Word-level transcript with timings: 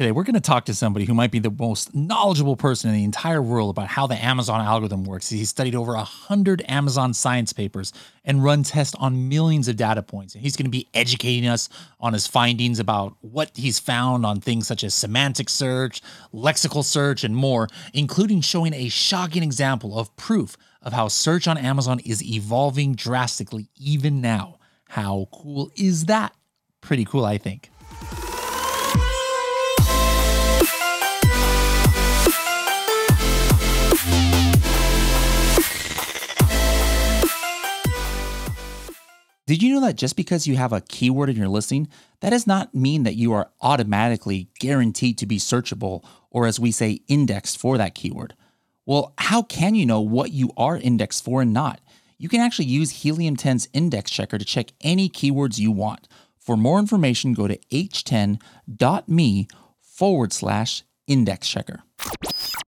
Today, 0.00 0.12
we're 0.12 0.24
going 0.24 0.32
to 0.32 0.40
talk 0.40 0.64
to 0.64 0.74
somebody 0.74 1.04
who 1.04 1.12
might 1.12 1.30
be 1.30 1.40
the 1.40 1.50
most 1.50 1.94
knowledgeable 1.94 2.56
person 2.56 2.88
in 2.88 2.96
the 2.96 3.04
entire 3.04 3.42
world 3.42 3.68
about 3.68 3.88
how 3.88 4.06
the 4.06 4.14
Amazon 4.14 4.62
algorithm 4.62 5.04
works. 5.04 5.28
He's 5.28 5.50
studied 5.50 5.74
over 5.74 5.92
100 5.92 6.64
Amazon 6.66 7.12
science 7.12 7.52
papers 7.52 7.92
and 8.24 8.42
run 8.42 8.62
tests 8.62 8.94
on 8.94 9.28
millions 9.28 9.68
of 9.68 9.76
data 9.76 10.02
points. 10.02 10.34
And 10.34 10.42
he's 10.42 10.56
going 10.56 10.64
to 10.64 10.70
be 10.70 10.88
educating 10.94 11.46
us 11.46 11.68
on 12.00 12.14
his 12.14 12.26
findings 12.26 12.78
about 12.78 13.14
what 13.20 13.50
he's 13.54 13.78
found 13.78 14.24
on 14.24 14.40
things 14.40 14.66
such 14.66 14.84
as 14.84 14.94
semantic 14.94 15.50
search, 15.50 16.00
lexical 16.32 16.82
search, 16.82 17.22
and 17.22 17.36
more, 17.36 17.68
including 17.92 18.40
showing 18.40 18.72
a 18.72 18.88
shocking 18.88 19.42
example 19.42 19.98
of 19.98 20.16
proof 20.16 20.56
of 20.80 20.94
how 20.94 21.08
search 21.08 21.46
on 21.46 21.58
Amazon 21.58 22.00
is 22.06 22.24
evolving 22.24 22.94
drastically 22.94 23.68
even 23.76 24.22
now. 24.22 24.60
How 24.88 25.28
cool 25.30 25.70
is 25.76 26.06
that? 26.06 26.34
Pretty 26.80 27.04
cool, 27.04 27.26
I 27.26 27.36
think. 27.36 27.68
Did 39.50 39.64
you 39.64 39.74
know 39.74 39.80
that 39.80 39.96
just 39.96 40.14
because 40.14 40.46
you 40.46 40.54
have 40.54 40.72
a 40.72 40.80
keyword 40.80 41.28
in 41.28 41.34
your 41.34 41.48
listing, 41.48 41.88
that 42.20 42.30
does 42.30 42.46
not 42.46 42.72
mean 42.72 43.02
that 43.02 43.16
you 43.16 43.32
are 43.32 43.50
automatically 43.60 44.48
guaranteed 44.60 45.18
to 45.18 45.26
be 45.26 45.38
searchable 45.38 46.04
or, 46.30 46.46
as 46.46 46.60
we 46.60 46.70
say, 46.70 47.00
indexed 47.08 47.58
for 47.58 47.76
that 47.76 47.96
keyword? 47.96 48.36
Well, 48.86 49.12
how 49.18 49.42
can 49.42 49.74
you 49.74 49.86
know 49.86 50.02
what 50.02 50.30
you 50.30 50.52
are 50.56 50.76
indexed 50.76 51.24
for 51.24 51.42
and 51.42 51.52
not? 51.52 51.80
You 52.16 52.28
can 52.28 52.38
actually 52.38 52.66
use 52.66 53.02
Helium 53.02 53.34
10's 53.34 53.68
index 53.72 54.12
checker 54.12 54.38
to 54.38 54.44
check 54.44 54.70
any 54.82 55.08
keywords 55.08 55.58
you 55.58 55.72
want. 55.72 56.06
For 56.38 56.56
more 56.56 56.78
information, 56.78 57.34
go 57.34 57.48
to 57.48 57.58
h10.me 57.72 59.48
forward 59.80 60.32
slash 60.32 60.84
index 61.08 61.48
checker. 61.48 61.82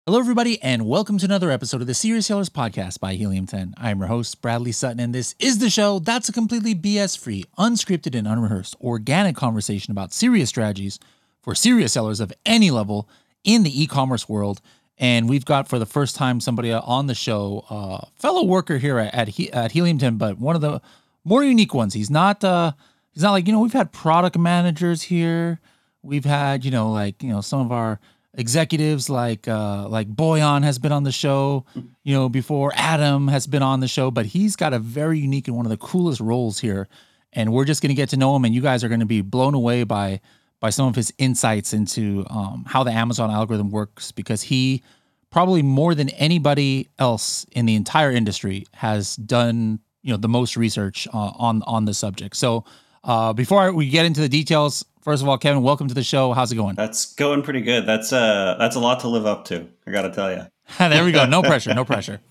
Hello, 0.05 0.17
everybody, 0.17 0.59
and 0.63 0.88
welcome 0.88 1.20
to 1.20 1.26
another 1.26 1.51
episode 1.51 1.82
of 1.82 1.87
the 1.87 1.93
Serious 1.93 2.26
Sellers 2.26 2.49
Podcast 2.49 2.99
by 2.99 3.13
Helium 3.13 3.46
10. 3.46 3.76
I'm 3.77 3.99
your 3.99 4.07
host, 4.07 4.41
Bradley 4.41 4.71
Sutton, 4.71 4.99
and 4.99 5.13
this 5.13 5.35
is 5.37 5.60
the 5.60 5.70
show 5.70 5.99
that's 5.99 6.27
a 6.29 6.32
completely 6.32 6.74
BS 6.74 7.15
free, 7.15 7.46
unscripted, 7.60 8.18
and 8.18 8.27
unrehearsed 8.27 8.76
organic 8.82 9.35
conversation 9.35 9.91
about 9.91 10.12
serious 10.12 10.49
strategies 10.49 10.98
for 11.43 11.54
serious 11.54 11.93
sellers 11.93 12.20
of 12.20 12.34
any 12.43 12.71
level 12.71 13.07
in 13.43 13.62
the 13.62 13.84
e 13.84 13.85
commerce 13.85 14.27
world. 14.27 14.62
And 14.98 15.29
we've 15.29 15.46
got 15.46 15.68
for 15.68 15.77
the 15.77 15.85
first 15.85 16.15
time 16.15 16.40
somebody 16.40 16.74
on 16.74 17.05
the 17.05 17.13
show, 17.13 17.65
uh, 17.70 18.07
fellow 18.15 18.43
worker 18.43 18.79
here 18.79 18.98
at, 18.98 19.13
at, 19.13 19.40
at 19.52 19.71
Helium 19.74 19.99
10, 19.99 20.18
but 20.18 20.40
one 20.40 20.55
of 20.55 20.62
the 20.62 20.81
more 21.24 21.43
unique 21.43 21.76
ones. 21.76 21.93
He's 21.93 22.09
not, 22.09 22.43
uh, 22.43 22.71
he's 23.12 23.21
not 23.21 23.31
like, 23.31 23.46
you 23.46 23.54
know, 23.54 23.59
we've 23.59 23.74
had 23.74 23.91
product 23.91 24.40
managers 24.40 25.04
here. 25.04 25.59
We've 26.02 26.26
had, 26.26 26.65
you 26.65 26.71
know, 26.71 26.91
like, 26.91 27.21
you 27.21 27.29
know, 27.29 27.41
some 27.41 27.59
of 27.59 27.71
our 27.71 27.99
executives 28.40 29.09
like 29.09 29.48
uh 29.48 29.87
like 29.90 30.07
Boyan 30.07 30.63
has 30.63 30.79
been 30.79 30.91
on 30.91 31.04
the 31.04 31.12
show, 31.12 31.65
you 32.04 32.13
know, 32.13 32.29
before 32.29 32.71
Adam 32.76 33.27
has 33.27 33.46
been 33.46 33.62
on 33.62 33.81
the 33.81 33.87
show, 33.87 34.09
but 34.09 34.26
he's 34.26 34.55
got 34.55 34.73
a 34.73 34.79
very 34.79 35.20
unique 35.20 35.48
and 35.48 35.57
one 35.57 35.65
of 35.65 35.70
the 35.70 35.77
coolest 35.77 36.21
roles 36.21 36.59
here. 36.59 36.87
And 37.34 37.54
we're 37.54 37.65
just 37.65 37.81
going 37.81 37.90
to 37.90 37.96
get 37.96 38.09
to 38.09 38.18
know 38.18 38.35
him 38.35 38.46
and 38.46 38.55
you 38.55 38.62
guys 38.62 38.84
are 38.84 38.87
going 38.87 39.01
to 39.01 39.05
be 39.05 39.21
blown 39.21 39.54
away 39.54 39.84
by 39.84 40.21
by 40.59 40.70
some 40.70 40.87
of 40.87 40.96
his 40.96 41.13
insights 41.18 41.73
into 41.73 42.26
um, 42.29 42.65
how 42.68 42.84
the 42.84 42.91
Amazon 42.91 43.29
algorithm 43.29 43.71
works 43.71 44.12
because 44.12 44.41
he 44.41 44.84
probably 45.29 45.62
more 45.62 45.93
than 45.93 46.09
anybody 46.09 46.90
else 46.98 47.46
in 47.51 47.65
the 47.65 47.76
entire 47.76 48.12
industry 48.12 48.65
has 48.74 49.15
done, 49.18 49.79
you 50.01 50.12
know, 50.12 50.18
the 50.18 50.29
most 50.29 50.57
research 50.57 51.07
uh, 51.13 51.31
on 51.35 51.62
on 51.63 51.85
the 51.85 51.93
subject. 51.93 52.35
So, 52.35 52.65
uh, 53.03 53.34
before 53.34 53.71
we 53.74 53.90
get 53.90 54.05
into 54.05 54.21
the 54.21 54.29
details, 54.29 54.85
First 55.10 55.24
of 55.24 55.27
all, 55.27 55.40
Kevin, 55.40 55.63
welcome 55.63 55.88
to 55.88 55.96
the 55.96 56.04
show. 56.04 56.34
How's 56.34 56.52
it 56.52 56.55
going? 56.55 56.76
That's 56.76 57.15
going 57.15 57.41
pretty 57.41 57.62
good. 57.62 57.88
That's 57.88 58.13
uh 58.13 58.55
that's 58.60 58.76
a 58.76 58.79
lot 58.79 58.99
to 58.99 59.07
live 59.07 59.26
up 59.26 59.46
to. 59.46 59.68
I 59.88 59.91
got 59.91 60.04
to 60.04 60.12
tell 60.12 60.32
you. 60.32 60.46
there 60.77 61.04
we 61.04 61.12
go. 61.12 61.26
No 61.26 61.41
pressure. 61.41 61.74
No 61.74 61.84
pressure. 61.84 62.21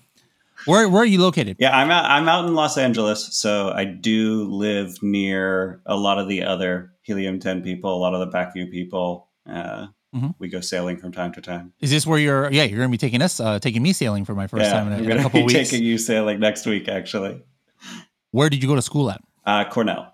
Where 0.63 0.87
where 0.87 1.01
are 1.01 1.05
you 1.05 1.19
located? 1.19 1.57
Yeah, 1.59 1.77
I'm 1.77 1.91
out, 1.91 2.05
I'm 2.05 2.29
out 2.29 2.45
in 2.45 2.55
Los 2.55 2.77
Angeles, 2.77 3.35
so 3.37 3.71
I 3.71 3.83
do 3.83 4.45
live 4.45 5.03
near 5.03 5.81
a 5.85 5.97
lot 5.97 6.19
of 6.19 6.29
the 6.29 6.43
other 6.43 6.93
Helium 7.01 7.41
10 7.41 7.63
people, 7.63 7.93
a 7.93 7.99
lot 7.99 8.13
of 8.13 8.21
the 8.21 8.27
Pacvue 8.27 8.71
people. 8.71 9.27
Uh, 9.45 9.87
mm-hmm. 10.15 10.29
We 10.39 10.47
go 10.47 10.61
sailing 10.61 10.95
from 10.95 11.11
time 11.11 11.33
to 11.33 11.41
time. 11.41 11.73
Is 11.81 11.91
this 11.91 12.07
where 12.07 12.17
you're? 12.17 12.49
Yeah, 12.49 12.63
you're 12.63 12.77
going 12.77 12.87
to 12.87 12.93
be 12.93 12.97
taking 12.97 13.21
us, 13.21 13.41
uh, 13.41 13.59
taking 13.59 13.83
me 13.83 13.91
sailing 13.91 14.23
for 14.23 14.35
my 14.35 14.47
first 14.47 14.63
yeah, 14.63 14.71
time 14.71 14.89
in 14.89 14.93
a, 15.01 15.03
in 15.03 15.17
a 15.19 15.21
couple 15.21 15.41
weeks. 15.45 15.69
Taking 15.69 15.85
you 15.85 15.97
sailing 15.97 16.39
next 16.39 16.65
week, 16.65 16.87
actually. 16.87 17.43
Where 18.31 18.49
did 18.49 18.63
you 18.63 18.69
go 18.69 18.75
to 18.75 18.81
school 18.81 19.11
at? 19.11 19.19
Uh, 19.45 19.65
Cornell. 19.69 20.13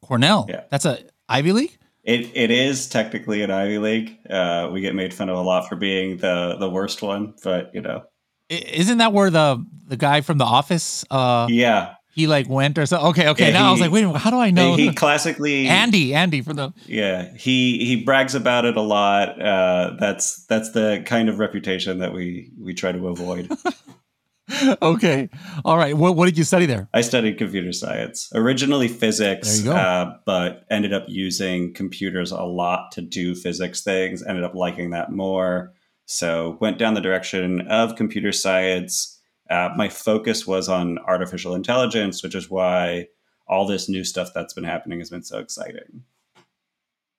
Cornell. 0.00 0.46
Yeah. 0.48 0.64
That's 0.70 0.84
a 0.84 0.98
Ivy 1.28 1.52
League? 1.52 1.78
It, 2.04 2.30
it 2.34 2.50
is 2.50 2.88
technically 2.88 3.42
an 3.42 3.50
Ivy 3.50 3.78
League. 3.78 4.18
Uh, 4.30 4.70
we 4.72 4.80
get 4.80 4.94
made 4.94 5.12
fun 5.12 5.28
of 5.28 5.36
a 5.36 5.42
lot 5.42 5.68
for 5.68 5.74
being 5.74 6.18
the 6.18 6.56
the 6.58 6.70
worst 6.70 7.02
one, 7.02 7.34
but 7.42 7.74
you 7.74 7.80
know, 7.80 8.04
isn't 8.48 8.98
that 8.98 9.12
where 9.12 9.28
the 9.28 9.64
the 9.88 9.96
guy 9.96 10.20
from 10.20 10.38
The 10.38 10.44
Office? 10.44 11.04
Uh, 11.10 11.48
yeah, 11.50 11.94
he 12.14 12.28
like 12.28 12.48
went 12.48 12.78
or 12.78 12.86
something. 12.86 13.08
Okay, 13.08 13.28
okay. 13.28 13.48
Yeah, 13.48 13.54
now 13.54 13.62
he, 13.64 13.68
I 13.68 13.70
was 13.72 13.80
like, 13.80 13.90
wait, 13.90 14.16
how 14.16 14.30
do 14.30 14.38
I 14.38 14.50
know? 14.50 14.76
He 14.76 14.92
classically 14.92 15.66
Andy, 15.66 16.14
Andy 16.14 16.42
from 16.42 16.56
the 16.56 16.72
yeah. 16.86 17.34
He 17.34 17.84
he 17.84 18.04
brags 18.04 18.34
about 18.36 18.64
it 18.64 18.76
a 18.76 18.82
lot. 18.82 19.42
Uh, 19.42 19.96
that's 19.98 20.46
that's 20.46 20.70
the 20.70 21.02
kind 21.04 21.28
of 21.28 21.40
reputation 21.40 21.98
that 21.98 22.12
we 22.12 22.52
we 22.58 22.72
try 22.72 22.92
to 22.92 23.08
avoid. 23.08 23.50
okay. 24.82 25.28
All 25.64 25.76
right. 25.76 25.96
What, 25.96 26.16
what 26.16 26.26
did 26.26 26.38
you 26.38 26.44
study 26.44 26.66
there? 26.66 26.88
I 26.94 27.00
studied 27.00 27.38
computer 27.38 27.72
science. 27.72 28.30
Originally 28.34 28.88
physics, 28.88 29.66
uh, 29.66 30.16
but 30.24 30.64
ended 30.70 30.92
up 30.92 31.04
using 31.08 31.74
computers 31.74 32.30
a 32.30 32.42
lot 32.42 32.92
to 32.92 33.02
do 33.02 33.34
physics 33.34 33.82
things. 33.82 34.22
Ended 34.22 34.44
up 34.44 34.54
liking 34.54 34.90
that 34.90 35.10
more. 35.10 35.72
So 36.06 36.56
went 36.60 36.78
down 36.78 36.94
the 36.94 37.00
direction 37.00 37.62
of 37.62 37.96
computer 37.96 38.30
science. 38.30 39.20
Uh, 39.50 39.70
my 39.76 39.88
focus 39.88 40.46
was 40.46 40.68
on 40.68 40.98
artificial 40.98 41.54
intelligence, 41.54 42.22
which 42.22 42.34
is 42.34 42.48
why 42.48 43.08
all 43.48 43.66
this 43.66 43.88
new 43.88 44.04
stuff 44.04 44.30
that's 44.34 44.54
been 44.54 44.64
happening 44.64 45.00
has 45.00 45.10
been 45.10 45.22
so 45.22 45.38
exciting. 45.38 46.04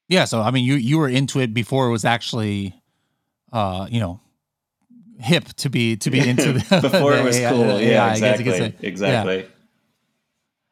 Yeah. 0.08 0.24
So 0.24 0.42
I 0.42 0.52
mean, 0.52 0.64
you 0.64 0.76
you 0.76 0.98
were 0.98 1.10
into 1.10 1.42
it 1.42 1.54
before 1.54 1.88
it 1.88 1.92
was 1.92 2.06
actually, 2.06 2.74
uh, 3.52 3.88
you 3.90 4.00
know, 4.00 4.22
hip 5.20 5.46
to 5.58 5.70
be 5.70 5.98
to 5.98 6.10
be 6.10 6.20
into 6.20 6.54
the 6.54 6.60
before 6.82 7.14
the 7.14 7.20
it 7.20 7.24
was 7.26 7.38
AI, 7.38 7.50
cool. 7.52 7.80
Yeah, 7.80 8.12
exactly. 8.12 8.76
exactly. 8.82 9.38
Yeah. 9.40 9.48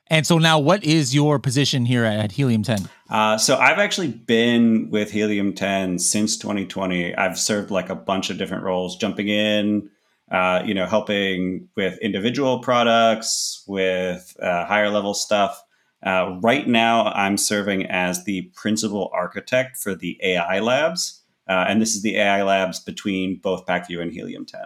And 0.08 0.26
so 0.26 0.38
now, 0.38 0.60
what 0.60 0.84
is 0.84 1.16
your 1.16 1.40
position 1.40 1.86
here 1.86 2.06
at 2.06 2.32
Helium 2.32 2.62
10? 2.62 2.90
Uh, 3.10 3.38
so 3.38 3.58
I've 3.58 3.80
actually 3.80 4.10
been 4.10 4.90
with 4.92 5.12
Helium 5.12 5.54
10 5.54 5.98
since 5.98 6.38
2020. 6.38 7.16
I've 7.16 7.40
served 7.40 7.72
like 7.72 7.90
a 7.90 7.96
bunch 7.96 8.30
of 8.30 8.38
different 8.38 8.64
roles, 8.64 8.98
jumping 8.98 9.30
in, 9.30 9.90
uh, 10.32 10.62
you 10.64 10.76
know, 10.76 10.86
helping 10.86 11.70
with 11.76 11.98
individual 12.00 12.60
products, 12.60 13.64
with 13.68 14.38
uh, 14.40 14.66
higher 14.66 14.92
level 14.92 15.16
stuff. 15.16 15.64
Uh, 16.06 16.38
right 16.44 16.68
now, 16.68 17.06
I'm 17.06 17.36
serving 17.36 17.88
as 17.88 18.26
the 18.26 18.44
principal 18.54 19.10
architect 19.12 19.78
for 19.78 19.96
the 19.96 20.20
AI 20.22 20.60
labs. 20.60 21.24
Uh, 21.48 21.66
and 21.68 21.82
this 21.82 21.96
is 21.96 22.02
the 22.02 22.18
AI 22.18 22.44
labs 22.44 22.80
between 22.80 23.38
both 23.38 23.66
Pacvue 23.66 24.02
and 24.02 24.12
Helium 24.12 24.46
10. 24.46 24.62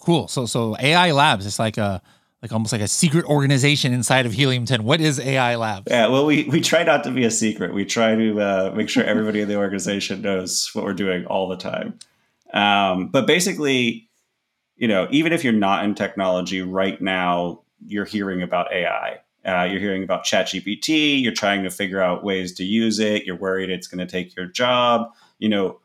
Cool. 0.00 0.28
So 0.28 0.46
so 0.46 0.76
AI 0.80 1.12
labs, 1.12 1.46
it's 1.46 1.58
like 1.58 1.78
a 1.78 2.02
like 2.44 2.52
almost 2.52 2.72
like 2.72 2.82
a 2.82 2.88
secret 2.88 3.24
organization 3.24 3.94
inside 3.94 4.26
of 4.26 4.34
Helium 4.34 4.66
10. 4.66 4.84
What 4.84 5.00
is 5.00 5.18
AI 5.18 5.56
Labs? 5.56 5.86
Yeah, 5.90 6.08
well, 6.08 6.26
we, 6.26 6.44
we 6.44 6.60
try 6.60 6.82
not 6.82 7.02
to 7.04 7.10
be 7.10 7.24
a 7.24 7.30
secret. 7.30 7.72
We 7.72 7.86
try 7.86 8.14
to 8.14 8.38
uh, 8.38 8.72
make 8.76 8.90
sure 8.90 9.02
everybody 9.02 9.40
in 9.40 9.48
the 9.48 9.56
organization 9.56 10.20
knows 10.20 10.68
what 10.74 10.84
we're 10.84 10.92
doing 10.92 11.24
all 11.24 11.48
the 11.48 11.56
time. 11.56 11.98
Um, 12.52 13.08
but 13.08 13.26
basically, 13.26 14.10
you 14.76 14.86
know, 14.86 15.08
even 15.10 15.32
if 15.32 15.42
you're 15.42 15.54
not 15.54 15.86
in 15.86 15.94
technology 15.94 16.60
right 16.60 17.00
now, 17.00 17.62
you're 17.86 18.04
hearing 18.04 18.42
about 18.42 18.70
AI. 18.74 19.20
Uh, 19.46 19.64
you're 19.64 19.80
hearing 19.80 20.04
about 20.04 20.26
ChatGPT. 20.26 21.22
You're 21.22 21.32
trying 21.32 21.62
to 21.62 21.70
figure 21.70 22.02
out 22.02 22.24
ways 22.24 22.52
to 22.56 22.64
use 22.64 22.98
it. 22.98 23.24
You're 23.24 23.36
worried 23.36 23.70
it's 23.70 23.86
going 23.86 24.06
to 24.06 24.10
take 24.10 24.36
your 24.36 24.48
job 24.48 25.14
you 25.38 25.48
know, 25.48 25.80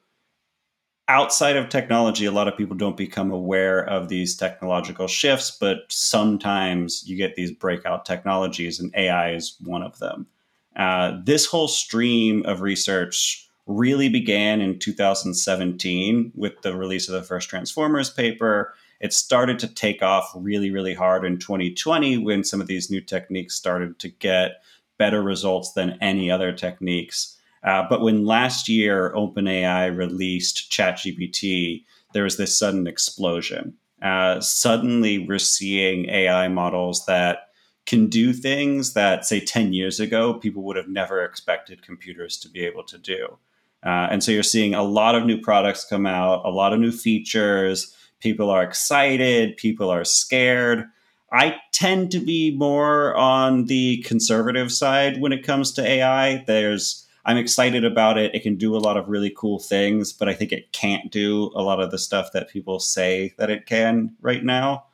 outside 1.07 1.57
of 1.57 1.69
technology, 1.69 2.25
a 2.25 2.31
lot 2.31 2.48
of 2.48 2.56
people 2.56 2.75
don't 2.75 2.96
become 2.96 3.31
aware 3.31 3.84
of 3.84 4.10
these 4.10 4.38
technological 4.38 5.07
shifts, 5.07 5.51
but 5.51 5.80
sometimes 5.90 7.04
you 7.07 7.18
get 7.18 7.36
these 7.36 7.51
breakout 7.51 8.06
technologies, 8.06 8.80
and 8.80 8.94
AI 8.96 9.34
is 9.34 9.57
one 9.63 9.81
of 9.81 9.98
them. 10.00 10.28
Uh, 10.75 11.18
this 11.25 11.46
whole 11.46 11.68
stream 11.68 12.46
of 12.46 12.62
research 12.62 13.50
really 13.66 14.07
began 14.07 14.62
in 14.62 14.80
2017 14.80 16.31
with 16.36 16.62
the 16.62 16.75
release 16.75 17.07
of 17.07 17.13
the 17.13 17.24
first 17.24 17.50
Transformers 17.50 18.10
paper. 18.10 18.74
It 19.00 19.13
started 19.13 19.60
to 19.60 19.68
take 19.68 20.01
off 20.01 20.31
really, 20.36 20.72
really 20.72 20.94
hard 20.94 21.25
in 21.25 21.38
2020 21.38 22.18
when 22.18 22.44
some 22.44 22.62
of 22.62 22.68
these 22.68 22.90
new 22.90 23.01
techniques 23.01 23.56
started 23.56 24.00
to 24.00 24.10
get 24.10 24.63
better 24.98 25.22
results 25.22 25.74
than 25.74 25.98
any 26.01 26.30
other 26.30 26.51
techniques. 26.51 27.38
Uh, 27.63 27.83
but 27.89 28.01
when 28.01 28.25
last 28.25 28.69
year 28.69 29.13
OpenAI 29.15 29.95
released 29.95 30.71
ChatGPT, 30.71 31.83
there 32.13 32.23
was 32.23 32.38
this 32.38 32.57
sudden 32.57 32.88
explosion. 32.88 33.75
Uh, 34.01 34.39
suddenly, 34.39 35.19
we're 35.19 35.39
seeing 35.39 36.09
AI 36.09 36.47
models 36.47 37.06
that 37.06 37.50
can 37.85 38.07
do 38.07 38.33
things 38.33 38.94
that, 38.94 39.25
say, 39.25 39.39
10 39.39 39.73
years 39.73 40.00
ago, 40.00 40.35
people 40.35 40.63
would 40.63 40.77
have 40.77 40.88
never 40.88 41.23
expected 41.23 41.81
computers 41.81 42.38
to 42.38 42.50
be 42.50 42.63
able 42.63 42.83
to 42.83 42.97
do. 42.97 43.38
Uh, 43.83 44.07
and 44.12 44.23
so 44.23 44.31
you're 44.31 44.44
seeing 44.44 44.73
a 44.73 44.83
lot 44.83 45.15
of 45.15 45.25
new 45.25 45.39
products 45.39 45.85
come 45.85 46.05
out, 46.05 46.45
a 46.45 46.50
lot 46.50 46.73
of 46.73 46.79
new 46.79 46.91
features. 46.91 47.95
People 48.19 48.50
are 48.50 48.63
excited, 48.63 49.57
people 49.57 49.89
are 49.89 50.03
scared. 50.03 50.85
I 51.31 51.57
tend 51.71 52.12
to 52.12 52.19
be 52.19 52.55
more 52.55 53.15
on 53.15 53.65
the 53.65 54.01
conservative 54.03 54.71
side 54.71 55.21
when 55.21 55.31
it 55.31 55.45
comes 55.45 55.71
to 55.73 55.88
AI. 55.88 56.44
There's 56.45 57.07
I'm 57.29 57.37
excited 57.37 57.85
about 57.85 58.17
it. 58.17 58.33
It 58.33 58.41
can 58.41 58.55
do 58.55 58.75
a 58.75 58.79
lot 58.79 58.97
of 58.97 59.07
really 59.07 59.29
cool 59.29 59.59
things, 59.59 60.11
but 60.11 60.27
I 60.27 60.33
think 60.33 60.51
it 60.51 60.71
can't 60.71 61.11
do 61.11 61.51
a 61.53 61.61
lot 61.61 61.79
of 61.79 61.91
the 61.91 61.99
stuff 61.99 62.31
that 62.33 62.49
people 62.49 62.79
say 62.79 63.35
that 63.37 63.51
it 63.51 63.67
can 63.67 64.15
right 64.19 64.43
now. 64.43 64.85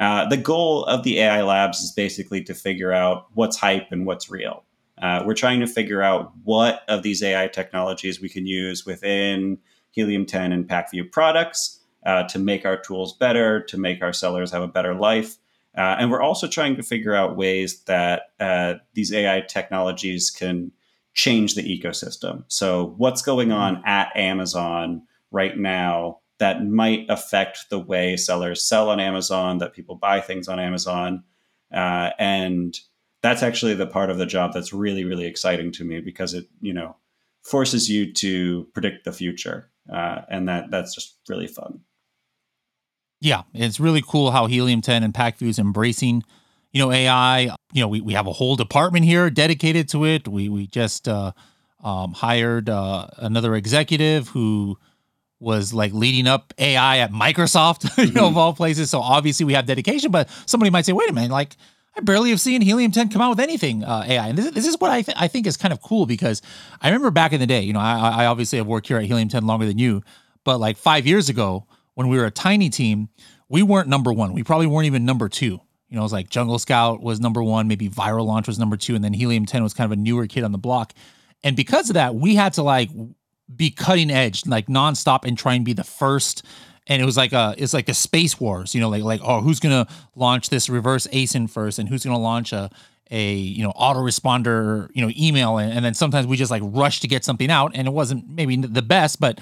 Uh, 0.00 0.28
the 0.28 0.36
goal 0.36 0.84
of 0.86 1.04
the 1.04 1.20
AI 1.20 1.40
labs 1.44 1.78
is 1.78 1.92
basically 1.92 2.42
to 2.42 2.52
figure 2.52 2.92
out 2.92 3.28
what's 3.34 3.56
hype 3.56 3.92
and 3.92 4.06
what's 4.06 4.28
real. 4.28 4.64
Uh, 5.00 5.22
we're 5.24 5.34
trying 5.34 5.60
to 5.60 5.68
figure 5.68 6.02
out 6.02 6.32
what 6.42 6.82
of 6.88 7.04
these 7.04 7.22
AI 7.22 7.46
technologies 7.46 8.20
we 8.20 8.28
can 8.28 8.44
use 8.44 8.84
within 8.84 9.56
Helium 9.92 10.26
10 10.26 10.50
and 10.50 10.68
Pacvue 10.68 11.12
products 11.12 11.78
uh, 12.04 12.24
to 12.24 12.40
make 12.40 12.66
our 12.66 12.76
tools 12.76 13.16
better, 13.16 13.62
to 13.62 13.78
make 13.78 14.02
our 14.02 14.12
sellers 14.12 14.50
have 14.50 14.62
a 14.62 14.66
better 14.66 14.96
life. 14.96 15.36
Uh, 15.76 15.94
and 16.00 16.10
we're 16.10 16.22
also 16.22 16.48
trying 16.48 16.74
to 16.74 16.82
figure 16.82 17.14
out 17.14 17.36
ways 17.36 17.82
that 17.82 18.32
uh, 18.40 18.74
these 18.94 19.12
AI 19.12 19.42
technologies 19.42 20.28
can 20.28 20.72
change 21.18 21.56
the 21.56 21.64
ecosystem. 21.64 22.44
So, 22.46 22.94
what's 22.96 23.22
going 23.22 23.50
on 23.50 23.76
mm-hmm. 23.76 23.88
at 23.88 24.16
Amazon 24.16 25.02
right 25.32 25.58
now 25.58 26.20
that 26.38 26.64
might 26.64 27.06
affect 27.08 27.70
the 27.70 27.78
way 27.78 28.16
sellers 28.16 28.64
sell 28.64 28.88
on 28.88 29.00
Amazon, 29.00 29.58
that 29.58 29.72
people 29.72 29.96
buy 29.96 30.20
things 30.20 30.46
on 30.46 30.60
Amazon? 30.60 31.24
Uh, 31.74 32.10
and 32.20 32.78
that's 33.20 33.42
actually 33.42 33.74
the 33.74 33.86
part 33.86 34.10
of 34.10 34.18
the 34.18 34.26
job 34.26 34.52
that's 34.52 34.72
really, 34.72 35.04
really 35.04 35.26
exciting 35.26 35.72
to 35.72 35.84
me 35.84 36.00
because 36.00 36.34
it, 36.34 36.46
you 36.60 36.72
know, 36.72 36.94
forces 37.42 37.90
you 37.90 38.12
to 38.12 38.68
predict 38.72 39.04
the 39.04 39.12
future. 39.12 39.70
Uh, 39.92 40.20
and 40.30 40.48
that 40.48 40.70
that's 40.70 40.94
just 40.94 41.18
really 41.28 41.48
fun. 41.48 41.80
Yeah, 43.20 43.42
it's 43.52 43.80
really 43.80 44.04
cool 44.06 44.30
how 44.30 44.46
Helium 44.46 44.82
10 44.82 45.02
and 45.02 45.12
Pacvue 45.12 45.48
is 45.48 45.58
embracing, 45.58 46.22
you 46.72 46.80
know, 46.80 46.92
AI. 46.92 47.40
You 47.72 47.82
know, 47.82 47.88
we, 47.88 48.00
we 48.00 48.12
have 48.14 48.26
a 48.26 48.32
whole 48.32 48.56
department 48.56 49.04
here 49.04 49.30
dedicated 49.30 49.88
to 49.90 50.04
it. 50.04 50.28
We 50.28 50.48
we 50.48 50.66
just 50.66 51.08
uh, 51.08 51.32
um, 51.82 52.12
hired 52.12 52.68
uh, 52.68 53.08
another 53.18 53.54
executive 53.54 54.28
who 54.28 54.78
was 55.40 55.72
like 55.72 55.92
leading 55.92 56.26
up 56.26 56.52
AI 56.58 56.98
at 56.98 57.12
Microsoft, 57.12 57.96
you 58.04 58.12
know, 58.12 58.24
of 58.24 58.30
mm-hmm. 58.30 58.38
all 58.38 58.52
places. 58.52 58.90
So 58.90 59.00
obviously 59.00 59.46
we 59.46 59.52
have 59.54 59.66
dedication, 59.66 60.10
but 60.10 60.28
somebody 60.46 60.70
might 60.70 60.84
say, 60.84 60.92
wait 60.92 61.08
a 61.08 61.12
minute, 61.12 61.30
like 61.30 61.56
I 61.96 62.00
barely 62.00 62.30
have 62.30 62.40
seen 62.40 62.60
Helium 62.60 62.90
10 62.90 63.10
come 63.10 63.22
out 63.22 63.30
with 63.30 63.40
anything 63.40 63.84
uh, 63.84 64.04
AI. 64.06 64.28
And 64.28 64.38
this, 64.38 64.50
this 64.50 64.66
is 64.66 64.78
what 64.78 64.90
I, 64.90 65.02
th- 65.02 65.16
I 65.18 65.28
think 65.28 65.46
is 65.46 65.56
kind 65.56 65.72
of 65.72 65.80
cool 65.80 66.06
because 66.06 66.42
I 66.80 66.88
remember 66.88 67.10
back 67.10 67.32
in 67.32 67.40
the 67.40 67.46
day, 67.46 67.62
you 67.62 67.72
know, 67.72 67.80
I, 67.80 68.22
I 68.22 68.26
obviously 68.26 68.58
have 68.58 68.66
worked 68.66 68.88
here 68.88 68.98
at 68.98 69.04
Helium 69.04 69.28
10 69.28 69.46
longer 69.46 69.66
than 69.66 69.78
you, 69.78 70.02
but 70.44 70.58
like 70.58 70.76
five 70.76 71.06
years 71.06 71.28
ago, 71.28 71.66
when 71.94 72.08
we 72.08 72.16
were 72.16 72.26
a 72.26 72.30
tiny 72.30 72.70
team, 72.70 73.08
we 73.48 73.62
weren't 73.62 73.88
number 73.88 74.12
one. 74.12 74.32
We 74.32 74.42
probably 74.42 74.66
weren't 74.66 74.86
even 74.86 75.04
number 75.04 75.28
two. 75.28 75.60
You 75.88 75.96
know, 75.96 76.02
it 76.02 76.04
was 76.04 76.12
like 76.12 76.28
Jungle 76.28 76.58
Scout 76.58 77.02
was 77.02 77.20
number 77.20 77.42
one, 77.42 77.66
maybe 77.66 77.88
Viral 77.88 78.26
Launch 78.26 78.46
was 78.46 78.58
number 78.58 78.76
two, 78.76 78.94
and 78.94 79.02
then 79.02 79.12
Helium 79.12 79.46
10 79.46 79.62
was 79.62 79.72
kind 79.72 79.90
of 79.90 79.98
a 79.98 80.00
newer 80.00 80.26
kid 80.26 80.44
on 80.44 80.52
the 80.52 80.58
block. 80.58 80.92
And 81.42 81.56
because 81.56 81.88
of 81.88 81.94
that, 81.94 82.14
we 82.14 82.34
had 82.34 82.52
to 82.54 82.62
like 82.62 82.90
be 83.54 83.70
cutting 83.70 84.10
edge, 84.10 84.46
like 84.46 84.66
nonstop 84.66 85.24
and 85.24 85.38
try 85.38 85.54
and 85.54 85.64
be 85.64 85.72
the 85.72 85.84
first. 85.84 86.44
And 86.86 87.00
it 87.00 87.04
was 87.04 87.16
like 87.16 87.32
a, 87.32 87.54
it's 87.56 87.72
like 87.72 87.88
a 87.88 87.94
space 87.94 88.38
wars, 88.38 88.74
you 88.74 88.80
know, 88.80 88.88
like 88.88 89.02
like 89.02 89.20
oh, 89.22 89.40
who's 89.40 89.60
gonna 89.60 89.86
launch 90.14 90.50
this 90.50 90.68
reverse 90.68 91.06
ASIN 91.08 91.48
first, 91.48 91.78
and 91.78 91.88
who's 91.88 92.04
gonna 92.04 92.18
launch 92.18 92.52
a 92.52 92.70
a 93.10 93.34
you 93.34 93.62
know 93.62 93.72
autoresponder 93.72 94.90
you 94.94 95.04
know 95.04 95.12
email, 95.18 95.58
and, 95.58 95.72
and 95.72 95.84
then 95.84 95.94
sometimes 95.94 96.26
we 96.26 96.36
just 96.36 96.50
like 96.50 96.62
rush 96.64 97.00
to 97.00 97.08
get 97.08 97.24
something 97.24 97.50
out, 97.50 97.72
and 97.74 97.86
it 97.86 97.92
wasn't 97.92 98.28
maybe 98.28 98.56
the 98.56 98.82
best, 98.82 99.20
but 99.20 99.40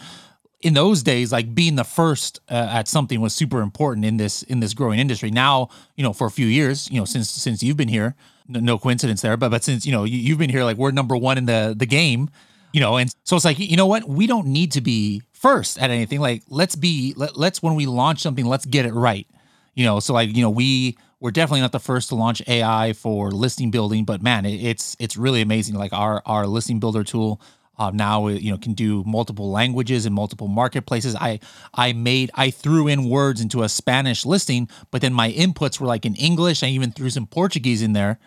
in 0.60 0.74
those 0.74 1.02
days 1.02 1.32
like 1.32 1.54
being 1.54 1.76
the 1.76 1.84
first 1.84 2.40
uh, 2.50 2.68
at 2.70 2.88
something 2.88 3.20
was 3.20 3.34
super 3.34 3.60
important 3.60 4.04
in 4.06 4.16
this 4.16 4.42
in 4.42 4.60
this 4.60 4.74
growing 4.74 4.98
industry. 4.98 5.30
Now 5.30 5.68
you 5.96 6.02
know 6.02 6.12
for 6.12 6.26
a 6.26 6.30
few 6.30 6.46
years 6.46 6.90
you 6.90 6.98
know 6.98 7.04
since 7.04 7.30
since 7.30 7.62
you've 7.62 7.76
been 7.76 7.88
here 7.88 8.14
no, 8.48 8.78
coincidence 8.78 9.22
there 9.22 9.36
but 9.36 9.50
but 9.50 9.64
since 9.64 9.84
you 9.84 9.92
know 9.92 10.04
you, 10.04 10.30
have 10.30 10.38
been 10.38 10.50
here 10.50 10.64
like 10.64 10.76
we're 10.76 10.92
number 10.92 11.16
one 11.16 11.36
in 11.36 11.46
the 11.46 11.74
the 11.76 11.86
game 11.86 12.30
you 12.72 12.80
know 12.80 12.96
and 12.96 13.14
so 13.24 13.36
it's 13.36 13.44
like 13.44 13.58
you 13.58 13.76
know 13.76 13.86
what? 13.86 14.08
We 14.08 14.26
don't 14.26 14.46
need 14.46 14.72
to 14.72 14.80
be 14.80 15.22
first 15.32 15.78
at 15.78 15.90
anything. 15.90 16.20
Like 16.20 16.42
let's 16.48 16.76
be 16.76 17.14
let, 17.16 17.36
let's 17.36 17.62
when 17.62 17.74
we 17.74 17.86
launch 17.86 18.20
something 18.20 18.46
let's 18.46 18.66
get 18.66 18.86
it 18.86 18.94
right. 18.94 19.26
You 19.74 19.84
know 19.84 20.00
so 20.00 20.14
like 20.14 20.34
you 20.34 20.42
know 20.42 20.50
we 20.50 20.96
we're 21.20 21.30
definitely 21.30 21.62
not 21.62 21.72
the 21.72 21.80
first 21.80 22.10
to 22.10 22.14
launch 22.14 22.42
ai 22.46 22.92
for 22.92 23.30
listing 23.30 23.70
building 23.70 24.04
but 24.04 24.22
man 24.22 24.44
it, 24.44 24.62
it's 24.62 24.96
it's 24.98 25.16
really 25.16 25.40
amazing 25.40 25.74
like 25.74 25.92
our 25.92 26.22
our 26.26 26.46
listing 26.46 26.78
builder 26.78 27.04
tool 27.04 27.40
uh, 27.78 27.90
now 27.92 28.28
you 28.28 28.50
know 28.50 28.58
can 28.58 28.74
do 28.74 29.04
multiple 29.04 29.50
languages 29.50 30.06
and 30.06 30.14
multiple 30.14 30.48
marketplaces. 30.48 31.14
I 31.14 31.40
I 31.74 31.92
made 31.92 32.30
I 32.34 32.50
threw 32.50 32.88
in 32.88 33.08
words 33.08 33.40
into 33.40 33.62
a 33.62 33.68
Spanish 33.68 34.24
listing, 34.24 34.68
but 34.90 35.00
then 35.00 35.12
my 35.12 35.32
inputs 35.32 35.80
were 35.80 35.86
like 35.86 36.06
in 36.06 36.14
English. 36.14 36.62
I 36.62 36.68
even 36.68 36.92
threw 36.92 37.10
some 37.10 37.26
Portuguese 37.26 37.82
in 37.82 37.92
there, 37.92 38.18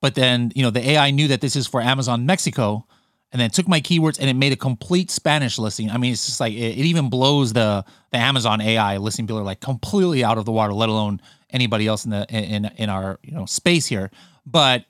but 0.00 0.14
then 0.14 0.52
you 0.54 0.62
know 0.62 0.70
the 0.70 0.90
AI 0.90 1.10
knew 1.10 1.28
that 1.28 1.40
this 1.40 1.56
is 1.56 1.66
for 1.66 1.80
Amazon 1.80 2.26
Mexico, 2.26 2.86
and 3.32 3.40
then 3.40 3.50
took 3.50 3.68
my 3.68 3.80
keywords 3.80 4.18
and 4.18 4.30
it 4.30 4.34
made 4.34 4.52
a 4.52 4.56
complete 4.56 5.10
Spanish 5.10 5.58
listing. 5.58 5.90
I 5.90 5.98
mean, 5.98 6.12
it's 6.12 6.26
just 6.26 6.40
like 6.40 6.54
it, 6.54 6.78
it 6.78 6.86
even 6.86 7.10
blows 7.10 7.52
the 7.52 7.84
the 8.12 8.18
Amazon 8.18 8.60
AI 8.60 8.96
listing 8.96 9.26
builder 9.26 9.44
like 9.44 9.60
completely 9.60 10.24
out 10.24 10.38
of 10.38 10.44
the 10.44 10.52
water, 10.52 10.72
let 10.72 10.88
alone 10.88 11.20
anybody 11.50 11.86
else 11.86 12.04
in 12.04 12.10
the 12.12 12.26
in 12.30 12.64
in 12.64 12.88
our 12.88 13.18
you 13.22 13.32
know 13.32 13.46
space 13.46 13.86
here. 13.86 14.10
But 14.46 14.84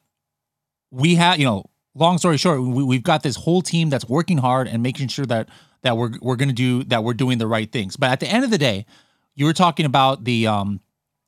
we 0.90 1.16
have 1.16 1.38
you 1.38 1.44
know 1.44 1.64
long 1.96 2.18
story 2.18 2.36
short, 2.36 2.60
we, 2.60 2.96
have 2.96 3.02
got 3.02 3.22
this 3.22 3.36
whole 3.36 3.62
team 3.62 3.90
that's 3.90 4.08
working 4.08 4.38
hard 4.38 4.68
and 4.68 4.82
making 4.82 5.08
sure 5.08 5.26
that 5.26 5.48
that 5.82 5.96
we're 5.96 6.12
we're 6.20 6.36
going 6.36 6.48
to 6.48 6.54
do 6.54 6.84
that 6.84 7.04
we're 7.04 7.14
doing 7.14 7.38
the 7.38 7.46
right 7.46 7.70
things. 7.70 7.96
But 7.96 8.10
at 8.10 8.20
the 8.20 8.26
end 8.26 8.44
of 8.44 8.50
the 8.50 8.58
day, 8.58 8.86
you 9.34 9.44
were 9.44 9.52
talking 9.52 9.86
about 9.86 10.24
the 10.24 10.46
um, 10.46 10.80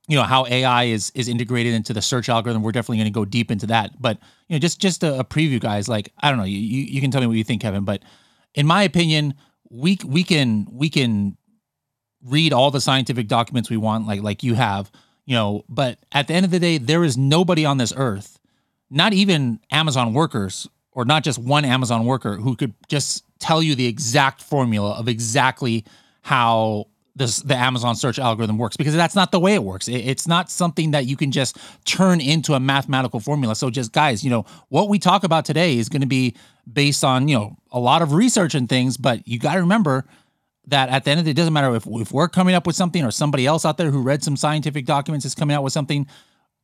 you 0.07 0.17
know 0.17 0.23
how 0.23 0.47
AI 0.47 0.85
is 0.85 1.11
is 1.15 1.29
integrated 1.29 1.75
into 1.75 1.93
the 1.93 2.03
search 2.03 2.29
algorithm. 2.29 2.63
We're 2.63 2.73
definitely 2.73 2.99
going 2.99 3.13
to 3.13 3.19
go 3.19 3.25
deep 3.25 3.51
into 3.51 3.67
that. 3.67 4.01
But 4.01 4.19
you 4.49 4.55
know, 4.55 4.59
just 4.59 4.81
just 4.81 5.03
a, 5.03 5.21
a 5.21 5.25
preview, 5.25 5.61
guys. 5.61 5.89
Like 5.89 6.13
I 6.19 6.29
don't 6.29 6.39
know, 6.39 6.45
you 6.45 6.59
you 6.59 7.01
can 7.01 7.11
tell 7.11 7.21
me 7.21 7.27
what 7.27 7.37
you 7.37 7.45
think, 7.45 7.63
Kevin. 7.63 7.85
But 7.85 8.03
in 8.55 8.67
my 8.67 8.83
opinion, 8.83 9.35
we 9.71 9.99
we 10.05 10.25
can 10.25 10.67
we 10.71 10.91
can 10.91 11.37
read 12.25 12.53
all 12.53 12.71
the 12.71 12.81
scientific 12.81 13.29
documents 13.29 13.71
we 13.71 13.77
want, 13.77 14.07
like 14.07 14.23
like 14.23 14.43
you 14.43 14.55
have, 14.55 14.91
you 15.25 15.35
know. 15.35 15.65
But 15.69 15.99
at 16.13 16.27
the 16.27 16.35
end 16.35 16.45
of 16.45 16.51
the 16.51 16.59
day, 16.59 16.79
there 16.79 17.05
is 17.05 17.17
nobody 17.17 17.65
on 17.65 17.79
this 17.79 17.93
earth 17.97 18.39
not 18.91 19.13
even 19.13 19.61
Amazon 19.71 20.13
workers 20.13 20.69
or 20.93 21.05
not 21.05 21.23
just 21.23 21.39
one 21.39 21.65
Amazon 21.65 22.05
worker 22.05 22.37
who 22.37 22.57
could 22.57 22.75
just 22.89 23.25
tell 23.39 23.63
you 23.63 23.75
the 23.75 23.87
exact 23.87 24.43
formula 24.43 24.99
of 24.99 25.09
exactly 25.09 25.85
how 26.23 26.87
this 27.15 27.41
the 27.43 27.57
Amazon 27.57 27.97
search 27.97 28.19
algorithm 28.19 28.59
works 28.59 28.77
because 28.77 28.95
that's 28.95 29.15
not 29.15 29.33
the 29.33 29.41
way 29.41 29.55
it 29.55 29.63
works. 29.63 29.89
It, 29.89 29.99
it's 29.99 30.27
not 30.27 30.51
something 30.51 30.93
that 30.93 31.07
you 31.07 31.17
can 31.17 31.33
just 31.33 31.59
turn 31.85 32.21
into 32.21 32.55
a 32.55 32.61
mathematical 32.61 33.21
formula. 33.21 33.57
So 33.57 33.71
just 33.71 33.93
guys, 33.93 34.25
you 34.25 34.31
know, 34.31 34.45
what 34.69 34.89
we 34.89 34.99
talk 34.99 35.25
about 35.25 35.45
today 35.45 35.77
is 35.77 35.89
going 35.89 36.01
to 36.01 36.07
be 36.07 36.35
based 36.73 37.05
on, 37.05 37.29
you 37.29 37.37
know, 37.37 37.57
a 37.73 37.81
lot 37.81 38.03
of 38.03 38.13
research 38.13 38.55
and 38.55 38.69
things, 38.69 38.97
but 38.97 39.27
you 39.27 39.39
got 39.39 39.55
to 39.55 39.61
remember 39.61 40.05
that 40.69 40.89
at 40.91 41.05
the 41.05 41.11
end 41.11 41.21
of 41.21 41.27
the 41.27 41.33
day, 41.33 41.39
it 41.39 41.43
doesn't 41.43 41.53
matter 41.53 41.75
if, 41.75 41.87
if 41.87 42.13
we're 42.13 42.29
coming 42.29 42.55
up 42.55 42.67
with 42.67 42.77
something 42.77 43.05
or 43.05 43.11
somebody 43.11 43.47
else 43.47 43.65
out 43.65 43.79
there 43.79 43.91
who 43.91 44.03
read 44.03 44.23
some 44.23 44.37
scientific 44.37 44.85
documents 44.85 45.25
is 45.25 45.35
coming 45.35 45.57
out 45.57 45.63
with 45.63 45.73
something 45.73 46.07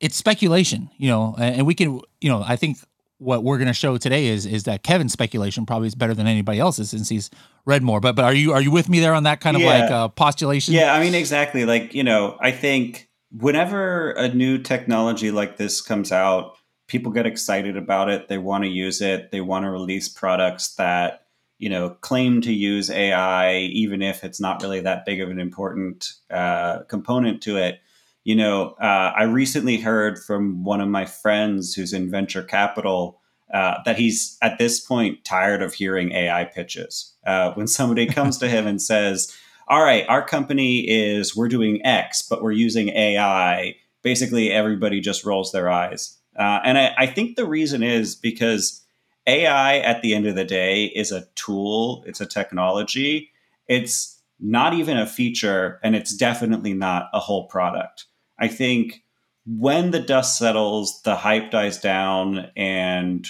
it's 0.05 0.15
speculation, 0.15 0.91
you 0.97 1.09
know, 1.09 1.33
and 1.39 1.65
we 1.65 1.73
can, 1.73 1.99
you 2.21 2.29
know, 2.29 2.43
I 2.45 2.57
think 2.57 2.77
what 3.17 3.43
we're 3.43 3.57
going 3.57 3.67
to 3.67 3.73
show 3.73 3.97
today 3.97 4.27
is 4.27 4.45
is 4.45 4.65
that 4.65 4.83
Kevin's 4.83 5.13
speculation 5.13 5.65
probably 5.65 5.87
is 5.87 5.95
better 5.95 6.13
than 6.13 6.27
anybody 6.27 6.59
else's 6.59 6.91
since 6.91 7.09
he's 7.09 7.31
read 7.65 7.81
more. 7.81 7.99
But 7.99 8.15
but 8.15 8.23
are 8.23 8.33
you 8.33 8.53
are 8.53 8.61
you 8.61 8.69
with 8.69 8.87
me 8.87 8.99
there 8.99 9.15
on 9.15 9.23
that 9.23 9.41
kind 9.41 9.57
of 9.57 9.63
yeah. 9.63 9.79
like 9.79 9.91
uh, 9.91 10.07
postulation? 10.09 10.75
Yeah, 10.75 10.93
I 10.93 11.01
mean 11.01 11.15
exactly. 11.15 11.65
Like 11.65 11.95
you 11.95 12.03
know, 12.03 12.37
I 12.39 12.51
think 12.51 13.09
whenever 13.31 14.11
a 14.11 14.27
new 14.27 14.59
technology 14.59 15.31
like 15.31 15.57
this 15.57 15.81
comes 15.81 16.11
out, 16.11 16.55
people 16.87 17.11
get 17.11 17.25
excited 17.25 17.75
about 17.75 18.07
it. 18.07 18.27
They 18.27 18.37
want 18.37 18.63
to 18.63 18.69
use 18.69 19.01
it. 19.01 19.31
They 19.31 19.41
want 19.41 19.65
to 19.65 19.71
release 19.71 20.07
products 20.07 20.75
that 20.75 21.25
you 21.57 21.69
know 21.69 21.89
claim 22.01 22.41
to 22.41 22.53
use 22.53 22.91
AI, 22.91 23.55
even 23.57 24.03
if 24.03 24.23
it's 24.23 24.39
not 24.39 24.61
really 24.61 24.81
that 24.81 25.03
big 25.03 25.19
of 25.19 25.31
an 25.31 25.39
important 25.39 26.11
uh, 26.29 26.83
component 26.83 27.41
to 27.41 27.57
it 27.57 27.79
you 28.25 28.35
know, 28.35 28.71
uh, 28.81 29.13
I 29.15 29.23
recently 29.23 29.77
heard 29.77 30.17
from 30.17 30.63
one 30.63 30.81
of 30.81 30.89
my 30.89 31.05
friends 31.05 31.75
who's 31.75 31.93
in 31.93 32.09
venture 32.09 32.43
capital 32.43 33.21
uh, 33.53 33.75
that 33.85 33.97
he's 33.97 34.37
at 34.41 34.57
this 34.57 34.79
point 34.79 35.23
tired 35.23 35.61
of 35.61 35.75
hearing 35.75 36.11
AI 36.11 36.43
pitches. 36.45 37.13
Uh, 37.25 37.53
when 37.53 37.67
somebody 37.67 38.05
comes 38.17 38.39
to 38.39 38.49
him 38.49 38.65
and 38.65 38.81
says, 38.81 39.33
All 39.67 39.83
right, 39.83 40.05
our 40.09 40.25
company 40.25 40.79
is, 40.79 41.35
we're 41.35 41.47
doing 41.47 41.85
X, 41.85 42.23
but 42.23 42.41
we're 42.41 42.51
using 42.51 42.89
AI, 42.89 43.75
basically 44.01 44.51
everybody 44.51 44.99
just 44.99 45.23
rolls 45.23 45.51
their 45.51 45.69
eyes. 45.69 46.17
Uh, 46.37 46.59
and 46.65 46.79
I, 46.79 46.95
I 46.97 47.05
think 47.05 47.35
the 47.35 47.45
reason 47.45 47.83
is 47.83 48.15
because 48.15 48.81
AI 49.27 49.77
at 49.77 50.01
the 50.01 50.15
end 50.15 50.25
of 50.25 50.35
the 50.35 50.43
day 50.43 50.85
is 50.85 51.11
a 51.11 51.27
tool, 51.35 52.03
it's 52.07 52.21
a 52.21 52.25
technology. 52.25 53.31
It's 53.67 54.19
not 54.39 54.73
even 54.73 54.97
a 54.97 55.05
feature, 55.05 55.79
and 55.83 55.95
it's 55.95 56.15
definitely 56.15 56.73
not 56.73 57.09
a 57.13 57.19
whole 57.19 57.47
product. 57.47 58.05
I 58.37 58.47
think 58.47 59.03
when 59.45 59.91
the 59.91 59.99
dust 59.99 60.37
settles, 60.37 61.01
the 61.03 61.15
hype 61.15 61.51
dies 61.51 61.77
down, 61.79 62.49
and 62.55 63.27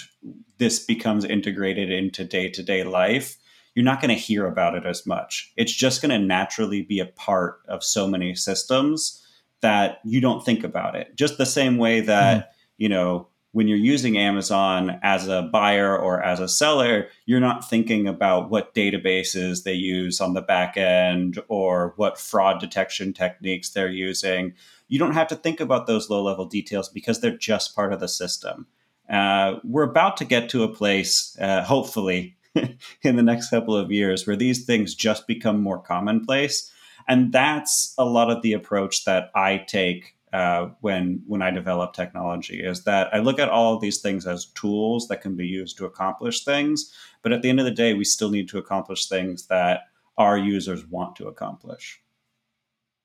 this 0.58 0.78
becomes 0.78 1.24
integrated 1.24 1.90
into 1.90 2.24
day 2.24 2.48
to 2.50 2.62
day 2.62 2.84
life, 2.84 3.36
you're 3.74 3.84
not 3.84 4.00
going 4.00 4.14
to 4.14 4.20
hear 4.20 4.46
about 4.46 4.74
it 4.74 4.86
as 4.86 5.06
much. 5.06 5.52
It's 5.56 5.72
just 5.72 6.00
going 6.00 6.18
to 6.18 6.26
naturally 6.26 6.82
be 6.82 6.98
a 6.98 7.06
part 7.06 7.60
of 7.68 7.84
so 7.84 8.08
many 8.08 8.34
systems 8.34 9.22
that 9.60 10.00
you 10.04 10.20
don't 10.20 10.44
think 10.44 10.64
about 10.64 10.96
it. 10.96 11.14
Just 11.14 11.36
the 11.36 11.46
same 11.46 11.76
way 11.76 12.00
that, 12.00 12.38
mm-hmm. 12.38 12.50
you 12.78 12.88
know, 12.88 13.28
when 13.52 13.68
you're 13.68 13.78
using 13.78 14.18
Amazon 14.18 14.98
as 15.02 15.28
a 15.28 15.48
buyer 15.50 15.96
or 15.96 16.22
as 16.22 16.40
a 16.40 16.48
seller, 16.48 17.08
you're 17.24 17.40
not 17.40 17.68
thinking 17.68 18.06
about 18.06 18.50
what 18.50 18.74
databases 18.74 19.64
they 19.64 19.72
use 19.72 20.20
on 20.20 20.34
the 20.34 20.42
back 20.42 20.76
end 20.76 21.40
or 21.48 21.94
what 21.96 22.18
fraud 22.18 22.60
detection 22.60 23.14
techniques 23.14 23.70
they're 23.70 23.88
using. 23.88 24.52
You 24.88 24.98
don't 24.98 25.14
have 25.14 25.28
to 25.28 25.36
think 25.36 25.60
about 25.60 25.86
those 25.86 26.10
low 26.10 26.22
level 26.22 26.46
details 26.46 26.88
because 26.88 27.20
they're 27.20 27.36
just 27.36 27.74
part 27.74 27.92
of 27.92 28.00
the 28.00 28.08
system. 28.08 28.66
Uh, 29.08 29.56
we're 29.64 29.82
about 29.82 30.16
to 30.18 30.24
get 30.24 30.48
to 30.50 30.64
a 30.64 30.68
place, 30.72 31.36
uh, 31.40 31.62
hopefully, 31.62 32.36
in 33.02 33.16
the 33.16 33.22
next 33.22 33.50
couple 33.50 33.76
of 33.76 33.92
years 33.92 34.26
where 34.26 34.36
these 34.36 34.64
things 34.64 34.94
just 34.94 35.26
become 35.26 35.62
more 35.62 35.78
commonplace. 35.78 36.70
And 37.08 37.32
that's 37.32 37.94
a 37.98 38.04
lot 38.04 38.30
of 38.30 38.42
the 38.42 38.52
approach 38.52 39.04
that 39.04 39.30
I 39.34 39.58
take 39.58 40.16
uh, 40.32 40.70
when 40.80 41.22
when 41.26 41.40
I 41.40 41.50
develop 41.50 41.92
technology 41.92 42.60
is 42.62 42.84
that 42.84 43.08
I 43.14 43.20
look 43.20 43.38
at 43.38 43.48
all 43.48 43.74
of 43.74 43.80
these 43.80 44.00
things 44.00 44.26
as 44.26 44.46
tools 44.46 45.08
that 45.08 45.22
can 45.22 45.36
be 45.36 45.46
used 45.46 45.78
to 45.78 45.86
accomplish 45.86 46.44
things, 46.44 46.92
but 47.22 47.32
at 47.32 47.42
the 47.42 47.48
end 47.48 47.60
of 47.60 47.64
the 47.64 47.70
day, 47.70 47.94
we 47.94 48.04
still 48.04 48.30
need 48.30 48.48
to 48.48 48.58
accomplish 48.58 49.08
things 49.08 49.46
that 49.46 49.84
our 50.18 50.36
users 50.36 50.84
want 50.86 51.16
to 51.16 51.28
accomplish. 51.28 52.02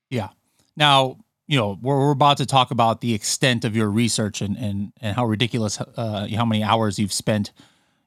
Yeah. 0.09 0.29
Now, 0.75 1.17
you 1.47 1.57
know, 1.57 1.77
we're, 1.81 1.97
we're 1.97 2.11
about 2.11 2.37
to 2.37 2.45
talk 2.45 2.71
about 2.71 3.01
the 3.01 3.13
extent 3.13 3.65
of 3.65 3.75
your 3.75 3.89
research 3.89 4.41
and 4.41 4.57
and 4.57 4.93
and 5.01 5.15
how 5.15 5.25
ridiculous, 5.25 5.79
uh, 5.81 6.27
how 6.35 6.45
many 6.45 6.63
hours 6.63 6.97
you've 6.99 7.13
spent, 7.13 7.51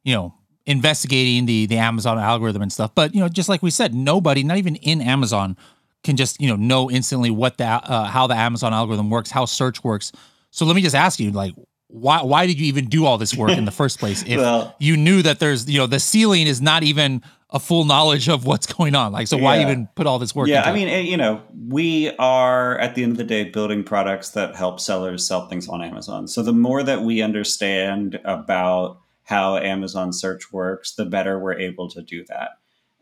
you 0.02 0.14
know, 0.14 0.34
investigating 0.66 1.46
the 1.46 1.66
the 1.66 1.76
Amazon 1.76 2.18
algorithm 2.18 2.62
and 2.62 2.72
stuff. 2.72 2.94
But 2.94 3.14
you 3.14 3.20
know, 3.20 3.28
just 3.28 3.48
like 3.48 3.62
we 3.62 3.70
said, 3.70 3.94
nobody, 3.94 4.42
not 4.42 4.58
even 4.58 4.76
in 4.76 5.00
Amazon, 5.00 5.56
can 6.02 6.16
just 6.16 6.40
you 6.40 6.48
know 6.48 6.56
know 6.56 6.90
instantly 6.90 7.30
what 7.30 7.58
the 7.58 7.66
uh, 7.66 8.04
how 8.04 8.26
the 8.26 8.34
Amazon 8.34 8.72
algorithm 8.72 9.10
works, 9.10 9.30
how 9.30 9.44
search 9.44 9.82
works. 9.84 10.12
So 10.50 10.64
let 10.64 10.76
me 10.76 10.82
just 10.82 10.94
ask 10.94 11.18
you, 11.18 11.30
like, 11.32 11.54
why 11.88 12.22
why 12.22 12.46
did 12.46 12.58
you 12.58 12.66
even 12.66 12.86
do 12.86 13.06
all 13.06 13.18
this 13.18 13.34
work 13.34 13.50
in 13.50 13.64
the 13.64 13.70
first 13.70 13.98
place 13.98 14.22
if 14.26 14.38
well, 14.38 14.74
you 14.78 14.96
knew 14.96 15.22
that 15.22 15.40
there's 15.40 15.68
you 15.68 15.78
know 15.78 15.86
the 15.86 16.00
ceiling 16.00 16.46
is 16.46 16.62
not 16.62 16.82
even 16.82 17.22
a 17.54 17.60
full 17.60 17.84
knowledge 17.84 18.28
of 18.28 18.44
what's 18.44 18.66
going 18.66 18.94
on 18.94 19.12
like 19.12 19.26
so 19.26 19.38
why 19.38 19.56
yeah. 19.56 19.62
even 19.62 19.88
put 19.94 20.06
all 20.06 20.18
this 20.18 20.34
work 20.34 20.48
yeah 20.48 20.62
i 20.64 20.72
mean 20.72 20.88
it? 20.88 21.06
you 21.06 21.16
know 21.16 21.40
we 21.68 22.10
are 22.18 22.78
at 22.78 22.94
the 22.94 23.02
end 23.02 23.12
of 23.12 23.18
the 23.18 23.24
day 23.24 23.44
building 23.44 23.82
products 23.82 24.30
that 24.30 24.54
help 24.54 24.78
sellers 24.78 25.26
sell 25.26 25.48
things 25.48 25.68
on 25.68 25.80
amazon 25.80 26.28
so 26.28 26.42
the 26.42 26.52
more 26.52 26.82
that 26.82 27.02
we 27.02 27.22
understand 27.22 28.20
about 28.24 29.00
how 29.22 29.56
amazon 29.56 30.12
search 30.12 30.52
works 30.52 30.94
the 30.96 31.06
better 31.06 31.38
we're 31.38 31.58
able 31.58 31.88
to 31.88 32.02
do 32.02 32.24
that 32.26 32.50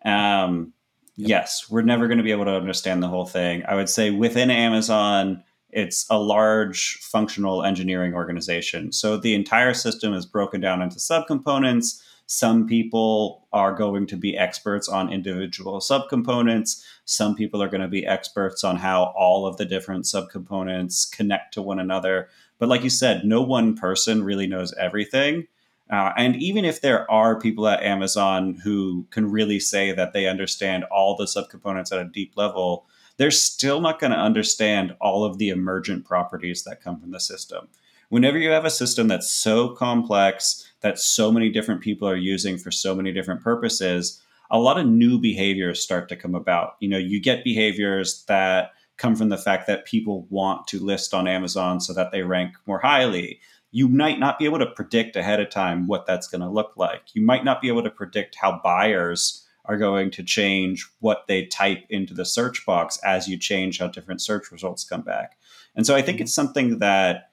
um, 0.05 0.73
Yep. 1.17 1.29
Yes, 1.29 1.67
we're 1.69 1.83
never 1.83 2.07
going 2.07 2.19
to 2.19 2.25
be 2.25 2.31
able 2.31 2.47
to 2.47 2.55
understand 2.55 3.03
the 3.03 3.09
whole 3.09 3.27
thing. 3.27 3.63
I 3.69 3.75
would 3.75 3.89
say 3.89 4.11
within 4.11 4.51
Amazon, 4.51 5.45
it's 5.71 6.07
a 6.09 6.19
large 6.19 6.99
functional 7.01 7.65
engineering 7.65 8.15
organization. 8.15 8.93
So 8.93 9.19
the 9.19 9.35
entire 9.35 9.75
system 9.75 10.15
is 10.15 10.25
broken 10.25 10.61
down 10.61 10.81
into 10.81 10.97
subcomponents. 10.97 12.03
Some 12.33 12.67
people 12.67 13.47
are 13.53 13.75
going 13.75 14.07
to 14.07 14.17
be 14.17 14.39
experts 14.39 14.89
on 14.89 15.13
individual 15.13 15.81
subcomponents. 15.81 16.83
Some 17.05 17.35
people 17.35 17.63
are 17.63 17.69
going 17.69 17.83
to 17.83 17.89
be 17.89 18.07
experts 18.07 18.65
on 18.65 18.77
how 18.77 19.13
all 19.15 19.45
of 19.45 19.59
the 19.59 19.67
different 19.67 20.07
subcomponents 20.07 21.13
connect 21.13 21.53
to 21.53 21.61
one 21.61 21.79
another. 21.79 22.31
But 22.59 22.71
like 22.71 22.85
you 22.85 22.89
said, 22.89 23.27
no 23.27 23.43
one 23.43 23.77
person 23.77 24.25
really 24.25 24.47
knows 24.47 24.73
everything. 24.81 25.47
Uh, 25.91 26.13
and 26.17 26.35
even 26.37 26.65
if 26.65 26.81
there 26.81 27.09
are 27.11 27.39
people 27.39 27.69
at 27.69 27.83
Amazon 27.83 28.55
who 28.65 29.07
can 29.11 29.31
really 29.31 29.61
say 29.61 29.93
that 29.93 30.15
they 30.15 30.27
understand 30.27 30.85
all 30.85 31.15
the 31.15 31.27
subcomponents 31.27 31.93
at 31.93 31.99
a 31.99 32.09
deep 32.09 32.33
level, 32.35 32.87
they're 33.19 33.31
still 33.31 33.83
not 33.83 34.01
going 34.01 34.13
to 34.13 34.19
understand 34.19 34.97
all 35.03 35.23
of 35.23 35.37
the 35.37 35.51
emergent 35.51 36.07
properties 36.07 36.65
that 36.65 36.81
come 36.81 36.99
from 36.99 37.11
the 37.11 37.21
system. 37.21 37.69
Whenever 38.09 38.39
you 38.39 38.49
have 38.51 38.65
a 38.65 38.71
system 38.71 39.09
that's 39.09 39.31
so 39.31 39.69
complex, 39.69 40.72
that 40.83 40.99
so 40.99 41.33
many 41.33 41.51
different 41.51 41.81
people 41.81 42.09
are 42.09 42.17
using 42.17 42.59
for 42.59 42.71
so 42.71 42.95
many 42.95 43.13
different 43.13 43.43
purposes, 43.43 44.21
a 44.51 44.59
lot 44.59 44.79
of 44.79 44.87
new 44.87 45.19
behaviors 45.19 45.83
start 45.83 46.09
to 46.09 46.17
come 46.17 46.35
about. 46.35 46.75
You 46.81 46.89
know, 46.89 46.99
you 46.99 47.21
get 47.21 47.45
behaviors 47.45 48.25
that 48.27 48.73
come 48.97 49.17
from 49.17 49.31
the 49.31 49.39
fact 49.39 49.67
that 49.67 49.87
people 49.87 50.27
want 50.29 50.67
to 50.69 50.85
list 50.85 51.15
on 51.15 51.27
Amazon 51.27 51.81
so 51.81 51.93
that 51.95 52.13
they 52.13 52.23
rank 52.23 52.55
more 52.67 52.79
highly 52.79 53.41
you 53.73 53.89
might 53.89 54.21
not 54.21 54.39
be 54.39 54.45
able 54.45 54.59
to 54.59 54.67
predict 54.67 55.17
ahead 55.17 55.41
of 55.41 55.51
time 55.51 55.87
what 55.87 56.07
that's 56.07 56.29
going 56.29 56.43
to 56.43 56.49
look 56.49 56.75
like. 56.77 57.03
You 57.15 57.23
might 57.23 57.43
not 57.43 57.61
be 57.61 57.69
able 57.69 57.83
to 57.83 57.91
predict 57.91 58.37
how 58.37 58.61
buyers 58.63 59.45
are 59.65 59.79
going 59.79 60.11
to 60.11 60.23
change 60.23 60.87
what 61.01 61.25
they 61.27 61.47
type 61.47 61.85
into 61.89 62.13
the 62.13 62.25
search 62.25 62.67
box 62.67 62.99
as 63.03 63.29
you 63.29 63.39
change 63.39 63.79
how 63.79 63.89
different 63.89 64.21
search 64.21 64.53
results 64.53 64.85
come 64.85 65.03
back. 65.03 65.39
And 65.75 65.87
so 65.87 65.97
I 65.97 66.03
think 66.03 66.17
mm-hmm. 66.17 66.25
it's 66.25 66.35
something 66.35 66.79
that 66.81 67.31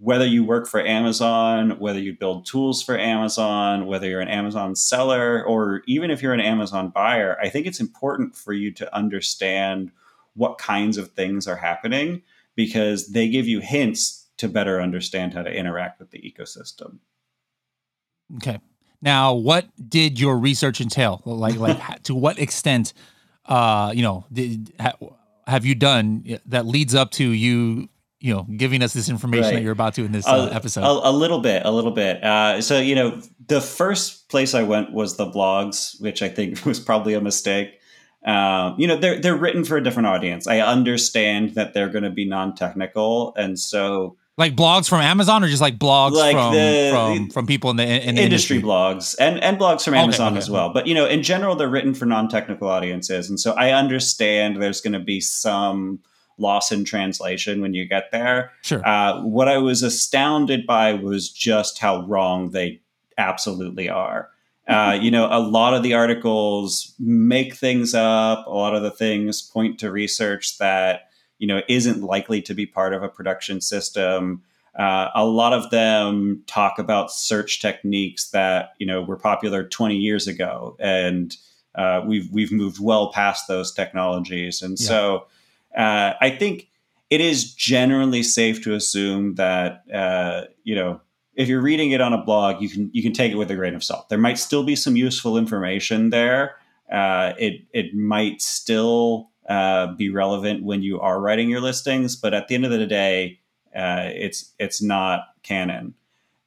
whether 0.00 0.26
you 0.26 0.44
work 0.44 0.66
for 0.66 0.80
Amazon, 0.80 1.78
whether 1.78 1.98
you 1.98 2.12
build 2.12 2.46
tools 2.46 2.82
for 2.82 2.98
Amazon, 2.98 3.86
whether 3.86 4.08
you're 4.08 4.20
an 4.20 4.28
Amazon 4.28 4.74
seller, 4.74 5.44
or 5.44 5.82
even 5.86 6.10
if 6.10 6.22
you're 6.22 6.32
an 6.32 6.40
Amazon 6.40 6.90
buyer, 6.90 7.38
I 7.40 7.48
think 7.48 7.66
it's 7.66 7.80
important 7.80 8.34
for 8.36 8.52
you 8.52 8.72
to 8.72 8.94
understand 8.94 9.90
what 10.34 10.58
kinds 10.58 10.98
of 10.98 11.12
things 11.12 11.46
are 11.46 11.56
happening 11.56 12.22
because 12.54 13.08
they 13.08 13.28
give 13.28 13.46
you 13.46 13.60
hints 13.60 14.26
to 14.38 14.48
better 14.48 14.80
understand 14.80 15.34
how 15.34 15.42
to 15.42 15.52
interact 15.52 15.98
with 15.98 16.10
the 16.10 16.18
ecosystem. 16.18 16.98
Okay. 18.36 18.58
Now, 19.00 19.34
what 19.34 19.66
did 19.88 20.18
your 20.18 20.38
research 20.38 20.80
entail? 20.80 21.22
Like, 21.24 21.56
like 21.56 22.02
to 22.04 22.14
what 22.14 22.38
extent, 22.38 22.92
uh, 23.44 23.92
you 23.94 24.02
know, 24.02 24.26
did, 24.32 24.72
ha, 24.80 24.92
have 25.46 25.64
you 25.64 25.74
done 25.74 26.38
that 26.46 26.66
leads 26.66 26.94
up 26.94 27.12
to 27.12 27.30
you, 27.30 27.88
you 28.26 28.34
know, 28.34 28.42
giving 28.56 28.82
us 28.82 28.92
this 28.92 29.08
information 29.08 29.44
right. 29.44 29.54
that 29.54 29.62
you're 29.62 29.72
about 29.72 29.94
to 29.94 30.04
in 30.04 30.10
this 30.10 30.26
uh, 30.26 30.48
episode? 30.52 30.82
A, 30.82 31.10
a, 31.10 31.12
little 31.12 31.38
bit, 31.38 31.62
a 31.64 31.70
little 31.70 31.92
bit. 31.92 32.24
Uh, 32.24 32.60
so, 32.60 32.80
you 32.80 32.96
know, 32.96 33.22
the 33.46 33.60
first 33.60 34.28
place 34.28 34.52
I 34.52 34.64
went 34.64 34.92
was 34.92 35.16
the 35.16 35.30
blogs, 35.30 36.00
which 36.00 36.22
I 36.22 36.28
think 36.28 36.64
was 36.66 36.80
probably 36.80 37.14
a 37.14 37.20
mistake. 37.20 37.78
Um, 38.24 38.74
you 38.78 38.88
know, 38.88 38.96
they're 38.96 39.20
they're 39.20 39.36
written 39.36 39.64
for 39.64 39.76
a 39.76 39.84
different 39.84 40.08
audience. 40.08 40.48
I 40.48 40.58
understand 40.58 41.54
that 41.54 41.72
they're 41.72 41.88
going 41.88 42.02
to 42.02 42.10
be 42.10 42.24
non 42.24 42.56
technical, 42.56 43.32
and 43.36 43.56
so 43.56 44.16
like 44.36 44.56
blogs 44.56 44.88
from 44.88 45.00
Amazon 45.00 45.44
or 45.44 45.46
just 45.46 45.62
like 45.62 45.78
blogs 45.78 46.12
like 46.12 46.34
from, 46.34 46.52
the, 46.52 46.90
from, 46.92 47.30
from 47.30 47.46
people 47.46 47.70
in 47.70 47.76
the, 47.76 47.84
in 47.84 48.16
the 48.16 48.22
industry, 48.22 48.56
industry, 48.56 48.62
blogs 48.62 49.16
and, 49.18 49.42
and 49.42 49.58
blogs 49.58 49.82
from 49.82 49.94
Amazon 49.94 50.26
okay, 50.26 50.32
okay. 50.32 50.38
as 50.38 50.50
well. 50.50 50.74
But, 50.74 50.86
you 50.86 50.94
know, 50.94 51.06
in 51.06 51.22
general, 51.22 51.56
they're 51.56 51.70
written 51.70 51.94
for 51.94 52.04
non-technical 52.04 52.68
audiences. 52.68 53.30
And 53.30 53.40
so 53.40 53.52
I 53.52 53.72
understand 53.72 54.60
there's 54.60 54.82
going 54.82 54.92
to 54.92 55.00
be 55.00 55.22
some 55.22 56.00
loss 56.38 56.70
in 56.70 56.84
translation 56.84 57.60
when 57.60 57.74
you 57.74 57.86
get 57.86 58.10
there. 58.12 58.52
Sure. 58.62 58.86
Uh, 58.86 59.22
what 59.22 59.48
I 59.48 59.58
was 59.58 59.82
astounded 59.82 60.66
by 60.66 60.92
was 60.92 61.30
just 61.30 61.78
how 61.78 62.04
wrong 62.06 62.50
they 62.50 62.80
absolutely 63.18 63.88
are. 63.88 64.30
Uh, 64.68 64.98
you 65.00 65.12
know, 65.12 65.28
a 65.30 65.38
lot 65.38 65.74
of 65.74 65.84
the 65.84 65.94
articles 65.94 66.92
make 66.98 67.54
things 67.54 67.94
up. 67.94 68.46
A 68.46 68.50
lot 68.50 68.74
of 68.74 68.82
the 68.82 68.90
things 68.90 69.40
point 69.40 69.78
to 69.78 69.92
research 69.92 70.58
that 70.58 71.02
you 71.38 71.46
know 71.46 71.62
isn't 71.68 72.02
likely 72.02 72.42
to 72.42 72.54
be 72.54 72.66
part 72.66 72.92
of 72.92 73.02
a 73.02 73.08
production 73.08 73.60
system. 73.60 74.42
Uh, 74.76 75.08
a 75.14 75.24
lot 75.24 75.52
of 75.52 75.70
them 75.70 76.42
talk 76.46 76.78
about 76.78 77.12
search 77.12 77.60
techniques 77.60 78.30
that 78.30 78.70
you 78.78 78.86
know 78.86 79.02
were 79.02 79.16
popular 79.16 79.62
20 79.62 79.96
years 79.96 80.26
ago, 80.26 80.76
and 80.80 81.36
uh, 81.76 82.02
we've 82.04 82.28
we've 82.32 82.50
moved 82.50 82.80
well 82.80 83.12
past 83.12 83.46
those 83.46 83.72
technologies. 83.72 84.62
And 84.62 84.76
yeah. 84.80 84.86
so 84.86 85.26
uh, 85.76 86.14
I 86.20 86.30
think 86.30 86.68
it 87.10 87.20
is 87.20 87.54
generally 87.54 88.22
safe 88.22 88.62
to 88.64 88.74
assume 88.74 89.34
that 89.36 89.82
uh, 89.92 90.44
you 90.64 90.74
know 90.74 91.00
if 91.36 91.48
you're 91.48 91.60
reading 91.60 91.90
it 91.90 92.00
on 92.00 92.12
a 92.12 92.22
blog, 92.22 92.62
you 92.62 92.68
can 92.68 92.90
you 92.92 93.02
can 93.02 93.12
take 93.12 93.30
it 93.30 93.36
with 93.36 93.50
a 93.50 93.54
grain 93.54 93.74
of 93.74 93.84
salt. 93.84 94.08
There 94.08 94.18
might 94.18 94.38
still 94.38 94.64
be 94.64 94.74
some 94.74 94.96
useful 94.96 95.36
information 95.36 96.10
there. 96.10 96.56
Uh, 96.90 97.34
it 97.38 97.62
it 97.72 97.94
might 97.94 98.40
still 98.40 99.30
uh, 99.48 99.94
be 99.94 100.10
relevant 100.10 100.64
when 100.64 100.82
you 100.82 100.98
are 101.00 101.20
writing 101.20 101.50
your 101.50 101.60
listings. 101.60 102.16
But 102.16 102.34
at 102.34 102.48
the 102.48 102.54
end 102.54 102.64
of 102.64 102.70
the 102.70 102.86
day, 102.86 103.40
uh, 103.74 104.10
it's 104.14 104.52
it's 104.58 104.82
not 104.82 105.26
canon. 105.42 105.94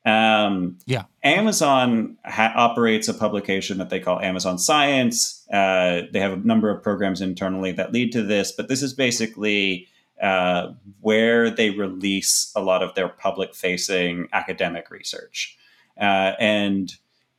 Um, 0.10 0.78
yeah, 0.86 1.04
Amazon 1.24 2.18
ha- 2.26 2.54
operates 2.56 3.08
a 3.08 3.14
publication 3.14 3.78
that 3.78 3.90
they 3.90 4.00
call 4.00 4.20
Amazon 4.20 4.58
Science. 4.58 5.46
Uh, 5.52 6.02
they 6.12 6.20
have 6.20 6.34
a 6.34 6.48
number 6.48 6.70
of 6.70 6.82
programs 6.82 7.22
internally 7.22 7.72
that 7.74 7.92
lead 7.92 8.12
to 8.14 8.24
this, 8.24 8.52
but 8.52 8.68
this 8.68 8.82
is 8.82 8.94
basically 8.94 9.88
uh, 10.22 10.74
where 11.02 11.50
they 11.50 11.70
release 11.70 12.52
a 12.56 12.62
lot 12.62 12.84
of 12.84 12.94
their 12.96 13.10
public-facing 13.10 14.28
academic 14.34 14.90
research, 14.90 15.58
uh, 16.00 16.34
and 16.40 16.96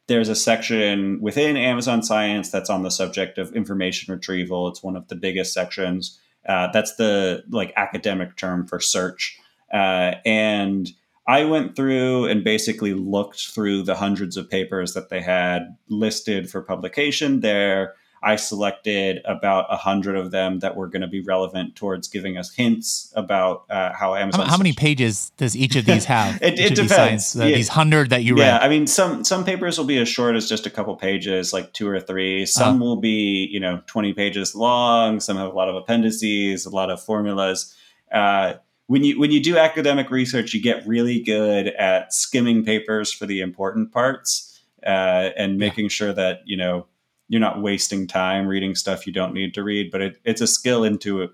there's 0.06 0.28
a 0.28 0.34
section 0.34 1.20
within 1.20 1.56
Amazon 1.56 2.02
Science 2.02 2.50
that's 2.50 2.68
on 2.68 2.82
the 2.82 2.90
subject 2.90 3.38
of 3.38 3.54
information 3.54 4.12
retrieval. 4.12 4.66
It's 4.66 4.82
one 4.82 4.96
of 4.96 5.06
the 5.06 5.14
biggest 5.14 5.52
sections. 5.52 6.18
Uh, 6.48 6.68
that's 6.72 6.96
the 6.96 7.44
like 7.50 7.72
academic 7.76 8.36
term 8.36 8.66
for 8.66 8.80
search. 8.80 9.38
Uh, 9.72 10.14
and 10.24 10.90
I 11.30 11.44
went 11.44 11.76
through 11.76 12.26
and 12.26 12.42
basically 12.42 12.94
looked 12.94 13.48
through 13.48 13.82
the 13.82 13.94
hundreds 13.94 14.36
of 14.36 14.50
papers 14.50 14.94
that 14.94 15.10
they 15.10 15.20
had 15.20 15.76
listed 15.88 16.50
for 16.50 16.62
publication 16.62 17.40
there 17.40 17.94
I 18.22 18.36
selected 18.36 19.22
about 19.24 19.66
a 19.70 19.76
hundred 19.76 20.16
of 20.16 20.30
them 20.30 20.58
that 20.58 20.76
were 20.76 20.88
going 20.88 21.00
to 21.00 21.08
be 21.08 21.20
relevant 21.22 21.74
towards 21.74 22.06
giving 22.06 22.36
us 22.36 22.52
hints 22.52 23.12
about 23.16 23.64
uh, 23.70 23.94
how 23.94 24.14
Amazon. 24.14 24.42
How, 24.42 24.52
how 24.52 24.58
many 24.58 24.74
pages 24.74 25.32
does 25.38 25.56
each 25.56 25.74
of 25.74 25.86
these 25.86 26.04
have? 26.16 26.40
it, 26.42 26.58
it 26.58 26.74
depends. 26.74 27.32
These, 27.32 27.40
uh, 27.40 27.46
yeah. 27.46 27.56
these, 27.56 27.68
hundred 27.68 28.10
that 28.10 28.22
you 28.22 28.36
yeah, 28.36 28.42
read. 28.42 28.48
Yeah, 28.48 28.58
I 28.58 28.68
mean, 28.68 28.86
some 28.86 29.24
some 29.24 29.44
papers 29.44 29.78
will 29.78 29.86
be 29.86 29.96
as 29.98 30.08
short 30.08 30.36
as 30.36 30.48
just 30.48 30.66
a 30.66 30.70
couple 30.70 30.94
pages, 30.96 31.54
like 31.54 31.72
two 31.72 31.88
or 31.88 31.98
three. 31.98 32.44
Some 32.44 32.82
uh 32.82 32.84
will 32.84 32.96
be, 32.96 33.48
you 33.50 33.60
know, 33.60 33.80
twenty 33.86 34.12
pages 34.12 34.54
long. 34.54 35.20
Some 35.20 35.38
have 35.38 35.50
a 35.50 35.56
lot 35.56 35.70
of 35.70 35.76
appendices, 35.76 36.66
a 36.66 36.70
lot 36.70 36.90
of 36.90 37.02
formulas. 37.02 37.74
Uh, 38.12 38.54
when 38.90 39.04
you 39.04 39.20
when 39.20 39.30
you 39.30 39.40
do 39.40 39.56
academic 39.56 40.10
research, 40.10 40.52
you 40.52 40.60
get 40.60 40.84
really 40.84 41.20
good 41.20 41.68
at 41.68 42.12
skimming 42.12 42.64
papers 42.64 43.12
for 43.12 43.24
the 43.24 43.40
important 43.40 43.92
parts 43.92 44.60
uh, 44.84 45.30
and 45.36 45.58
making 45.58 45.84
yeah. 45.84 45.90
sure 45.90 46.12
that 46.12 46.40
you 46.44 46.56
know 46.56 46.88
you're 47.28 47.40
not 47.40 47.62
wasting 47.62 48.08
time 48.08 48.48
reading 48.48 48.74
stuff 48.74 49.06
you 49.06 49.12
don't 49.12 49.32
need 49.32 49.54
to 49.54 49.62
read, 49.62 49.92
but 49.92 50.00
it, 50.00 50.20
it's 50.24 50.40
a 50.40 50.46
skill 50.48 50.82
into 50.82 51.22
it, 51.22 51.30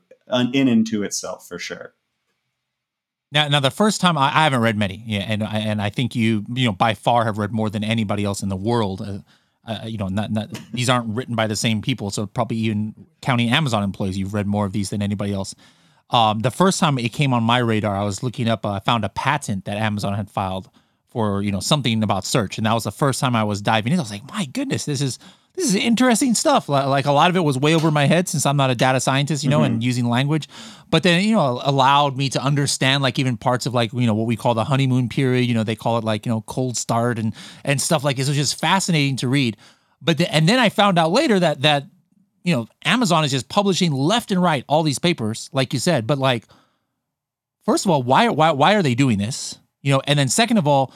in 0.52 0.68
into 0.68 1.02
itself 1.02 1.48
for 1.48 1.58
sure. 1.58 1.94
Now, 3.32 3.48
now 3.48 3.60
the 3.60 3.70
first 3.70 4.02
time 4.02 4.18
I, 4.18 4.26
I 4.26 4.44
haven't 4.44 4.60
read 4.60 4.76
many, 4.76 5.02
yeah, 5.06 5.20
and 5.20 5.42
and 5.42 5.80
I 5.80 5.88
think 5.88 6.14
you 6.14 6.44
you 6.52 6.66
know 6.66 6.72
by 6.72 6.92
far 6.92 7.24
have 7.24 7.38
read 7.38 7.52
more 7.52 7.70
than 7.70 7.82
anybody 7.82 8.22
else 8.22 8.42
in 8.42 8.50
the 8.50 8.56
world. 8.56 9.00
Uh, 9.00 9.18
uh, 9.64 9.86
you 9.86 9.96
know, 9.96 10.08
not, 10.08 10.30
not 10.30 10.50
these 10.74 10.90
aren't 10.90 11.08
written 11.08 11.34
by 11.34 11.46
the 11.46 11.56
same 11.56 11.80
people, 11.80 12.10
so 12.10 12.26
probably 12.26 12.58
even 12.58 12.94
counting 13.22 13.48
Amazon 13.48 13.82
employees, 13.82 14.18
you've 14.18 14.34
read 14.34 14.46
more 14.46 14.66
of 14.66 14.72
these 14.72 14.90
than 14.90 15.00
anybody 15.00 15.32
else. 15.32 15.54
Um, 16.10 16.40
the 16.40 16.50
first 16.50 16.78
time 16.78 16.98
it 16.98 17.12
came 17.12 17.32
on 17.32 17.42
my 17.42 17.58
radar, 17.58 17.96
I 17.96 18.04
was 18.04 18.22
looking 18.22 18.48
up. 18.48 18.64
Uh, 18.64 18.72
I 18.72 18.80
found 18.80 19.04
a 19.04 19.08
patent 19.08 19.64
that 19.64 19.76
Amazon 19.76 20.14
had 20.14 20.30
filed 20.30 20.70
for 21.08 21.42
you 21.42 21.50
know 21.50 21.60
something 21.60 22.02
about 22.02 22.24
search, 22.24 22.58
and 22.58 22.66
that 22.66 22.74
was 22.74 22.84
the 22.84 22.92
first 22.92 23.20
time 23.20 23.34
I 23.34 23.44
was 23.44 23.60
diving 23.60 23.92
in. 23.92 23.98
I 23.98 24.02
was 24.02 24.10
like, 24.10 24.30
my 24.30 24.44
goodness, 24.46 24.84
this 24.84 25.00
is 25.00 25.18
this 25.56 25.68
is 25.68 25.74
interesting 25.74 26.34
stuff. 26.34 26.68
Like 26.68 27.06
a 27.06 27.12
lot 27.12 27.30
of 27.30 27.36
it 27.36 27.40
was 27.40 27.58
way 27.58 27.74
over 27.74 27.90
my 27.90 28.04
head 28.04 28.28
since 28.28 28.44
I'm 28.44 28.58
not 28.58 28.70
a 28.70 28.74
data 28.74 29.00
scientist, 29.00 29.42
you 29.42 29.48
know, 29.48 29.60
mm-hmm. 29.60 29.74
and 29.74 29.84
using 29.84 30.06
language. 30.06 30.48
But 30.90 31.02
then, 31.02 31.24
you 31.24 31.34
know, 31.34 31.60
allowed 31.64 32.16
me 32.16 32.28
to 32.30 32.42
understand 32.42 33.02
like 33.02 33.18
even 33.18 33.38
parts 33.38 33.64
of 33.64 33.72
like, 33.72 33.92
you 33.94 34.06
know, 34.06 34.14
what 34.14 34.26
we 34.26 34.36
call 34.36 34.52
the 34.52 34.64
honeymoon 34.64 35.08
period, 35.08 35.46
you 35.46 35.54
know, 35.54 35.64
they 35.64 35.74
call 35.74 35.96
it 35.96 36.04
like, 36.04 36.26
you 36.26 36.30
know, 36.30 36.42
cold 36.42 36.76
start 36.76 37.18
and 37.18 37.34
and 37.64 37.80
stuff 37.80 38.04
like 38.04 38.16
this. 38.16 38.28
It 38.28 38.32
was 38.32 38.36
just 38.36 38.60
fascinating 38.60 39.16
to 39.16 39.28
read. 39.28 39.56
But 40.02 40.18
the, 40.18 40.32
and 40.32 40.46
then 40.46 40.58
I 40.58 40.68
found 40.68 40.98
out 40.98 41.10
later 41.10 41.40
that 41.40 41.62
that 41.62 41.86
you 42.46 42.54
know, 42.54 42.68
Amazon 42.84 43.24
is 43.24 43.32
just 43.32 43.48
publishing 43.48 43.90
left 43.90 44.30
and 44.30 44.40
right 44.40 44.64
all 44.68 44.84
these 44.84 45.00
papers, 45.00 45.50
like 45.52 45.72
you 45.72 45.80
said. 45.80 46.06
But 46.06 46.18
like, 46.18 46.44
first 47.64 47.84
of 47.84 47.90
all, 47.90 48.04
why 48.04 48.28
why 48.28 48.52
why 48.52 48.76
are 48.76 48.82
they 48.82 48.94
doing 48.94 49.18
this? 49.18 49.58
You 49.82 49.92
know, 49.92 50.02
and 50.06 50.16
then 50.16 50.28
second 50.28 50.56
of 50.56 50.66
all, 50.66 50.94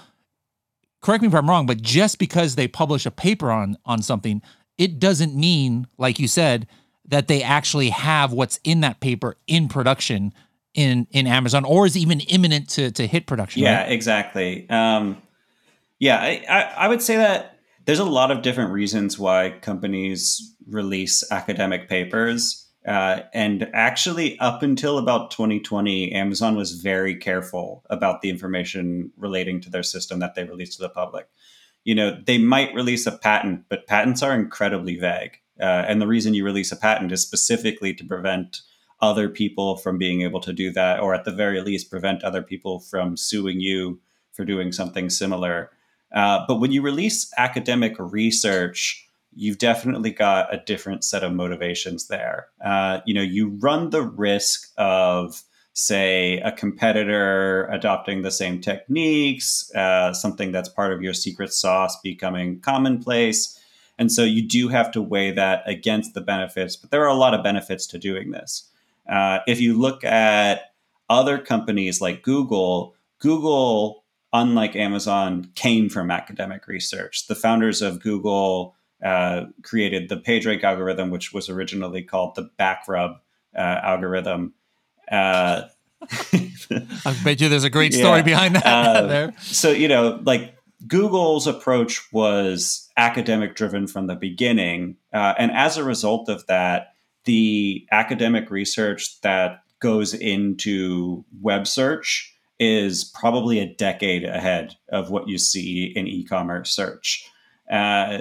correct 1.02 1.22
me 1.22 1.28
if 1.28 1.34
I'm 1.34 1.50
wrong, 1.50 1.66
but 1.66 1.82
just 1.82 2.20
because 2.20 2.54
they 2.54 2.68
publish 2.68 3.04
a 3.04 3.10
paper 3.10 3.50
on 3.50 3.76
on 3.84 4.00
something, 4.00 4.42
it 4.78 5.00
doesn't 5.00 5.34
mean, 5.34 5.88
like 5.98 6.20
you 6.20 6.28
said, 6.28 6.68
that 7.08 7.26
they 7.26 7.42
actually 7.42 7.90
have 7.90 8.32
what's 8.32 8.60
in 8.62 8.82
that 8.82 9.00
paper 9.00 9.36
in 9.48 9.66
production 9.66 10.32
in 10.74 11.08
in 11.10 11.26
Amazon 11.26 11.64
or 11.64 11.84
is 11.84 11.96
even 11.96 12.20
imminent 12.20 12.68
to 12.70 12.92
to 12.92 13.08
hit 13.08 13.26
production. 13.26 13.62
Yeah, 13.62 13.82
right? 13.82 13.90
exactly. 13.90 14.70
Um, 14.70 15.20
yeah, 15.98 16.20
I, 16.20 16.44
I, 16.48 16.60
I 16.84 16.88
would 16.88 17.02
say 17.02 17.16
that 17.16 17.58
there's 17.90 17.98
a 17.98 18.04
lot 18.04 18.30
of 18.30 18.42
different 18.42 18.70
reasons 18.70 19.18
why 19.18 19.50
companies 19.62 20.54
release 20.68 21.28
academic 21.32 21.88
papers. 21.88 22.68
Uh, 22.86 23.22
and 23.34 23.68
actually, 23.74 24.38
up 24.38 24.62
until 24.62 24.96
about 24.96 25.32
2020, 25.32 26.12
Amazon 26.12 26.54
was 26.54 26.80
very 26.80 27.16
careful 27.16 27.84
about 27.90 28.22
the 28.22 28.30
information 28.30 29.10
relating 29.16 29.60
to 29.60 29.68
their 29.68 29.82
system 29.82 30.20
that 30.20 30.36
they 30.36 30.44
released 30.44 30.76
to 30.76 30.82
the 30.82 30.88
public. 30.88 31.26
You 31.82 31.96
know, 31.96 32.16
they 32.24 32.38
might 32.38 32.72
release 32.76 33.08
a 33.08 33.18
patent, 33.18 33.64
but 33.68 33.88
patents 33.88 34.22
are 34.22 34.36
incredibly 34.36 34.94
vague. 34.94 35.38
Uh, 35.60 35.82
and 35.88 36.00
the 36.00 36.06
reason 36.06 36.32
you 36.32 36.44
release 36.44 36.70
a 36.70 36.76
patent 36.76 37.10
is 37.10 37.22
specifically 37.22 37.92
to 37.94 38.04
prevent 38.04 38.60
other 39.00 39.28
people 39.28 39.76
from 39.76 39.98
being 39.98 40.22
able 40.22 40.38
to 40.42 40.52
do 40.52 40.70
that, 40.74 41.00
or 41.00 41.12
at 41.12 41.24
the 41.24 41.32
very 41.32 41.60
least, 41.60 41.90
prevent 41.90 42.22
other 42.22 42.40
people 42.40 42.78
from 42.78 43.16
suing 43.16 43.60
you 43.60 44.00
for 44.30 44.44
doing 44.44 44.70
something 44.70 45.10
similar. 45.10 45.72
Uh, 46.12 46.44
but 46.48 46.56
when 46.56 46.72
you 46.72 46.82
release 46.82 47.32
academic 47.36 47.94
research, 47.98 49.06
you've 49.34 49.58
definitely 49.58 50.10
got 50.10 50.52
a 50.52 50.62
different 50.66 51.04
set 51.04 51.22
of 51.22 51.32
motivations 51.32 52.08
there. 52.08 52.48
Uh, 52.64 53.00
you 53.06 53.14
know, 53.14 53.22
you 53.22 53.50
run 53.60 53.90
the 53.90 54.02
risk 54.02 54.72
of, 54.76 55.42
say, 55.72 56.38
a 56.38 56.50
competitor 56.50 57.66
adopting 57.66 58.22
the 58.22 58.30
same 58.30 58.60
techniques, 58.60 59.72
uh, 59.74 60.12
something 60.12 60.50
that's 60.50 60.68
part 60.68 60.92
of 60.92 61.00
your 61.00 61.14
secret 61.14 61.52
sauce 61.52 61.96
becoming 62.02 62.60
commonplace. 62.60 63.56
And 63.98 64.10
so 64.10 64.24
you 64.24 64.46
do 64.46 64.68
have 64.68 64.90
to 64.92 65.02
weigh 65.02 65.30
that 65.32 65.62
against 65.66 66.14
the 66.14 66.22
benefits, 66.22 66.74
but 66.74 66.90
there 66.90 67.02
are 67.02 67.08
a 67.08 67.14
lot 67.14 67.34
of 67.34 67.44
benefits 67.44 67.86
to 67.88 67.98
doing 67.98 68.30
this. 68.30 68.68
Uh, 69.08 69.40
if 69.46 69.60
you 69.60 69.78
look 69.78 70.02
at 70.04 70.72
other 71.08 71.38
companies 71.38 72.00
like 72.00 72.22
Google, 72.22 72.94
Google, 73.18 73.99
unlike 74.32 74.76
Amazon, 74.76 75.50
came 75.54 75.88
from 75.88 76.10
academic 76.10 76.66
research. 76.66 77.26
The 77.26 77.34
founders 77.34 77.82
of 77.82 78.00
Google 78.02 78.76
uh, 79.04 79.46
created 79.62 80.08
the 80.08 80.16
PageRank 80.16 80.62
algorithm, 80.62 81.10
which 81.10 81.32
was 81.32 81.48
originally 81.48 82.02
called 82.02 82.34
the 82.34 82.50
backrub 82.58 83.16
uh, 83.56 83.80
algorithm. 83.82 84.54
Uh, 85.10 85.62
I 86.32 87.16
bet 87.24 87.40
you 87.40 87.48
there's 87.48 87.64
a 87.64 87.70
great 87.70 87.92
story 87.92 88.18
yeah, 88.18 88.22
behind 88.22 88.56
that 88.56 88.66
uh, 88.66 89.06
there. 89.06 89.32
So, 89.40 89.70
you 89.70 89.88
know, 89.88 90.20
like 90.24 90.54
Google's 90.86 91.46
approach 91.46 92.12
was 92.12 92.88
academic 92.96 93.54
driven 93.54 93.86
from 93.86 94.06
the 94.06 94.14
beginning. 94.14 94.96
Uh, 95.12 95.34
and 95.38 95.50
as 95.52 95.76
a 95.76 95.84
result 95.84 96.28
of 96.28 96.46
that, 96.46 96.94
the 97.24 97.86
academic 97.92 98.50
research 98.50 99.20
that 99.20 99.62
goes 99.80 100.14
into 100.14 101.24
web 101.40 101.66
search 101.66 102.34
is 102.60 103.04
probably 103.04 103.58
a 103.58 103.74
decade 103.74 104.22
ahead 104.22 104.76
of 104.90 105.10
what 105.10 105.26
you 105.26 105.38
see 105.38 105.92
in 105.96 106.06
e 106.06 106.22
commerce 106.24 106.70
search. 106.70 107.28
Uh, 107.72 108.18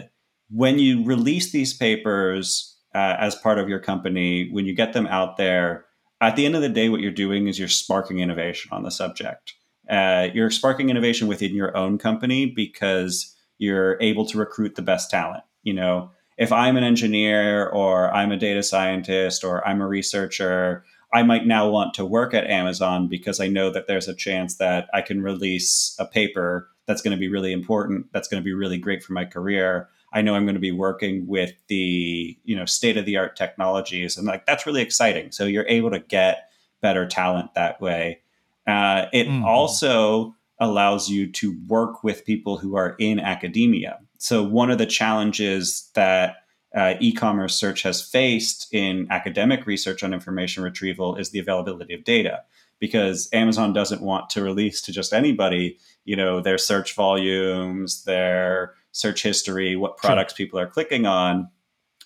when 0.49 0.79
you 0.79 1.03
release 1.03 1.51
these 1.51 1.73
papers 1.73 2.77
uh, 2.95 3.15
as 3.19 3.35
part 3.35 3.59
of 3.59 3.69
your 3.69 3.79
company, 3.79 4.49
when 4.51 4.65
you 4.65 4.73
get 4.73 4.93
them 4.93 5.05
out 5.07 5.37
there, 5.37 5.85
at 6.21 6.35
the 6.35 6.45
end 6.45 6.55
of 6.55 6.61
the 6.61 6.69
day, 6.69 6.89
what 6.89 7.01
you're 7.01 7.11
doing 7.11 7.47
is 7.47 7.59
you're 7.59 7.67
sparking 7.67 8.19
innovation 8.19 8.69
on 8.71 8.83
the 8.83 8.91
subject. 8.91 9.53
Uh, 9.89 10.29
you're 10.33 10.51
sparking 10.51 10.89
innovation 10.89 11.27
within 11.27 11.53
your 11.53 11.75
own 11.75 11.97
company 11.97 12.45
because 12.45 13.35
you're 13.57 13.97
able 14.01 14.25
to 14.25 14.37
recruit 14.37 14.75
the 14.75 14.81
best 14.81 15.09
talent. 15.09 15.43
You 15.63 15.73
know, 15.73 16.11
if 16.37 16.51
I'm 16.51 16.77
an 16.77 16.83
engineer 16.83 17.67
or 17.67 18.13
I'm 18.13 18.31
a 18.31 18.37
data 18.37 18.63
scientist 18.63 19.43
or 19.43 19.67
I'm 19.67 19.81
a 19.81 19.87
researcher, 19.87 20.83
I 21.13 21.23
might 21.23 21.45
now 21.45 21.69
want 21.69 21.93
to 21.95 22.05
work 22.05 22.33
at 22.33 22.47
Amazon 22.47 23.07
because 23.07 23.39
I 23.39 23.47
know 23.47 23.71
that 23.71 23.87
there's 23.87 24.07
a 24.07 24.13
chance 24.13 24.55
that 24.55 24.89
I 24.93 25.01
can 25.01 25.21
release 25.21 25.95
a 25.99 26.05
paper 26.05 26.69
that's 26.85 27.01
going 27.01 27.15
to 27.15 27.19
be 27.19 27.29
really 27.29 27.51
important, 27.51 28.07
that's 28.13 28.27
going 28.27 28.41
to 28.41 28.45
be 28.45 28.53
really 28.53 28.77
great 28.77 29.03
for 29.03 29.13
my 29.13 29.25
career 29.25 29.89
I 30.11 30.21
know 30.21 30.35
I'm 30.35 30.45
going 30.45 30.55
to 30.55 30.61
be 30.61 30.71
working 30.71 31.27
with 31.27 31.53
the 31.67 32.37
you 32.43 32.55
know 32.55 32.65
state 32.65 32.97
of 32.97 33.05
the 33.05 33.17
art 33.17 33.35
technologies, 33.35 34.17
and 34.17 34.25
like 34.25 34.45
that's 34.45 34.65
really 34.65 34.81
exciting. 34.81 35.31
So 35.31 35.45
you're 35.45 35.67
able 35.67 35.91
to 35.91 35.99
get 35.99 36.49
better 36.81 37.07
talent 37.07 37.53
that 37.53 37.79
way. 37.81 38.21
Uh, 38.67 39.05
it 39.13 39.27
mm-hmm. 39.27 39.45
also 39.45 40.35
allows 40.59 41.09
you 41.09 41.31
to 41.31 41.57
work 41.67 42.03
with 42.03 42.25
people 42.25 42.57
who 42.57 42.75
are 42.75 42.95
in 42.99 43.19
academia. 43.19 43.99
So 44.17 44.43
one 44.43 44.69
of 44.69 44.77
the 44.77 44.85
challenges 44.85 45.89
that 45.93 46.37
uh, 46.75 46.93
e-commerce 46.99 47.55
search 47.55 47.81
has 47.81 48.01
faced 48.01 48.67
in 48.73 49.07
academic 49.09 49.65
research 49.65 50.03
on 50.03 50.13
information 50.13 50.63
retrieval 50.63 51.15
is 51.15 51.31
the 51.31 51.39
availability 51.39 51.93
of 51.93 52.03
data 52.03 52.43
because 52.79 53.27
Amazon 53.33 53.73
doesn't 53.73 54.01
want 54.01 54.29
to 54.29 54.43
release 54.43 54.81
to 54.81 54.91
just 54.91 55.13
anybody, 55.13 55.77
you 56.05 56.15
know, 56.15 56.39
their 56.41 56.57
search 56.57 56.95
volumes, 56.95 58.03
their 58.05 58.73
search 58.91 59.21
history, 59.23 59.75
what 59.75 59.97
products 59.97 60.33
sure. 60.33 60.45
people 60.45 60.59
are 60.59 60.67
clicking 60.67 61.05
on. 61.05 61.49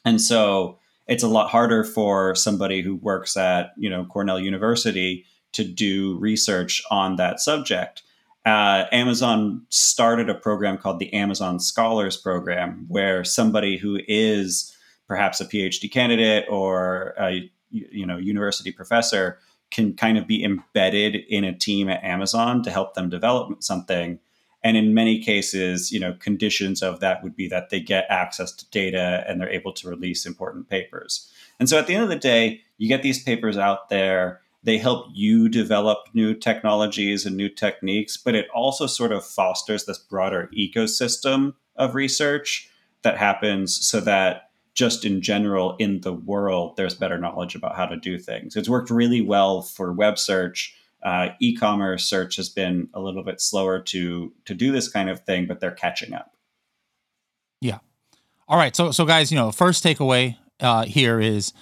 And 0.06 0.20
so 0.20 0.80
it's 1.08 1.24
a 1.24 1.28
lot 1.28 1.50
harder 1.50 1.84
for 1.84 2.34
somebody 2.34 2.82
who 2.82 2.96
works 2.96 3.38
at, 3.38 3.74
you 3.78 3.90
know, 3.90 4.06
Cornell 4.06 4.40
University 4.40 5.26
to 5.52 5.64
do 5.64 6.18
research 6.18 6.82
on 6.90 7.18
that 7.18 7.40
subject. 7.40 8.02
Uh, 8.46 8.86
Amazon 8.92 9.66
started 9.70 10.30
a 10.30 10.36
program 10.36 10.78
called 10.78 11.00
the 11.00 11.14
Amazon 11.14 11.60
Scholars 11.60 12.18
Program, 12.18 12.86
where 12.90 13.24
somebody 13.24 13.78
who 13.78 14.00
is 14.08 14.76
perhaps 15.08 15.40
a 15.40 15.46
PhD 15.46 15.92
candidate 15.92 16.46
or 16.50 17.14
a 17.20 17.50
you 17.70 18.06
know 18.06 18.18
university 18.18 18.72
professor 18.72 19.40
can 19.72 19.96
kind 19.96 20.18
of 20.18 20.28
be 20.28 20.44
embedded 20.44 21.16
in 21.16 21.44
a 21.44 21.58
team 21.58 21.90
at 21.90 22.04
Amazon 22.04 22.62
to 22.64 22.70
help 22.70 22.94
them 22.94 23.10
develop 23.10 23.64
something 23.64 24.20
and 24.64 24.78
in 24.78 24.94
many 24.94 25.20
cases, 25.20 25.92
you 25.92 26.00
know, 26.00 26.14
conditions 26.14 26.82
of 26.82 27.02
that 27.02 27.22
would 27.22 27.36
be 27.36 27.48
that 27.50 27.70
they 27.70 27.82
get 27.82 28.06
access 28.10 28.52
to 28.54 28.70
data 28.70 29.24
and 29.28 29.40
they're 29.40 29.50
able 29.50 29.74
to 29.74 29.90
release 29.90 30.26
important 30.26 30.70
papers. 30.70 31.30
And 31.60 31.68
so 31.68 31.78
at 31.78 31.86
the 31.86 31.94
end 31.94 32.04
of 32.04 32.10
the 32.10 32.16
day, 32.16 32.62
you 32.78 32.88
get 32.88 33.04
these 33.04 33.22
papers 33.22 33.58
out 33.58 33.90
there 33.90 34.42
they 34.64 34.78
help 34.78 35.08
you 35.14 35.50
develop 35.50 36.00
new 36.14 36.34
technologies 36.34 37.26
and 37.26 37.36
new 37.36 37.50
techniques, 37.50 38.18
but 38.18 38.36
it 38.36 38.48
also 38.54 38.88
sort 38.88 39.12
of 39.12 39.26
fosters 39.26 39.86
this 39.86 39.98
broader 39.98 40.50
ecosystem 40.58 41.54
of 41.76 41.96
research 41.96 42.70
that 43.02 43.18
happens 43.18 43.76
so 43.86 44.00
that 44.00 44.50
just 44.74 45.06
in 45.06 45.22
general 45.22 45.76
in 45.78 46.02
the 46.02 46.14
world, 46.14 46.78
there's 46.78 46.96
better 46.96 47.18
knowledge 47.18 47.56
about 47.56 47.76
how 47.76 47.86
to 47.86 47.98
do 47.98 48.18
things. 48.18 48.56
It's 48.56 48.70
worked 48.70 48.90
really 48.90 49.22
well 49.22 49.62
for 49.62 49.92
web 49.92 50.18
search. 50.18 50.76
Uh, 51.04 51.30
e-commerce 51.42 52.06
search 52.06 52.38
has 52.38 52.48
been 52.48 52.88
a 52.94 53.02
little 53.02 53.24
bit 53.24 53.42
slower 53.42 53.80
to 53.80 54.32
to 54.46 54.54
do 54.54 54.72
this 54.72 54.88
kind 54.88 55.10
of 55.10 55.20
thing, 55.26 55.46
but 55.46 55.60
they're 55.60 55.72
catching 55.72 56.14
up. 56.14 56.34
Yeah. 57.60 57.80
All 58.48 58.58
right. 58.58 58.74
So 58.76 58.92
so 58.92 59.06
guys, 59.06 59.32
you 59.32 59.38
know, 59.38 59.52
first 59.52 59.84
takeaway 59.84 60.38
uh, 60.62 60.86
here 60.86 61.20
is, 61.20 61.54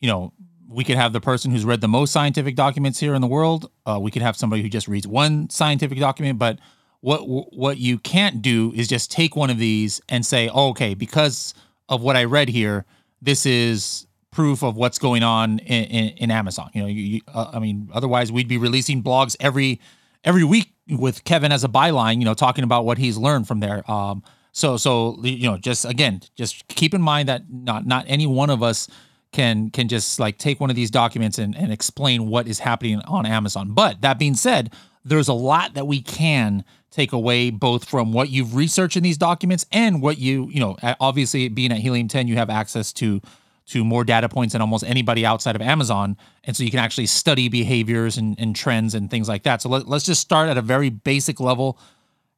you 0.00 0.08
know, 0.08 0.32
we 0.68 0.84
could 0.84 0.96
have 0.96 1.12
the 1.12 1.20
person 1.20 1.50
who's 1.50 1.64
read 1.64 1.80
the 1.80 1.88
most 1.88 2.12
scientific 2.12 2.54
documents 2.54 3.00
here 3.00 3.14
in 3.14 3.22
the 3.22 3.26
world. 3.26 3.70
Uh, 3.86 3.98
we 4.00 4.10
could 4.10 4.22
have 4.22 4.36
somebody 4.36 4.62
who 4.62 4.68
just 4.68 4.86
reads 4.86 5.06
one 5.06 5.48
scientific 5.48 5.98
document. 5.98 6.38
But 6.38 6.58
what 7.00 7.20
what 7.20 7.78
you 7.78 7.98
can't 7.98 8.42
do 8.42 8.72
is 8.76 8.86
just 8.86 9.10
take 9.10 9.34
one 9.34 9.50
of 9.50 9.58
these 9.58 10.00
and 10.08 10.24
say, 10.26 10.48
oh, 10.52 10.68
okay, 10.70 10.94
because 10.94 11.54
of 11.88 12.02
what 12.02 12.16
I 12.16 12.24
read 12.24 12.48
here, 12.48 12.84
this 13.22 13.46
is 13.46 14.06
proof 14.30 14.62
of 14.62 14.76
what's 14.76 14.98
going 14.98 15.22
on 15.22 15.58
in, 15.60 15.84
in, 15.84 16.08
in 16.18 16.30
Amazon. 16.30 16.70
You 16.74 16.82
know, 16.82 16.88
you, 16.88 17.02
you, 17.02 17.20
uh, 17.32 17.50
I 17.52 17.58
mean, 17.58 17.88
otherwise 17.92 18.30
we'd 18.30 18.48
be 18.48 18.58
releasing 18.58 19.02
blogs 19.02 19.36
every 19.40 19.80
every 20.22 20.44
week 20.44 20.74
with 20.88 21.24
Kevin 21.24 21.50
as 21.50 21.64
a 21.64 21.68
byline. 21.68 22.18
You 22.18 22.26
know, 22.26 22.34
talking 22.34 22.64
about 22.64 22.84
what 22.84 22.98
he's 22.98 23.16
learned 23.16 23.48
from 23.48 23.60
there. 23.60 23.90
Um, 23.90 24.22
so 24.52 24.76
so 24.76 25.18
you 25.22 25.48
know, 25.48 25.56
just 25.56 25.86
again, 25.86 26.20
just 26.36 26.68
keep 26.68 26.92
in 26.92 27.00
mind 27.00 27.28
that 27.28 27.44
not 27.50 27.86
not 27.86 28.04
any 28.06 28.26
one 28.26 28.50
of 28.50 28.62
us 28.62 28.88
can 29.32 29.70
can 29.70 29.88
just 29.88 30.18
like 30.18 30.38
take 30.38 30.60
one 30.60 30.70
of 30.70 30.76
these 30.76 30.90
documents 30.90 31.38
and, 31.38 31.56
and 31.56 31.72
explain 31.72 32.28
what 32.28 32.48
is 32.48 32.60
happening 32.60 33.00
on 33.02 33.26
Amazon. 33.26 33.72
But 33.72 34.00
that 34.00 34.18
being 34.18 34.34
said, 34.34 34.72
there's 35.04 35.28
a 35.28 35.34
lot 35.34 35.74
that 35.74 35.86
we 35.86 36.00
can 36.00 36.64
take 36.90 37.12
away 37.12 37.50
both 37.50 37.84
from 37.84 38.12
what 38.12 38.30
you've 38.30 38.54
researched 38.54 38.96
in 38.96 39.02
these 39.02 39.18
documents 39.18 39.66
and 39.70 40.00
what 40.00 40.18
you, 40.18 40.48
you 40.50 40.60
know, 40.60 40.76
obviously 41.00 41.48
being 41.48 41.70
at 41.70 41.78
Helium 41.78 42.08
10, 42.08 42.28
you 42.28 42.36
have 42.36 42.50
access 42.50 42.92
to 42.94 43.20
to 43.66 43.84
more 43.84 44.02
data 44.02 44.30
points 44.30 44.54
than 44.54 44.62
almost 44.62 44.82
anybody 44.84 45.26
outside 45.26 45.54
of 45.54 45.60
Amazon. 45.60 46.16
And 46.44 46.56
so 46.56 46.64
you 46.64 46.70
can 46.70 46.80
actually 46.80 47.04
study 47.04 47.50
behaviors 47.50 48.16
and, 48.16 48.34
and 48.40 48.56
trends 48.56 48.94
and 48.94 49.10
things 49.10 49.28
like 49.28 49.42
that. 49.42 49.60
So 49.60 49.68
let, 49.68 49.86
let's 49.86 50.06
just 50.06 50.22
start 50.22 50.48
at 50.48 50.56
a 50.56 50.62
very 50.62 50.88
basic 50.88 51.38
level. 51.38 51.78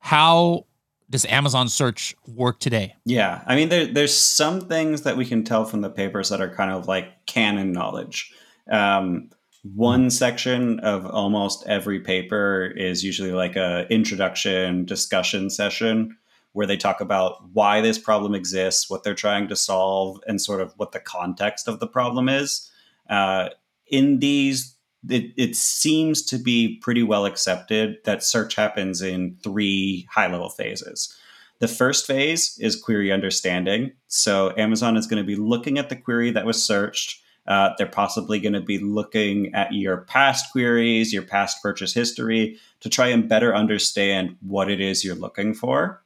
How 0.00 0.66
does 1.11 1.27
Amazon 1.27 1.68
search 1.68 2.14
work 2.27 2.61
today? 2.61 2.94
Yeah, 3.05 3.42
I 3.46 3.57
mean, 3.57 3.68
there, 3.68 3.87
there's 3.87 4.16
some 4.16 4.61
things 4.61 5.03
that 5.03 5.16
we 5.16 5.27
can 5.27 5.44
tell 5.44 5.64
from 5.64 5.81
the 5.81 5.90
papers 5.90 6.29
that 6.29 6.40
are 6.40 6.55
kind 6.55 6.70
of 6.70 6.87
like 6.87 7.27
canon 7.27 7.73
knowledge. 7.73 8.33
Um, 8.70 9.31
one 9.75 10.09
section 10.09 10.81
of 10.81 11.05
almost 11.05 11.66
every 11.66 12.01
paper 12.01 12.73
is 12.77 13.05
usually 13.05 13.33
like 13.33 13.57
a 13.57 13.87
introduction 13.90 14.87
discussion 14.87 15.51
session 15.51 16.16
where 16.53 16.66
they 16.66 16.77
talk 16.77 17.01
about 17.01 17.49
why 17.53 17.81
this 17.81 17.99
problem 17.99 18.35
exists, 18.35 18.88
what 18.88 19.05
they're 19.05 19.14
trying 19.14 19.49
to 19.49 19.57
solve, 19.57 20.20
and 20.27 20.40
sort 20.40 20.61
of 20.61 20.73
what 20.79 20.92
the 20.92 21.01
context 21.01 21.68
of 21.68 21.79
the 21.79 21.87
problem 21.87 22.29
is. 22.29 22.70
Uh, 23.09 23.51
in 23.87 24.20
these 24.20 24.77
it, 25.09 25.33
it 25.37 25.57
seems 25.57 26.23
to 26.23 26.39
be 26.39 26.79
pretty 26.83 27.03
well 27.03 27.25
accepted 27.25 27.97
that 28.05 28.23
search 28.23 28.55
happens 28.55 29.01
in 29.01 29.37
three 29.43 30.07
high 30.11 30.31
level 30.31 30.51
phases. 30.51 31.17
The 31.61 31.69
first 31.69 32.07
phase 32.07 32.59
is 32.59 32.81
query 32.81 33.13
understanding. 33.13 33.93
So 34.09 34.55
Amazon 34.57 34.97
is 34.97 35.07
going 35.07 35.23
to 35.23 35.27
be 35.27 35.37
looking 35.37 35.79
at 35.79 35.89
the 35.89 35.97
query 35.97 36.31
that 36.33 36.47
was 36.47 36.63
searched. 36.63 37.23
Uh, 37.47 37.71
they're 37.77 37.87
possibly 37.87 38.41
going 38.41 38.53
to 38.53 38.61
be 38.61 38.79
looking 38.79 39.55
at 39.55 39.73
your 39.73 39.99
past 39.99 40.53
queries, 40.53 41.13
your 41.13 41.23
past 41.23 41.63
purchase 41.63 41.93
history 41.93 42.59
to 42.81 42.89
try 42.89 43.09
and 43.09 43.29
better 43.29 43.55
understand 43.55 44.37
what 44.41 44.71
it 44.71 44.81
is 44.81 45.05
you're 45.05 45.15
looking 45.15 45.53
for. 45.55 46.03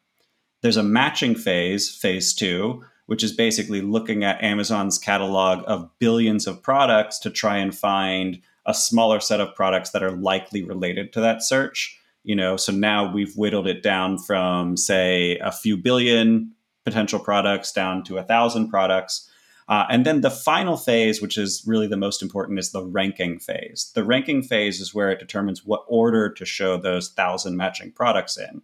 There's 0.63 0.77
a 0.77 0.83
matching 0.83 1.35
phase, 1.35 1.95
phase 1.95 2.33
two, 2.33 2.85
which 3.07 3.23
is 3.23 3.33
basically 3.33 3.83
looking 3.83 4.25
at 4.25 4.43
Amazon's 4.43 4.99
catalog 4.99 5.63
of 5.67 5.91
billions 5.99 6.47
of 6.47 6.63
products 6.63 7.19
to 7.21 7.31
try 7.31 7.59
and 7.59 7.77
find 7.77 8.41
a 8.67 8.75
smaller 8.75 9.21
set 9.21 9.41
of 9.41 9.55
products 9.55 9.91
that 9.91 10.03
are 10.03 10.13
likely 10.13 10.63
related 10.63 11.13
to 11.13 11.21
that 11.21 11.43
search. 11.43 11.99
You 12.23 12.35
know, 12.35 12.57
so 12.57 12.73
now 12.73 13.13
we've 13.13 13.37
whittled 13.37 13.67
it 13.67 13.83
down 13.83 14.19
from 14.19 14.77
say 14.77 15.39
a 15.39 15.53
few 15.53 15.77
billion 15.77 16.53
potential 16.85 17.19
products 17.19 17.73
down 17.73 18.03
to 18.05 18.19
a 18.19 18.23
thousand 18.23 18.69
products. 18.69 19.31
Uh, 19.69 19.87
and 19.91 20.05
then 20.05 20.21
the 20.21 20.31
final 20.31 20.77
phase, 20.77 21.23
which 21.23 21.39
is 21.39 21.65
really 21.67 21.87
the 21.87 21.97
most 21.97 22.23
important, 22.23 22.59
is 22.59 22.73
the 22.73 22.85
ranking 22.85 23.39
phase. 23.39 23.91
The 23.95 24.05
ranking 24.05 24.43
phase 24.43 24.81
is 24.81 24.95
where 24.95 25.11
it 25.11 25.19
determines 25.19 25.65
what 25.65 25.85
order 25.89 26.31
to 26.31 26.45
show 26.45 26.77
those 26.77 27.11
thousand 27.11 27.57
matching 27.57 27.91
products 27.93 28.39
in. 28.39 28.63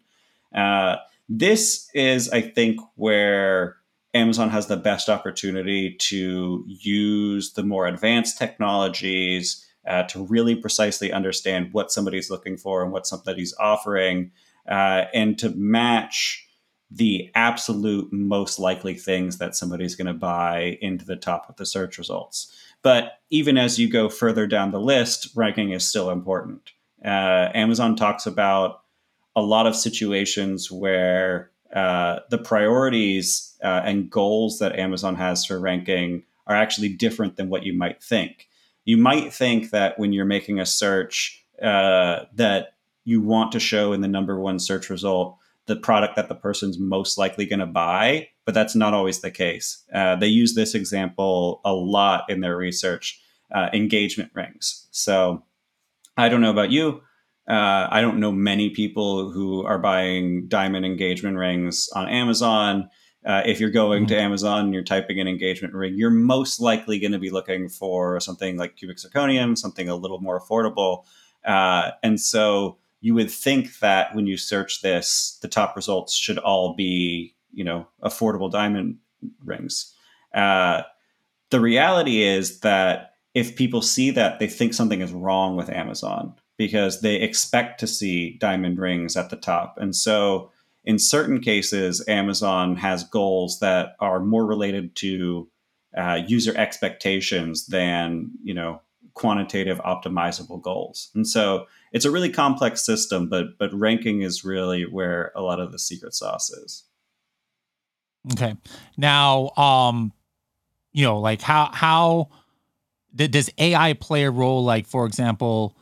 Uh, 0.59 0.97
this 1.29 1.89
is, 1.95 2.29
I 2.31 2.43
think, 2.43 2.81
where 2.97 3.77
Amazon 4.13 4.51
has 4.51 4.67
the 4.67 4.77
best 4.77 5.09
opportunity 5.09 5.97
to 6.01 6.65
use 6.67 7.53
the 7.53 7.63
more 7.63 7.87
advanced 7.87 8.37
technologies 8.37 9.65
uh, 9.87 10.03
to 10.05 10.25
really 10.25 10.55
precisely 10.55 11.13
understand 11.13 11.73
what 11.73 11.93
somebody's 11.93 12.31
looking 12.31 12.57
for 12.57 12.83
and 12.83 12.93
what 12.93 13.07
somebody's 13.07 13.55
offering, 13.59 14.31
uh, 14.69 15.05
and 15.15 15.39
to 15.39 15.51
match 15.51 16.47
the 16.91 17.31
absolute 17.35 18.13
most 18.13 18.59
likely 18.59 18.95
things 18.95 19.39
that 19.39 19.55
somebody's 19.55 19.95
going 19.95 20.07
to 20.07 20.13
buy 20.13 20.77
into 20.81 21.05
the 21.05 21.17
top 21.17 21.49
of 21.49 21.57
the 21.57 21.67
search 21.67 21.99
results. 21.99 22.53
But 22.83 23.21
even 23.31 23.57
as 23.57 23.79
you 23.79 23.89
go 23.89 24.09
further 24.09 24.47
down 24.47 24.73
the 24.73 24.81
list, 24.81 25.29
ranking 25.37 25.71
is 25.71 25.87
still 25.87 26.11
important. 26.11 26.73
Uh, 27.05 27.49
Amazon 27.55 27.95
talks 27.95 28.27
about 28.27 28.83
a 29.37 29.43
lot 29.43 29.67
of 29.67 29.77
situations 29.77 30.71
where 30.71 31.51
uh, 31.75 32.19
the 32.31 32.39
priorities 32.39 33.57
uh, 33.63 33.83
and 33.85 34.11
goals 34.11 34.59
that 34.59 34.77
Amazon 34.77 35.15
has 35.15 35.47
for 35.47 35.61
ranking 35.61 36.25
are 36.47 36.57
actually 36.57 36.89
different 36.89 37.37
than 37.37 37.49
what 37.49 37.63
you 37.63 37.73
might 37.73 38.03
think 38.03 38.49
you 38.91 38.97
might 38.97 39.33
think 39.33 39.71
that 39.71 39.97
when 40.01 40.13
you're 40.13 40.25
making 40.25 40.59
a 40.59 40.67
search 40.67 41.45
uh, 41.63 42.25
that 42.35 42.75
you 43.05 43.23
want 43.23 43.53
to 43.53 43.61
show 43.61 43.93
in 43.93 44.01
the 44.01 44.09
number 44.09 44.41
one 44.41 44.59
search 44.59 44.91
result 44.91 45.37
the 45.67 45.77
product 45.77 46.17
that 46.17 46.29
the 46.29 46.35
person's 46.35 46.77
most 46.77 47.17
likely 47.17 47.47
going 47.47 47.61
to 47.61 47.67
buy, 47.67 48.27
but 48.45 48.53
that's 48.53 48.75
not 48.75 48.93
always 48.93 49.21
the 49.21 49.31
case. 49.31 49.85
Uh, 49.95 50.17
they 50.17 50.27
use 50.27 50.57
this 50.57 50.75
example 50.75 51.61
a 51.65 51.73
lot 51.73 52.25
in 52.29 52.41
their 52.41 52.57
research 52.57 53.21
uh, 53.55 53.69
engagement 53.73 54.33
rings. 54.35 54.89
So 54.91 55.45
I 56.17 56.29
don't 56.29 56.41
know 56.41 56.51
about 56.51 56.73
you. 56.73 57.01
Uh, 57.49 57.87
I 57.89 58.01
don't 58.01 58.19
know 58.19 58.33
many 58.33 58.71
people 58.71 59.31
who 59.31 59.65
are 59.65 59.79
buying 59.79 60.49
diamond 60.49 60.85
engagement 60.85 61.37
rings 61.37 61.89
on 61.95 62.09
Amazon. 62.09 62.91
Uh, 63.25 63.43
if 63.45 63.61
you're 63.61 63.71
going 63.71 64.05
mm-hmm. 64.05 64.15
to 64.15 64.21
Amazon 64.21 64.65
and 64.67 64.75
you're 64.75 64.83
typing 64.83 65.19
in 65.19 65.29
engagement 65.29 65.75
ring, 65.75 65.95
you're 65.97 66.11
most 66.11 66.61
likely 66.61 66.99
going 66.99 67.13
to 67.13 67.19
be 67.19 67.31
looking 67.31 67.69
for 67.69 68.19
something 68.21 68.57
like 68.57 68.77
cubic 68.77 68.97
zirconium, 68.97 69.57
something 69.57 69.89
a 69.89 69.95
little 69.95 70.21
more 70.21 70.41
affordable. 70.41 71.05
Uh, 71.45 71.91
and 72.03 72.21
so 72.21 72.79
you 73.01 73.15
would 73.15 73.31
think 73.31 73.79
that 73.81 74.15
when 74.15 74.27
you 74.27 74.37
search 74.37 74.83
this, 74.83 75.39
the 75.43 75.49
top 75.49 75.77
results 75.77 76.15
should 76.15 76.39
all 76.39 76.75
be, 76.75 77.35
you 77.53 77.65
know, 77.65 77.87
affordable 78.03 78.51
diamond 78.51 78.97
rings. 79.45 79.95
Uh, 80.35 80.83
the 81.51 81.61
reality 81.61 82.23
is 82.23 82.61
that 82.61 83.15
if 83.35 83.57
people 83.57 83.83
see 83.83 84.11
that, 84.11 84.39
they 84.39 84.47
think 84.47 84.75
something 84.75 85.01
is 85.01 85.13
wrong 85.13 85.57
with 85.57 85.71
Amazon 85.71 86.35
because 86.57 87.01
they 87.01 87.17
expect 87.17 87.81
to 87.81 87.87
see 87.87 88.37
diamond 88.39 88.79
rings 88.79 89.17
at 89.17 89.31
the 89.31 89.37
top. 89.37 89.77
And 89.79 89.95
so 89.95 90.51
in 90.85 90.99
certain 90.99 91.41
cases, 91.41 92.05
Amazon 92.09 92.77
has 92.77 93.05
goals 93.05 93.59
that 93.61 93.97
are 94.01 94.21
more 94.21 94.47
related 94.47 94.97
to 94.97 95.49
uh, 95.97 96.21
user 96.27 96.57
expectations 96.57 97.67
than 97.67 98.31
you 98.43 98.55
know 98.55 98.81
quantitative 99.15 99.79
optimizable 99.79 100.63
goals. 100.63 101.11
And 101.15 101.27
so 101.27 101.67
it's 101.93 102.05
a 102.05 102.11
really 102.11 102.31
complex 102.31 102.85
system, 102.85 103.29
but 103.29 103.59
but 103.59 103.73
ranking 103.75 104.23
is 104.23 104.45
really 104.45 104.85
where 104.85 105.33
a 105.35 105.43
lot 105.43 105.61
of 105.61 105.73
the 105.73 105.79
secret 105.79 106.15
sauce 106.15 106.51
is. 106.51 106.85
Okay. 108.33 108.55
Now, 108.97 109.51
um, 109.57 110.13
you 110.93 111.05
know, 111.05 111.19
like 111.19 111.43
how 111.43 111.71
how 111.73 112.29
does 113.15 113.51
AI 113.59 113.95
play 113.95 114.25
a 114.25 114.31
role? 114.31 114.65
Like, 114.65 114.87
for 114.87 115.07
example, 115.07 115.77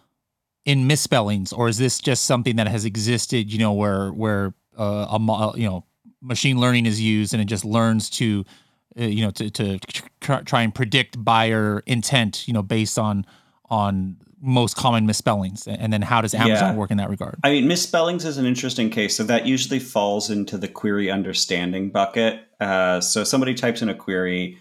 in 0.65 0.87
misspellings, 0.87 1.53
or 1.53 1.69
is 1.69 1.79
this 1.79 1.99
just 1.99 2.25
something 2.25 2.57
that 2.57 2.69
has 2.69 2.85
existed? 2.85 3.53
You 3.53 3.59
know, 3.59 3.73
where 3.73 4.11
where 4.11 4.55
uh, 4.79 5.19
a 5.19 5.59
you 5.59 5.69
know 5.69 5.85
machine 6.21 6.59
learning 6.59 6.87
is 6.87 7.01
used 7.01 7.33
and 7.33 7.43
it 7.43 7.47
just 7.47 7.65
learns 7.65 8.11
to 8.11 8.45
uh, 8.99 9.05
you 9.05 9.25
know 9.25 9.31
to, 9.31 9.51
to 9.51 9.79
try 10.45 10.63
and 10.63 10.75
predict 10.75 11.23
buyer 11.23 11.83
intent 11.87 12.47
you 12.47 12.55
know 12.55 12.63
based 12.63 12.99
on 12.99 13.25
on 13.71 14.17
most 14.41 14.77
common 14.77 15.07
misspellings. 15.07 15.67
And 15.67 15.93
then 15.93 16.03
how 16.03 16.21
does 16.21 16.35
amazon 16.35 16.75
yeah. 16.75 16.79
work 16.79 16.91
in 16.91 16.97
that 16.99 17.11
regard? 17.11 17.37
I 17.45 17.51
mean 17.51 17.67
misspellings 17.67 18.25
is 18.25 18.39
an 18.39 18.47
interesting 18.47 18.91
case. 18.91 19.17
So 19.17 19.25
that 19.25 19.47
usually 19.47 19.81
falls 19.81 20.31
into 20.31 20.57
the 20.57 20.69
query 20.69 21.11
understanding 21.11 21.91
bucket. 21.91 22.41
Uh, 22.61 23.01
so 23.01 23.25
somebody 23.25 23.55
types 23.55 23.83
in 23.83 23.89
a 23.89 23.95
query. 23.95 24.59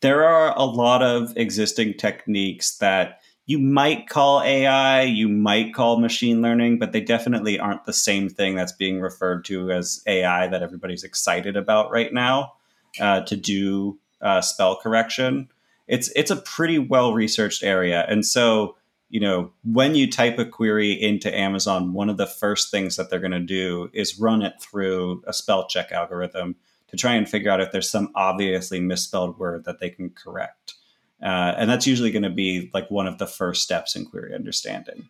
There 0.00 0.24
are 0.24 0.56
a 0.56 0.64
lot 0.64 1.02
of 1.02 1.36
existing 1.36 1.94
techniques 1.94 2.78
that 2.78 3.19
you 3.50 3.58
might 3.58 4.08
call 4.08 4.42
AI, 4.42 5.02
you 5.02 5.28
might 5.28 5.74
call 5.74 5.98
machine 5.98 6.40
learning, 6.40 6.78
but 6.78 6.92
they 6.92 7.00
definitely 7.00 7.58
aren't 7.58 7.84
the 7.84 7.92
same 7.92 8.28
thing 8.28 8.54
that's 8.54 8.70
being 8.70 9.00
referred 9.00 9.44
to 9.46 9.72
as 9.72 10.04
AI 10.06 10.46
that 10.46 10.62
everybody's 10.62 11.02
excited 11.02 11.56
about 11.56 11.90
right 11.90 12.12
now 12.12 12.52
uh, 13.00 13.22
to 13.22 13.34
do 13.34 13.98
uh, 14.20 14.40
spell 14.40 14.76
correction. 14.76 15.48
It's 15.88 16.12
it's 16.14 16.30
a 16.30 16.36
pretty 16.36 16.78
well 16.78 17.12
researched 17.12 17.64
area, 17.64 18.06
and 18.08 18.24
so 18.24 18.76
you 19.08 19.18
know 19.18 19.50
when 19.64 19.96
you 19.96 20.08
type 20.08 20.38
a 20.38 20.44
query 20.44 20.92
into 20.92 21.36
Amazon, 21.36 21.92
one 21.92 22.08
of 22.08 22.18
the 22.18 22.28
first 22.28 22.70
things 22.70 22.94
that 22.94 23.10
they're 23.10 23.18
going 23.18 23.32
to 23.32 23.40
do 23.40 23.90
is 23.92 24.20
run 24.20 24.42
it 24.42 24.60
through 24.60 25.24
a 25.26 25.32
spell 25.32 25.66
check 25.66 25.90
algorithm 25.90 26.54
to 26.86 26.96
try 26.96 27.14
and 27.14 27.28
figure 27.28 27.50
out 27.50 27.60
if 27.60 27.72
there's 27.72 27.90
some 27.90 28.12
obviously 28.14 28.78
misspelled 28.78 29.40
word 29.40 29.64
that 29.64 29.80
they 29.80 29.90
can 29.90 30.10
correct. 30.10 30.74
Uh, 31.22 31.54
and 31.56 31.68
that's 31.68 31.86
usually 31.86 32.10
going 32.10 32.22
to 32.22 32.30
be 32.30 32.70
like 32.72 32.90
one 32.90 33.06
of 33.06 33.18
the 33.18 33.26
first 33.26 33.62
steps 33.62 33.94
in 33.94 34.06
query 34.06 34.34
understanding. 34.34 35.08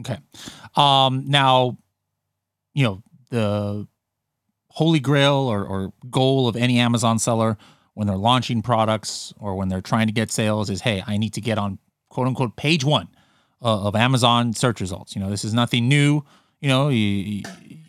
Okay. 0.00 0.18
Um, 0.74 1.24
now, 1.26 1.78
you 2.74 2.84
know, 2.84 3.02
the 3.30 3.86
holy 4.68 5.00
grail 5.00 5.34
or, 5.34 5.64
or 5.64 5.92
goal 6.10 6.48
of 6.48 6.56
any 6.56 6.78
Amazon 6.78 7.18
seller 7.18 7.56
when 7.94 8.06
they're 8.06 8.16
launching 8.16 8.60
products 8.60 9.32
or 9.38 9.54
when 9.54 9.68
they're 9.68 9.80
trying 9.80 10.06
to 10.06 10.12
get 10.12 10.30
sales 10.30 10.68
is, 10.68 10.82
hey, 10.82 11.02
I 11.06 11.16
need 11.16 11.32
to 11.34 11.40
get 11.40 11.56
on 11.56 11.78
quote 12.10 12.26
unquote 12.26 12.56
page 12.56 12.84
one 12.84 13.08
uh, 13.62 13.86
of 13.86 13.96
Amazon 13.96 14.52
search 14.52 14.80
results. 14.80 15.14
You 15.14 15.22
know, 15.22 15.30
this 15.30 15.44
is 15.44 15.54
nothing 15.54 15.88
new. 15.88 16.22
You 16.60 16.68
know, 16.68 16.88
you, 16.88 16.98
you 16.98 17.42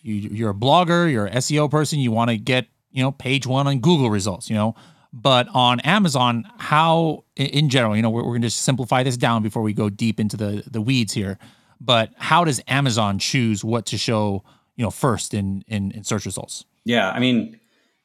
you're 0.03 0.51
a 0.51 0.55
blogger, 0.55 1.11
you're 1.11 1.25
an 1.25 1.33
SEO 1.33 1.69
person, 1.69 1.99
you 1.99 2.11
want 2.11 2.29
to 2.29 2.37
get 2.37 2.67
you 2.91 3.03
know 3.03 3.11
page 3.11 3.45
one 3.45 3.67
on 3.67 3.79
Google 3.79 4.09
results. 4.09 4.49
You 4.49 4.55
know, 4.55 4.75
but 5.13 5.47
on 5.53 5.79
Amazon, 5.81 6.45
how 6.57 7.23
in 7.35 7.69
general, 7.69 7.95
you 7.95 8.01
know, 8.01 8.09
we're, 8.09 8.23
we're 8.23 8.31
going 8.31 8.41
to 8.41 8.49
simplify 8.49 9.03
this 9.03 9.17
down 9.17 9.43
before 9.43 9.61
we 9.61 9.73
go 9.73 9.89
deep 9.89 10.19
into 10.19 10.37
the 10.37 10.63
the 10.69 10.81
weeds 10.81 11.13
here. 11.13 11.37
But 11.79 12.11
how 12.17 12.43
does 12.43 12.61
Amazon 12.67 13.19
choose 13.19 13.63
what 13.63 13.85
to 13.87 13.97
show, 13.97 14.43
you 14.75 14.83
know, 14.83 14.91
first 14.91 15.33
in 15.33 15.63
in, 15.67 15.91
in 15.91 16.03
search 16.03 16.25
results? 16.25 16.65
Yeah, 16.85 17.09
I 17.11 17.19
mean, 17.19 17.59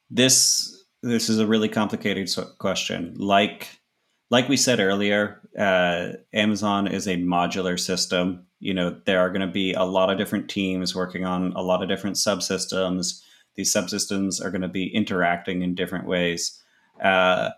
this 0.09 0.83
this 1.01 1.29
is 1.29 1.39
a 1.39 1.47
really 1.47 1.69
complicated 1.69 2.29
question. 2.57 3.15
Like 3.17 3.79
like 4.29 4.49
we 4.49 4.57
said 4.57 4.79
earlier, 4.79 5.41
uh, 5.57 6.13
Amazon 6.33 6.87
is 6.87 7.07
a 7.07 7.17
modular 7.17 7.79
system. 7.79 8.47
You 8.59 8.73
know, 8.73 8.97
there 9.05 9.19
are 9.19 9.29
going 9.29 9.45
to 9.45 9.53
be 9.53 9.73
a 9.73 9.83
lot 9.83 10.09
of 10.09 10.17
different 10.17 10.49
teams 10.49 10.95
working 10.95 11.25
on 11.25 11.53
a 11.53 11.61
lot 11.61 11.83
of 11.83 11.89
different 11.89 12.15
subsystems. 12.15 13.21
These 13.55 13.73
subsystems 13.73 14.43
are 14.43 14.49
going 14.49 14.61
to 14.61 14.67
be 14.67 14.87
interacting 14.87 15.61
in 15.61 15.75
different 15.75 16.07
ways. 16.07 16.62
Uh, 17.01 17.51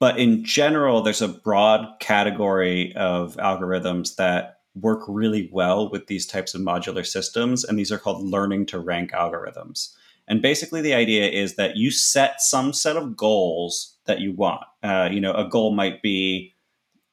but 0.00 0.18
in 0.18 0.44
general, 0.44 1.02
there's 1.02 1.22
a 1.22 1.28
broad 1.28 1.86
category 2.00 2.94
of 2.94 3.36
algorithms 3.36 4.16
that 4.16 4.60
work 4.74 5.02
really 5.08 5.48
well 5.52 5.90
with 5.90 6.06
these 6.06 6.26
types 6.26 6.54
of 6.54 6.60
modular 6.60 7.04
systems, 7.04 7.64
and 7.64 7.78
these 7.78 7.90
are 7.90 7.98
called 7.98 8.22
learning 8.22 8.66
to 8.66 8.78
rank 8.78 9.10
algorithms. 9.10 9.94
And 10.28 10.42
basically, 10.42 10.82
the 10.82 10.94
idea 10.94 11.28
is 11.28 11.56
that 11.56 11.76
you 11.76 11.90
set 11.90 12.40
some 12.40 12.72
set 12.72 12.96
of 12.96 13.16
goals 13.16 13.96
that 14.04 14.20
you 14.20 14.32
want. 14.32 14.62
Uh, 14.82 15.08
you 15.10 15.20
know, 15.20 15.32
a 15.32 15.48
goal 15.48 15.74
might 15.74 16.02
be 16.02 16.54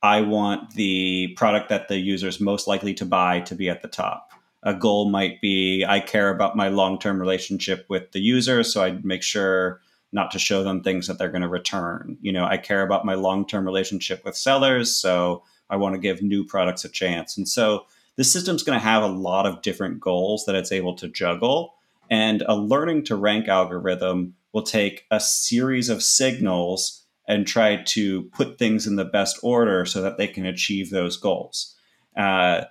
I 0.04 0.22
want 0.22 0.76
the 0.76 1.30
product 1.36 1.70
that 1.70 1.88
the 1.88 1.98
user 1.98 2.28
is 2.28 2.40
most 2.40 2.68
likely 2.68 2.94
to 2.96 3.06
buy 3.06 3.40
to 3.42 3.56
be 3.56 3.70
at 3.70 3.82
the 3.82 3.88
top. 3.88 4.32
A 4.62 4.74
goal 4.74 5.10
might 5.10 5.42
be 5.42 5.86
I 5.88 6.00
care 6.00 6.30
about 6.30 6.56
my 6.56 6.68
long 6.68 7.00
term 7.00 7.20
relationship 7.20 7.86
with 7.90 8.12
the 8.12 8.20
user, 8.20 8.64
so 8.64 8.84
I 8.84 9.00
make 9.04 9.24
sure 9.24 9.82
not 10.16 10.32
to 10.32 10.40
show 10.40 10.64
them 10.64 10.82
things 10.82 11.06
that 11.06 11.20
they're 11.20 11.30
going 11.30 11.42
to 11.42 11.48
return. 11.50 12.18
You 12.22 12.32
know, 12.32 12.46
I 12.46 12.58
care 12.58 12.82
about 12.82 13.06
my 13.06 13.14
long-term 13.16 13.66
relationship 13.66 14.24
with 14.24 14.38
sellers, 14.38 14.96
so 14.96 15.44
I 15.70 15.76
want 15.76 15.94
to 15.94 16.02
give 16.02 16.22
new 16.22 16.46
products 16.46 16.86
a 16.86 16.90
chance. 16.90 17.38
And 17.38 17.48
so 17.48 17.86
the 18.16 18.24
system's 18.24 18.64
going 18.64 18.80
to 18.80 18.84
have 18.84 19.04
a 19.04 19.08
lot 19.08 19.46
of 19.46 19.62
different 19.62 20.00
goals 20.00 20.46
that 20.46 20.56
it's 20.56 20.72
able 20.72 20.96
to 20.96 21.10
juggle. 21.10 21.76
And 22.10 22.44
a 22.48 22.56
learning 22.56 23.04
to 23.06 23.16
rank 23.18 23.50
algorithm 23.50 24.36
will 24.54 24.64
take 24.64 25.06
a 25.12 25.20
series 25.20 25.90
of 25.90 26.02
signals 26.02 27.04
and 27.28 27.46
try 27.46 27.84
to 27.84 28.24
put 28.32 28.58
things 28.58 28.88
in 28.88 28.96
the 28.96 29.04
best 29.04 29.38
order 29.44 29.86
so 29.86 30.02
that 30.02 30.18
they 30.18 30.28
can 30.28 30.46
achieve 30.46 30.92
those 30.92 31.18
goals. 31.18 31.76
Uh, 32.16 32.62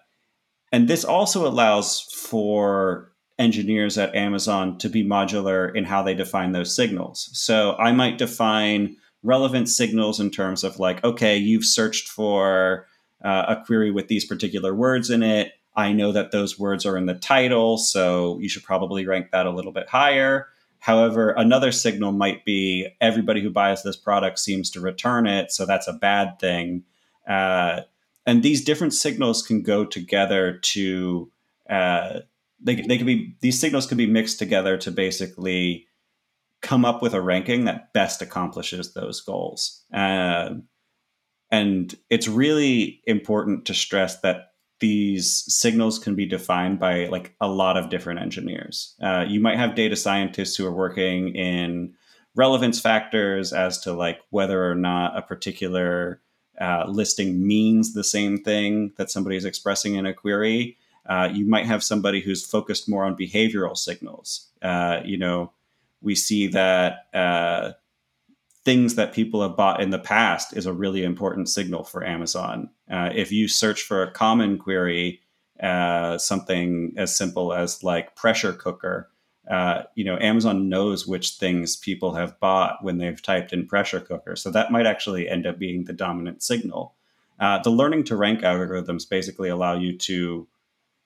and 0.73 0.89
this 0.89 1.05
also 1.05 1.47
allows 1.47 2.01
for 2.01 3.13
engineers 3.39 3.99
at 3.99 4.15
Amazon 4.15 4.79
to 4.79 4.89
be 4.89 5.05
modular 5.05 5.75
in 5.75 5.85
how 5.85 6.03
they 6.03 6.15
define 6.15 6.53
those 6.53 6.75
signals. 6.75 7.31
So 7.33 7.75
I 7.77 7.93
might 7.93 8.19
define 8.19 8.97
relevant 9.23 9.69
signals 9.69 10.21
in 10.21 10.31
terms 10.31 10.63
of 10.63 10.79
like, 10.79 11.03
okay, 11.03 11.37
you've 11.37 11.65
searched 11.65 12.09
for 12.09 12.87
uh, 13.25 13.57
a 13.57 13.65
query 13.65 13.91
with 13.91 14.09
these 14.09 14.25
particular 14.25 14.75
words 14.75 15.11
in 15.11 15.23
it. 15.23 15.53
I 15.75 15.93
know 15.93 16.13
that 16.13 16.31
those 16.31 16.59
words 16.59 16.87
are 16.87 16.97
in 16.97 17.07
the 17.07 17.15
title, 17.15 17.79
so 17.79 18.39
you 18.39 18.49
should 18.49 18.63
probably 18.63 19.07
rank 19.07 19.33
that 19.33 19.47
a 19.47 19.51
little 19.51 19.73
bit 19.73 19.89
higher. 19.89 20.47
However, 20.79 21.31
another 21.31 21.73
signal 21.73 22.13
might 22.13 22.45
be 22.45 22.87
everybody 23.01 23.43
who 23.43 23.51
buys 23.51 23.83
this 23.83 23.97
product 23.97 24.39
seems 24.39 24.71
to 24.71 24.81
return 24.81 25.27
it, 25.27 25.51
so 25.51 25.67
that's 25.67 25.89
a 25.89 25.95
bad 25.95 26.39
thing. 26.39 26.85
Uh, 27.27 27.81
and 28.27 28.43
these 28.43 28.63
different 28.63 28.93
signals 28.93 29.43
can 29.43 29.63
go 29.63 29.85
together 29.85 30.59
to 30.59 31.33
uh, 31.69 32.21
they, 32.65 32.77
they 32.77 32.97
can 32.97 33.07
be 33.07 33.37
these 33.41 33.61
signals 33.61 33.87
can 33.87 33.99
be 33.99 34.07
mixed 34.07 34.39
together 34.39 34.77
to 34.79 34.91
basically 34.91 35.87
come 36.63 36.85
up 36.85 37.03
with 37.03 37.13
a 37.15 37.21
ranking 37.21 37.67
that 37.67 37.93
best 37.93 38.23
accomplishes 38.23 38.95
those 38.95 39.21
goals. 39.21 39.85
Uh, 39.93 40.55
and 41.51 41.95
it's 42.11 42.27
really 42.27 43.03
important 43.07 43.67
to 43.67 43.75
stress 43.75 44.21
that 44.21 44.49
these 44.81 45.45
signals 45.47 45.99
can 45.99 46.15
be 46.15 46.27
defined 46.27 46.81
by 46.81 47.07
like 47.07 47.35
a 47.41 47.49
lot 47.49 47.77
of 47.77 47.91
different 47.91 48.21
engineers. 48.21 48.97
Uh, 49.01 49.25
you 49.29 49.41
might 49.41 49.59
have 49.59 49.75
data 49.75 49.95
scientists 49.95 50.57
who 50.57 50.67
are 50.67 50.73
working 50.73 51.35
in 51.35 51.95
relevance 52.35 52.81
factors 52.81 53.53
as 53.53 53.79
to 53.81 53.93
like 53.93 54.19
whether 54.31 54.69
or 54.69 54.75
not 54.75 55.17
a 55.17 55.23
particular 55.23 56.21
uh, 56.61 56.85
listing 56.89 57.47
means 57.47 57.93
the 57.93 58.05
same 58.05 58.39
thing 58.39 58.93
that 58.97 59.11
somebody 59.11 59.37
is 59.37 59.45
expressing 59.45 59.95
in 59.95 60.07
a 60.07 60.15
query. 60.15 60.77
Uh, 61.07 61.29
you 61.33 61.47
might 61.47 61.67
have 61.67 61.83
somebody 61.83 62.21
who's 62.21 62.45
focused 62.45 62.89
more 62.89 63.05
on 63.05 63.17
behavioral 63.17 63.77
signals. 63.77 64.49
Uh, 64.63 65.01
you 65.05 65.19
know, 65.19 65.53
we 66.01 66.15
see 66.15 66.47
that 66.49 67.07
uh, 67.13 67.73
things 68.65 68.95
that 68.95 69.13
people 69.13 69.43
have 69.43 69.57
bought 69.57 69.83
in 69.83 69.91
the 69.91 69.99
past 69.99 70.57
is 70.57 70.67
a 70.67 70.73
really 70.73 71.05
important 71.05 71.49
signal 71.49 71.85
for 71.85 72.05
Amazon. 72.05 72.71
Uh, 72.91 73.11
if 73.15 73.31
you 73.31 73.49
search 73.49 73.83
for 73.83 74.03
a 74.03 74.11
common 74.11 74.59
query, 74.59 75.21
uh, 75.63 76.17
something 76.19 76.95
as 76.97 77.15
simple 77.15 77.53
as 77.53 77.85
like 77.85 78.17
pressure 78.17 78.53
cooker, 78.53 79.11
uh, 79.51 79.83
you 79.95 80.05
know, 80.05 80.19
Amazon 80.21 80.71
knows 80.71 81.07
which 81.07 81.33
things 81.33 81.77
people 81.77 82.15
have 82.15 82.41
bought 82.41 82.83
when 82.83 82.97
they've 82.97 83.21
typed 83.21 83.53
in 83.53 83.67
pressure 83.67 84.01
cooker. 84.01 84.37
So 84.37 84.51
that 84.51 84.73
might 84.73 84.87
actually 84.87 85.29
end 85.29 85.47
up 85.47 85.59
being 85.59 85.85
the 85.85 85.93
dominant 85.93 86.43
signal. 86.43 86.95
the 87.39 87.71
learning 87.71 88.05
to 88.05 88.17
rank 88.17 88.41
algorithms 88.41 89.07
basically 89.07 89.51
allow 89.51 89.75
you 89.75 89.99
to 89.99 90.49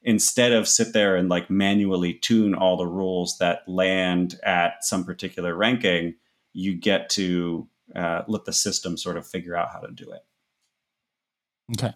instead 0.02 0.52
of 0.52 0.68
sit 0.68 0.92
there 0.92 1.16
and 1.16 1.28
like 1.28 1.50
manually 1.50 2.14
tune 2.14 2.54
all 2.54 2.76
the 2.76 2.87
rules 2.87 3.38
that 3.38 3.68
land 3.68 4.38
at 4.44 4.84
some 4.84 5.04
particular 5.04 5.54
ranking, 5.54 6.14
you 6.52 6.74
get 6.74 7.11
to 7.11 7.68
uh, 7.94 8.22
let 8.28 8.44
the 8.44 8.52
system 8.52 8.96
sort 8.96 9.16
of 9.16 9.26
figure 9.26 9.56
out 9.56 9.70
how 9.72 9.80
to 9.80 9.92
do 9.92 10.11
it. 10.12 10.22
Okay. 11.76 11.92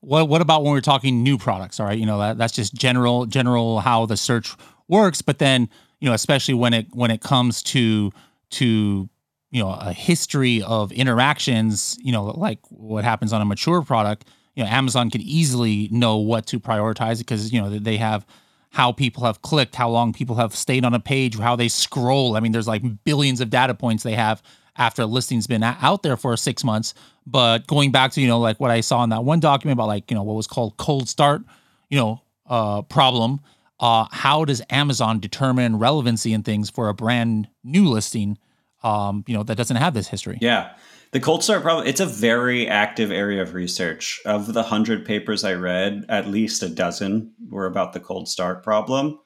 What 0.00 0.28
what 0.28 0.40
about 0.40 0.62
when 0.62 0.72
we're 0.72 0.80
talking 0.80 1.22
new 1.22 1.38
products? 1.38 1.80
All 1.80 1.86
right, 1.86 1.98
you 1.98 2.06
know 2.06 2.18
that, 2.18 2.38
that's 2.38 2.52
just 2.52 2.74
general 2.74 3.26
general 3.26 3.80
how 3.80 4.06
the 4.06 4.16
search 4.16 4.54
works, 4.88 5.22
but 5.22 5.38
then 5.38 5.68
you 6.00 6.08
know 6.08 6.14
especially 6.14 6.54
when 6.54 6.74
it 6.74 6.86
when 6.92 7.10
it 7.10 7.22
comes 7.22 7.62
to 7.64 8.12
to 8.50 9.08
you 9.50 9.62
know 9.62 9.70
a 9.70 9.92
history 9.92 10.62
of 10.62 10.92
interactions, 10.92 11.96
you 12.00 12.12
know 12.12 12.26
like 12.26 12.60
what 12.68 13.02
happens 13.02 13.32
on 13.32 13.40
a 13.40 13.44
mature 13.44 13.82
product 13.82 14.26
you 14.56 14.64
know 14.64 14.70
Amazon 14.70 15.10
can 15.10 15.20
easily 15.20 15.88
know 15.92 16.16
what 16.16 16.46
to 16.46 16.58
prioritize 16.58 17.18
because 17.18 17.52
you 17.52 17.60
know 17.60 17.78
they 17.78 17.98
have 17.98 18.26
how 18.70 18.92
people 18.92 19.24
have 19.24 19.40
clicked, 19.42 19.74
how 19.74 19.88
long 19.88 20.12
people 20.12 20.36
have 20.36 20.54
stayed 20.54 20.84
on 20.84 20.92
a 20.92 21.00
page, 21.00 21.38
how 21.38 21.56
they 21.56 21.68
scroll. 21.68 22.36
I 22.36 22.40
mean, 22.40 22.52
there's 22.52 22.66
like 22.66 22.82
billions 23.04 23.40
of 23.40 23.48
data 23.48 23.74
points 23.74 24.02
they 24.02 24.14
have 24.14 24.42
after 24.76 25.02
a 25.02 25.06
listing's 25.06 25.46
been 25.46 25.62
out 25.62 26.02
there 26.02 26.16
for 26.16 26.36
six 26.36 26.64
months. 26.64 26.92
But 27.26 27.66
going 27.66 27.92
back 27.92 28.12
to 28.12 28.20
you 28.20 28.28
know 28.28 28.40
like 28.40 28.58
what 28.58 28.70
I 28.70 28.80
saw 28.80 29.04
in 29.04 29.10
that 29.10 29.24
one 29.24 29.40
document 29.40 29.76
about 29.76 29.88
like 29.88 30.10
you 30.10 30.14
know 30.14 30.22
what 30.22 30.34
was 30.34 30.46
called 30.46 30.76
cold 30.78 31.08
start, 31.08 31.42
you 31.88 31.98
know, 31.98 32.22
uh, 32.46 32.82
problem. 32.82 33.40
Uh, 33.78 34.06
how 34.10 34.46
does 34.46 34.62
Amazon 34.70 35.20
determine 35.20 35.78
relevancy 35.78 36.32
and 36.32 36.46
things 36.46 36.70
for 36.70 36.88
a 36.88 36.94
brand 36.94 37.46
new 37.62 37.88
listing? 37.88 38.38
Um, 38.82 39.22
you 39.26 39.34
know 39.34 39.42
that 39.42 39.56
doesn't 39.56 39.76
have 39.76 39.92
this 39.92 40.08
history. 40.08 40.38
Yeah. 40.40 40.72
The 41.12 41.20
cold 41.20 41.44
start 41.44 41.62
problem, 41.62 41.86
it's 41.86 42.00
a 42.00 42.06
very 42.06 42.68
active 42.68 43.10
area 43.10 43.40
of 43.40 43.54
research. 43.54 44.20
Of 44.24 44.52
the 44.52 44.62
100 44.62 45.04
papers 45.04 45.44
I 45.44 45.54
read, 45.54 46.04
at 46.08 46.28
least 46.28 46.62
a 46.62 46.68
dozen 46.68 47.32
were 47.48 47.66
about 47.66 47.92
the 47.92 48.00
cold 48.00 48.28
start 48.28 48.62
problem. 48.62 49.18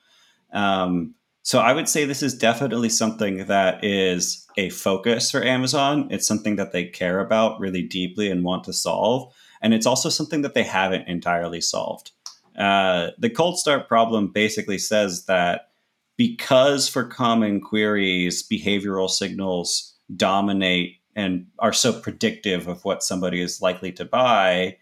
Um, 0.52 1.14
so 1.42 1.58
I 1.58 1.72
would 1.72 1.88
say 1.88 2.04
this 2.04 2.22
is 2.22 2.36
definitely 2.36 2.90
something 2.90 3.46
that 3.46 3.82
is 3.82 4.46
a 4.56 4.68
focus 4.70 5.30
for 5.30 5.42
Amazon. 5.42 6.06
It's 6.10 6.26
something 6.26 6.56
that 6.56 6.72
they 6.72 6.84
care 6.84 7.18
about 7.18 7.58
really 7.58 7.82
deeply 7.82 8.30
and 8.30 8.44
want 8.44 8.64
to 8.64 8.72
solve. 8.72 9.32
And 9.62 9.72
it's 9.72 9.86
also 9.86 10.10
something 10.10 10.42
that 10.42 10.54
they 10.54 10.62
haven't 10.62 11.08
entirely 11.08 11.60
solved. 11.60 12.12
Uh, 12.56 13.10
the 13.18 13.30
cold 13.30 13.58
start 13.58 13.88
problem 13.88 14.28
basically 14.28 14.78
says 14.78 15.24
that 15.26 15.70
because 16.16 16.88
for 16.88 17.04
common 17.04 17.60
queries, 17.60 18.46
behavioral 18.46 19.08
signals 19.08 19.94
dominate 20.14 20.99
and 21.20 21.46
are 21.58 21.72
so 21.72 21.92
predictive 21.92 22.66
of 22.66 22.82
what 22.84 23.02
somebody 23.02 23.42
is 23.42 23.60
likely 23.60 23.92
to 23.92 24.06
buy, 24.06 24.78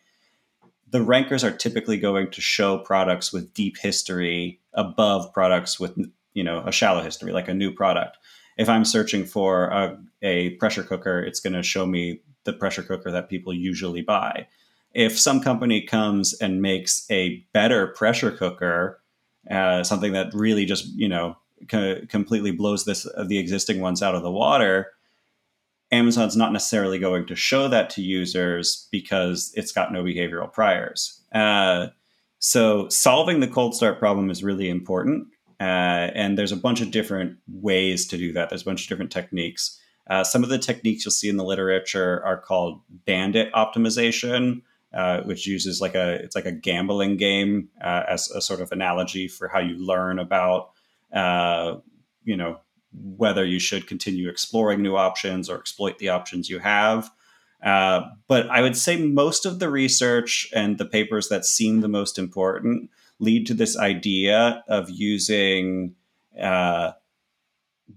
the 0.89 1.03
rankers 1.03 1.43
are 1.43 1.51
typically 1.51 1.99
going 1.99 2.31
to 2.31 2.41
show 2.41 2.79
products 2.79 3.33
with 3.33 3.53
deep 3.55 3.77
history 3.77 4.61
above 4.73 5.33
products 5.33 5.81
with 5.81 5.99
you 6.35 6.45
know 6.45 6.63
a 6.65 6.71
shallow 6.71 7.03
history 7.03 7.33
like 7.33 7.49
a 7.49 7.55
new 7.55 7.73
product. 7.73 8.17
If 8.57 8.69
i'm 8.69 8.85
searching 8.85 9.25
for 9.25 9.65
a, 9.67 9.99
a 10.23 10.51
pressure 10.61 10.83
cooker 10.83 11.21
it's 11.21 11.41
going 11.41 11.53
to 11.55 11.63
show 11.63 11.87
me 11.87 12.21
the 12.45 12.53
pressure 12.53 12.83
cooker 12.83 13.11
that 13.11 13.29
people 13.29 13.53
usually 13.53 14.03
buy. 14.03 14.47
If 14.95 15.19
some 15.19 15.41
company 15.41 15.83
comes 15.83 16.35
and 16.41 16.63
makes 16.63 17.05
a 17.11 17.45
better 17.53 17.89
pressure 17.89 18.31
cooker 18.31 19.01
uh, 19.51 19.83
something 19.83 20.13
that 20.13 20.35
really 20.35 20.67
just 20.67 20.87
you 20.95 21.09
know 21.09 21.37
co- 21.69 22.01
completely 22.09 22.53
blows 22.53 22.85
this 22.85 23.07
the 23.27 23.39
existing 23.39 23.81
ones 23.81 24.03
out 24.03 24.15
of 24.15 24.23
the 24.23 24.31
water 24.31 24.93
Amazon's 25.91 26.37
not 26.37 26.53
necessarily 26.53 26.99
going 26.99 27.27
to 27.27 27.35
show 27.35 27.69
that 27.69 27.91
to 27.91 28.03
users 28.03 28.89
because 28.91 29.53
it's 29.55 29.73
got 29.73 29.93
no 29.93 30.03
behavioral 30.03 30.53
priors. 30.53 31.21
Uh, 31.33 31.89
so 32.39 32.89
solving 32.89 33.41
the 33.41 33.49
cold 33.49 33.75
start 33.75 33.99
problem 33.99 34.31
is 34.31 34.45
really 34.45 34.69
important. 34.69 35.29
Uh, 35.61 36.13
and 36.15 36.39
there's 36.39 36.53
a 36.53 36.57
bunch 36.57 36.81
of 36.81 36.91
different 36.91 37.37
ways 37.49 38.07
to 38.09 38.17
do 38.17 38.33
that. 38.33 38.49
There's 38.49 38.63
a 38.63 38.67
bunch 38.67 38.83
of 38.83 38.89
different 38.89 39.11
techniques. 39.11 39.81
Uh, 40.09 40.23
some 40.25 40.43
of 40.43 40.49
the 40.49 40.59
techniques 40.59 41.05
you'll 41.05 41.13
see 41.13 41.29
in 41.29 41.37
the 41.37 41.45
literature 41.45 42.25
are 42.25 42.39
called 42.39 42.81
bandit 43.07 43.53
optimization, 43.53 44.63
uh, 44.95 45.23
which 45.23 45.47
uses 45.47 45.81
like 45.81 45.95
a 45.95 46.15
it's 46.15 46.37
like 46.37 46.47
a 46.47 46.53
gambling 46.53 47.17
game 47.17 47.69
uh, 47.83 48.05
as 48.09 48.31
a 48.31 48.41
sort 48.41 48.61
of 48.61 48.73
analogy 48.73 49.29
for 49.29 49.49
how 49.49 49.59
you 49.59 49.77
learn 49.77 50.19
about 50.19 50.71
uh, 51.13 51.75
you 52.25 52.37
know 52.37 52.59
whether 52.93 53.45
you 53.45 53.59
should 53.59 53.87
continue 53.87 54.29
exploring 54.29 54.83
new 54.83 54.97
options 54.97 55.49
or 55.49 55.59
exploit 55.59 55.99
the 55.99 56.09
options 56.09 56.49
you 56.49 56.59
have. 56.59 57.11
Uh, 57.63 58.03
but 58.29 58.49
I 58.51 58.61
would 58.61 58.77
say 58.77 58.97
most 58.97 59.45
of 59.45 59.59
the 59.59 59.69
research 59.69 60.49
and 60.55 60.79
the 60.79 60.85
papers 60.85 61.29
that 61.29 61.45
seem 61.45 61.81
the 61.81 61.89
most 61.89 62.19
important 62.19 62.91
lead 63.19 63.47
to 63.49 63.55
this 63.55 63.77
idea 63.77 64.63
of 64.69 64.89
using 64.89 65.95
uh, 66.41 66.93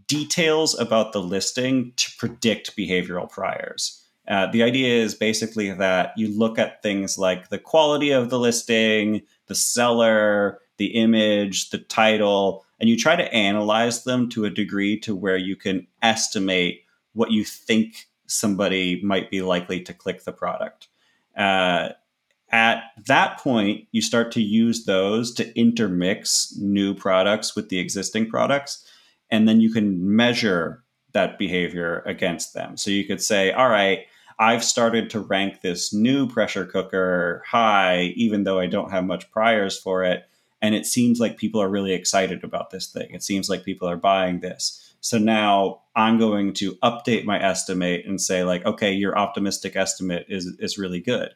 details 0.08 0.78
about 0.80 1.14
the 1.14 1.22
listing 1.22 1.94
to 1.98 2.12
predict 2.18 2.76
behavioral 2.76 3.30
priors. 3.30 4.04
Uh, 4.28 4.48
the 4.48 4.64
idea 4.64 5.04
is 5.04 5.16
basically 5.16 5.72
that 5.72 6.14
you 6.16 6.28
look 6.28 6.58
at 6.58 6.82
things 6.82 7.18
like 7.18 7.50
the 7.50 7.58
quality 7.58 8.12
of 8.12 8.30
the 8.30 8.40
listing, 8.40 9.22
the 9.48 9.56
seller, 9.56 10.60
the 10.78 10.88
image, 10.88 11.70
the 11.70 11.78
title, 11.78 12.66
and 12.80 12.90
you 12.90 12.98
try 12.98 13.16
to 13.16 13.34
analyze 13.34 14.04
them 14.04 14.30
to 14.30 14.46
a 14.46 14.50
degree 14.50 15.00
to 15.02 15.16
where 15.16 15.38
you 15.38 15.56
can 15.56 15.86
estimate 16.02 16.84
what 17.14 17.32
you 17.32 17.44
think 17.44 18.08
somebody 18.26 19.02
might 19.04 19.30
be 19.30 19.42
likely 19.42 19.82
to 19.82 19.94
click 19.94 20.24
the 20.24 20.32
product. 20.32 20.88
Uh, 21.38 21.90
at 22.52 22.84
that 23.08 23.40
point, 23.40 23.88
you 23.92 24.02
start 24.02 24.32
to 24.34 24.42
use 24.42 24.86
those 24.86 25.34
to 25.36 25.58
intermix 25.58 26.56
new 26.58 26.94
products 26.94 27.56
with 27.56 27.70
the 27.70 27.80
existing 27.80 28.30
products, 28.30 28.86
and 29.30 29.48
then 29.48 29.62
you 29.62 29.72
can 29.72 30.16
measure 30.16 30.84
that 31.14 31.38
behavior 31.38 32.04
against 32.06 32.54
them. 32.54 32.78
So 32.78 32.90
you 32.90 33.06
could 33.06 33.22
say, 33.22 33.52
all 33.52 33.70
right, 33.70 34.00
I've 34.40 34.64
started 34.64 35.10
to 35.12 35.20
rank 35.20 35.62
this 35.62 35.94
new 35.94 36.28
pressure 36.28 36.66
cooker 36.66 37.44
high, 37.46 38.14
even 38.16 38.44
though 38.44 38.60
I 38.60 38.66
don't 38.66 38.92
have 38.92 39.06
much 39.06 39.30
priors 39.32 39.78
for 39.78 40.04
it 40.04 40.24
and 40.62 40.76
it 40.76 40.86
seems 40.86 41.20
like 41.20 41.38
people 41.38 41.62
are 41.62 41.70
really 41.70 41.94
excited 41.94 42.44
about 42.44 42.70
this 42.70 42.88
thing. 42.88 43.10
It 43.12 43.24
seems 43.24 43.50
like 43.50 43.66
people 43.66 43.90
are 43.90 43.98
buying 43.98 44.40
this. 44.40 44.94
So 45.02 45.18
now 45.18 45.82
I'm 45.96 46.20
going 46.20 46.54
to 46.54 46.76
update 46.84 47.26
my 47.26 47.42
estimate 47.42 48.06
and 48.06 48.22
say 48.22 48.44
like, 48.44 48.66
okay, 48.66 48.94
your 48.94 49.18
optimistic 49.18 49.76
estimate 49.76 50.26
is 50.30 50.56
is 50.60 50.78
really 50.78 51.00
good. 51.00 51.34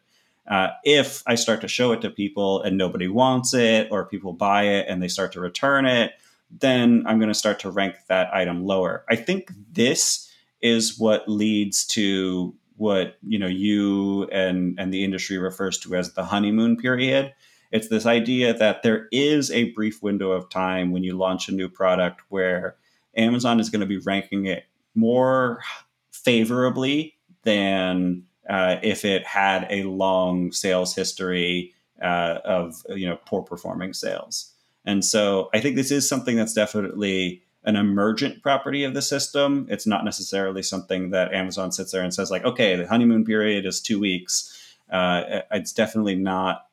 Uh, 0.47 0.69
if 0.83 1.23
I 1.25 1.33
start 1.33 1.61
to 1.61 1.67
show 1.67 1.91
it 1.91 2.01
to 2.01 2.11
people 2.11 2.61
and 2.61 2.77
nobody 2.77 3.07
wants 3.07 3.55
it, 3.55 3.87
or 3.89 4.05
people 4.05 4.33
buy 4.33 4.63
it 4.63 4.85
and 4.87 5.01
they 5.01 5.07
start 5.07 5.31
to 5.33 5.39
return 5.39 5.87
it, 5.87 6.11
then 6.51 7.03
I'm 7.07 7.17
going 7.17 7.29
to 7.29 7.33
start 7.33 7.59
to 7.61 7.71
rank 7.71 7.95
that 8.07 8.31
item 8.31 8.63
lower. 8.63 9.03
I 9.09 9.15
think 9.15 9.51
this 9.71 10.31
is 10.61 10.99
what 10.99 11.27
leads 11.27 11.85
to 11.87 12.55
what 12.77 13.17
you 13.25 13.39
know 13.39 13.47
you 13.47 14.25
and 14.25 14.79
and 14.79 14.93
the 14.93 15.03
industry 15.03 15.37
refers 15.37 15.79
to 15.79 15.95
as 15.95 16.13
the 16.13 16.25
honeymoon 16.25 16.77
period 16.77 17.33
it's 17.75 17.89
this 17.89 18.05
idea 18.05 18.53
that 18.53 18.83
there 18.83 19.09
is 19.11 19.51
a 19.51 19.71
brief 19.73 20.01
window 20.01 20.31
of 20.31 20.49
time 20.49 20.93
when 20.93 21.03
you 21.03 21.13
launch 21.13 21.49
a 21.49 21.51
new 21.51 21.67
product 21.67 22.21
where 22.29 22.77
Amazon 23.17 23.59
is 23.59 23.69
going 23.69 23.81
to 23.81 23.85
be 23.85 23.97
ranking 23.97 24.45
it 24.45 24.63
more 24.95 25.61
favorably 26.09 27.17
than 27.43 28.23
uh, 28.49 28.77
if 28.81 29.03
it 29.03 29.27
had 29.27 29.67
a 29.69 29.83
long 29.83 30.53
sales 30.53 30.95
history 30.95 31.73
uh, 32.01 32.39
of 32.45 32.81
you 32.89 33.05
know 33.09 33.19
poor 33.25 33.41
performing 33.41 33.93
sales. 33.93 34.53
And 34.85 35.03
so 35.03 35.49
I 35.53 35.59
think 35.59 35.75
this 35.75 35.91
is 35.91 36.07
something 36.07 36.37
that's 36.37 36.53
definitely 36.53 37.43
an 37.65 37.75
emergent 37.75 38.41
property 38.41 38.85
of 38.85 38.93
the 38.93 39.01
system. 39.01 39.67
It's 39.69 39.85
not 39.85 40.05
necessarily 40.05 40.63
something 40.63 41.09
that 41.09 41.33
Amazon 41.33 41.73
sits 41.73 41.91
there 41.91 42.03
and 42.03 42.13
says 42.13 42.31
like, 42.31 42.45
okay, 42.45 42.77
the 42.77 42.87
honeymoon 42.87 43.25
period 43.25 43.65
is 43.65 43.81
two 43.81 43.99
weeks. 43.99 44.77
Uh, 44.89 45.41
it's 45.51 45.73
definitely 45.73 46.15
not 46.15 46.64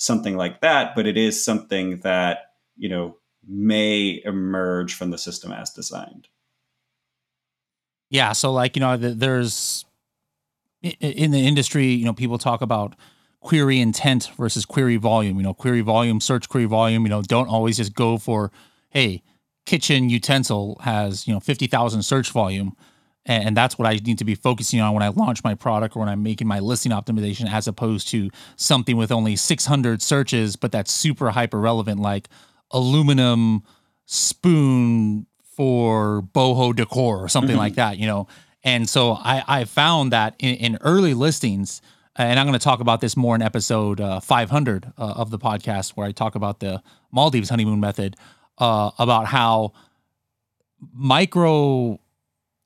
something 0.00 0.34
like 0.34 0.62
that, 0.62 0.94
but 0.94 1.06
it 1.06 1.18
is 1.18 1.44
something 1.44 1.98
that, 1.98 2.52
you 2.78 2.88
know, 2.88 3.18
may 3.46 4.22
emerge 4.24 4.94
from 4.94 5.10
the 5.10 5.18
system 5.18 5.52
as 5.52 5.70
designed. 5.70 6.26
Yeah. 8.08 8.32
So, 8.32 8.50
like, 8.50 8.76
you 8.76 8.80
know, 8.80 8.96
there's 8.96 9.84
in 10.82 11.30
the 11.32 11.46
industry, 11.46 11.88
you 11.88 12.06
know, 12.06 12.14
people 12.14 12.38
talk 12.38 12.62
about 12.62 12.96
query 13.40 13.78
intent 13.78 14.30
versus 14.38 14.64
query 14.64 14.96
volume. 14.96 15.36
You 15.36 15.42
know, 15.42 15.54
query 15.54 15.82
volume, 15.82 16.18
search 16.20 16.48
query 16.48 16.64
volume, 16.64 17.02
you 17.02 17.10
know, 17.10 17.20
don't 17.20 17.48
always 17.48 17.76
just 17.76 17.94
go 17.94 18.16
for, 18.16 18.50
hey, 18.88 19.22
kitchen 19.66 20.08
utensil 20.08 20.80
has, 20.82 21.28
you 21.28 21.34
know, 21.34 21.40
50,000 21.40 22.02
search 22.02 22.30
volume 22.30 22.74
and 23.30 23.56
that's 23.56 23.78
what 23.78 23.86
I 23.86 23.94
need 23.94 24.18
to 24.18 24.24
be 24.24 24.34
focusing 24.34 24.80
on 24.80 24.92
when 24.92 25.04
I 25.04 25.08
launch 25.08 25.44
my 25.44 25.54
product 25.54 25.94
or 25.94 26.00
when 26.00 26.08
I'm 26.08 26.22
making 26.22 26.48
my 26.48 26.58
listing 26.58 26.90
optimization, 26.90 27.50
as 27.50 27.68
opposed 27.68 28.08
to 28.08 28.28
something 28.56 28.96
with 28.96 29.12
only 29.12 29.36
600 29.36 30.02
searches, 30.02 30.56
but 30.56 30.72
that's 30.72 30.90
super 30.90 31.30
hyper 31.30 31.60
relevant, 31.60 32.00
like 32.00 32.28
aluminum 32.72 33.62
spoon 34.06 35.26
for 35.56 36.22
boho 36.34 36.74
decor 36.74 37.22
or 37.22 37.28
something 37.28 37.52
mm-hmm. 37.52 37.58
like 37.58 37.74
that, 37.76 37.98
you 37.98 38.06
know. 38.06 38.26
And 38.64 38.88
so 38.88 39.12
I, 39.12 39.44
I 39.46 39.64
found 39.64 40.12
that 40.12 40.34
in, 40.40 40.56
in 40.56 40.78
early 40.80 41.14
listings, 41.14 41.80
and 42.16 42.38
I'm 42.38 42.46
going 42.46 42.58
to 42.58 42.64
talk 42.64 42.80
about 42.80 43.00
this 43.00 43.16
more 43.16 43.36
in 43.36 43.42
episode 43.42 44.00
uh, 44.00 44.18
500 44.18 44.92
uh, 44.98 45.00
of 45.00 45.30
the 45.30 45.38
podcast, 45.38 45.90
where 45.90 46.06
I 46.06 46.10
talk 46.10 46.34
about 46.34 46.58
the 46.58 46.82
Maldives 47.12 47.48
honeymoon 47.48 47.78
method, 47.78 48.16
uh, 48.58 48.90
about 48.98 49.26
how 49.26 49.72
micro 50.92 52.00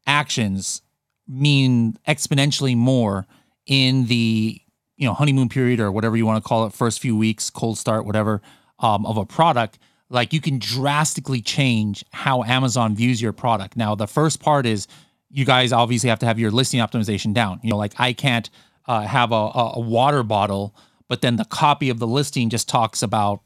actions 0.06 0.82
mean 1.26 1.98
exponentially 2.06 2.76
more 2.76 3.26
in 3.66 4.06
the 4.06 4.60
you 4.96 5.06
know 5.06 5.14
honeymoon 5.14 5.48
period 5.48 5.80
or 5.80 5.90
whatever 5.90 6.16
you 6.16 6.26
want 6.26 6.42
to 6.42 6.46
call 6.46 6.66
it 6.66 6.72
first 6.72 7.00
few 7.00 7.16
weeks 7.16 7.50
cold 7.50 7.78
start 7.78 8.04
whatever 8.04 8.42
um, 8.80 9.06
of 9.06 9.16
a 9.16 9.24
product 9.24 9.78
like 10.10 10.32
you 10.32 10.40
can 10.40 10.58
drastically 10.58 11.40
change 11.40 12.04
how 12.12 12.42
amazon 12.44 12.94
views 12.94 13.20
your 13.20 13.32
product. 13.32 13.76
Now 13.76 13.94
the 13.94 14.06
first 14.06 14.40
part 14.40 14.66
is 14.66 14.86
you 15.30 15.44
guys 15.44 15.72
obviously 15.72 16.10
have 16.10 16.18
to 16.20 16.26
have 16.26 16.38
your 16.38 16.50
listing 16.50 16.80
optimization 16.80 17.32
down. 17.32 17.60
You 17.62 17.70
know 17.70 17.76
like 17.76 17.94
i 17.98 18.12
can't 18.12 18.50
uh, 18.86 19.00
have 19.00 19.32
a, 19.32 19.50
a 19.74 19.80
water 19.80 20.22
bottle 20.22 20.74
but 21.08 21.22
then 21.22 21.36
the 21.36 21.44
copy 21.44 21.90
of 21.90 21.98
the 21.98 22.06
listing 22.06 22.50
just 22.50 22.68
talks 22.68 23.02
about 23.02 23.42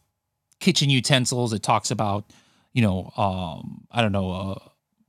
kitchen 0.61 0.91
utensils. 0.91 1.53
It 1.53 1.63
talks 1.63 1.91
about 1.91 2.33
you 2.73 2.83
know 2.83 3.13
um, 3.17 3.87
i 3.91 4.03
don't 4.03 4.13
know 4.13 4.31
uh, 4.33 4.69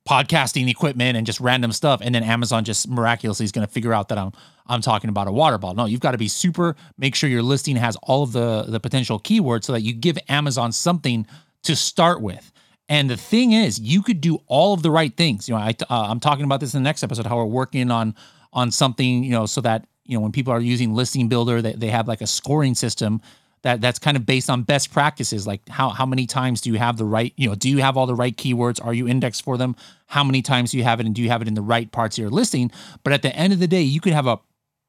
podcasting 0.09 0.67
equipment 0.67 1.15
and 1.15 1.27
just 1.27 1.39
random 1.39 1.71
stuff 1.71 2.01
and 2.03 2.15
then 2.15 2.23
Amazon 2.23 2.65
just 2.65 2.89
miraculously 2.89 3.43
is 3.43 3.51
going 3.51 3.65
to 3.65 3.71
figure 3.71 3.93
out 3.93 4.09
that 4.09 4.17
I'm 4.17 4.31
I'm 4.65 4.81
talking 4.81 5.09
about 5.09 5.27
a 5.27 5.31
water 5.31 5.59
bottle. 5.59 5.75
No, 5.75 5.85
you've 5.85 5.99
got 5.99 6.11
to 6.11 6.17
be 6.17 6.27
super 6.27 6.75
make 6.97 7.13
sure 7.13 7.29
your 7.29 7.43
listing 7.43 7.75
has 7.75 7.95
all 8.01 8.23
of 8.23 8.31
the 8.31 8.63
the 8.63 8.79
potential 8.79 9.19
keywords 9.19 9.65
so 9.65 9.73
that 9.73 9.81
you 9.81 9.93
give 9.93 10.17
Amazon 10.27 10.71
something 10.71 11.27
to 11.63 11.75
start 11.75 12.21
with. 12.21 12.51
And 12.87 13.07
the 13.07 13.17
thing 13.17 13.51
is, 13.51 13.79
you 13.79 14.01
could 14.01 14.19
do 14.19 14.39
all 14.47 14.73
of 14.73 14.81
the 14.81 14.89
right 14.89 15.15
things. 15.15 15.47
You 15.47 15.53
know, 15.53 15.61
I, 15.61 15.75
uh, 15.91 16.07
I'm 16.09 16.19
talking 16.19 16.43
about 16.43 16.59
this 16.59 16.73
in 16.73 16.81
the 16.81 16.87
next 16.87 17.03
episode 17.03 17.27
how 17.27 17.37
we're 17.37 17.45
working 17.45 17.91
on 17.91 18.15
on 18.51 18.71
something, 18.71 19.23
you 19.23 19.29
know, 19.29 19.45
so 19.45 19.61
that 19.61 19.85
you 20.05 20.17
know 20.17 20.21
when 20.21 20.31
people 20.31 20.51
are 20.51 20.59
using 20.59 20.95
listing 20.95 21.29
builder, 21.29 21.61
they, 21.61 21.73
they 21.73 21.89
have 21.89 22.07
like 22.07 22.21
a 22.21 22.27
scoring 22.27 22.73
system 22.73 23.21
that 23.63 23.81
that's 23.81 23.99
kind 23.99 24.17
of 24.17 24.25
based 24.25 24.49
on 24.49 24.63
best 24.63 24.91
practices. 24.91 25.45
Like 25.45 25.67
how 25.69 25.89
how 25.89 26.05
many 26.05 26.25
times 26.25 26.61
do 26.61 26.69
you 26.71 26.77
have 26.77 26.97
the 26.97 27.05
right 27.05 27.33
you 27.35 27.49
know 27.49 27.55
do 27.55 27.69
you 27.69 27.79
have 27.79 27.97
all 27.97 28.05
the 28.05 28.15
right 28.15 28.35
keywords? 28.35 28.83
Are 28.83 28.93
you 28.93 29.07
indexed 29.07 29.43
for 29.43 29.57
them? 29.57 29.75
How 30.07 30.23
many 30.23 30.41
times 30.41 30.71
do 30.71 30.77
you 30.77 30.83
have 30.83 30.99
it 30.99 31.05
and 31.05 31.15
do 31.15 31.21
you 31.21 31.29
have 31.29 31.41
it 31.41 31.47
in 31.47 31.53
the 31.53 31.61
right 31.61 31.91
parts 31.91 32.17
of 32.17 32.21
your 32.21 32.31
listing? 32.31 32.71
But 33.03 33.13
at 33.13 33.21
the 33.21 33.35
end 33.35 33.53
of 33.53 33.59
the 33.59 33.67
day 33.67 33.81
you 33.81 34.01
could 34.01 34.13
have 34.13 34.27
a 34.27 34.39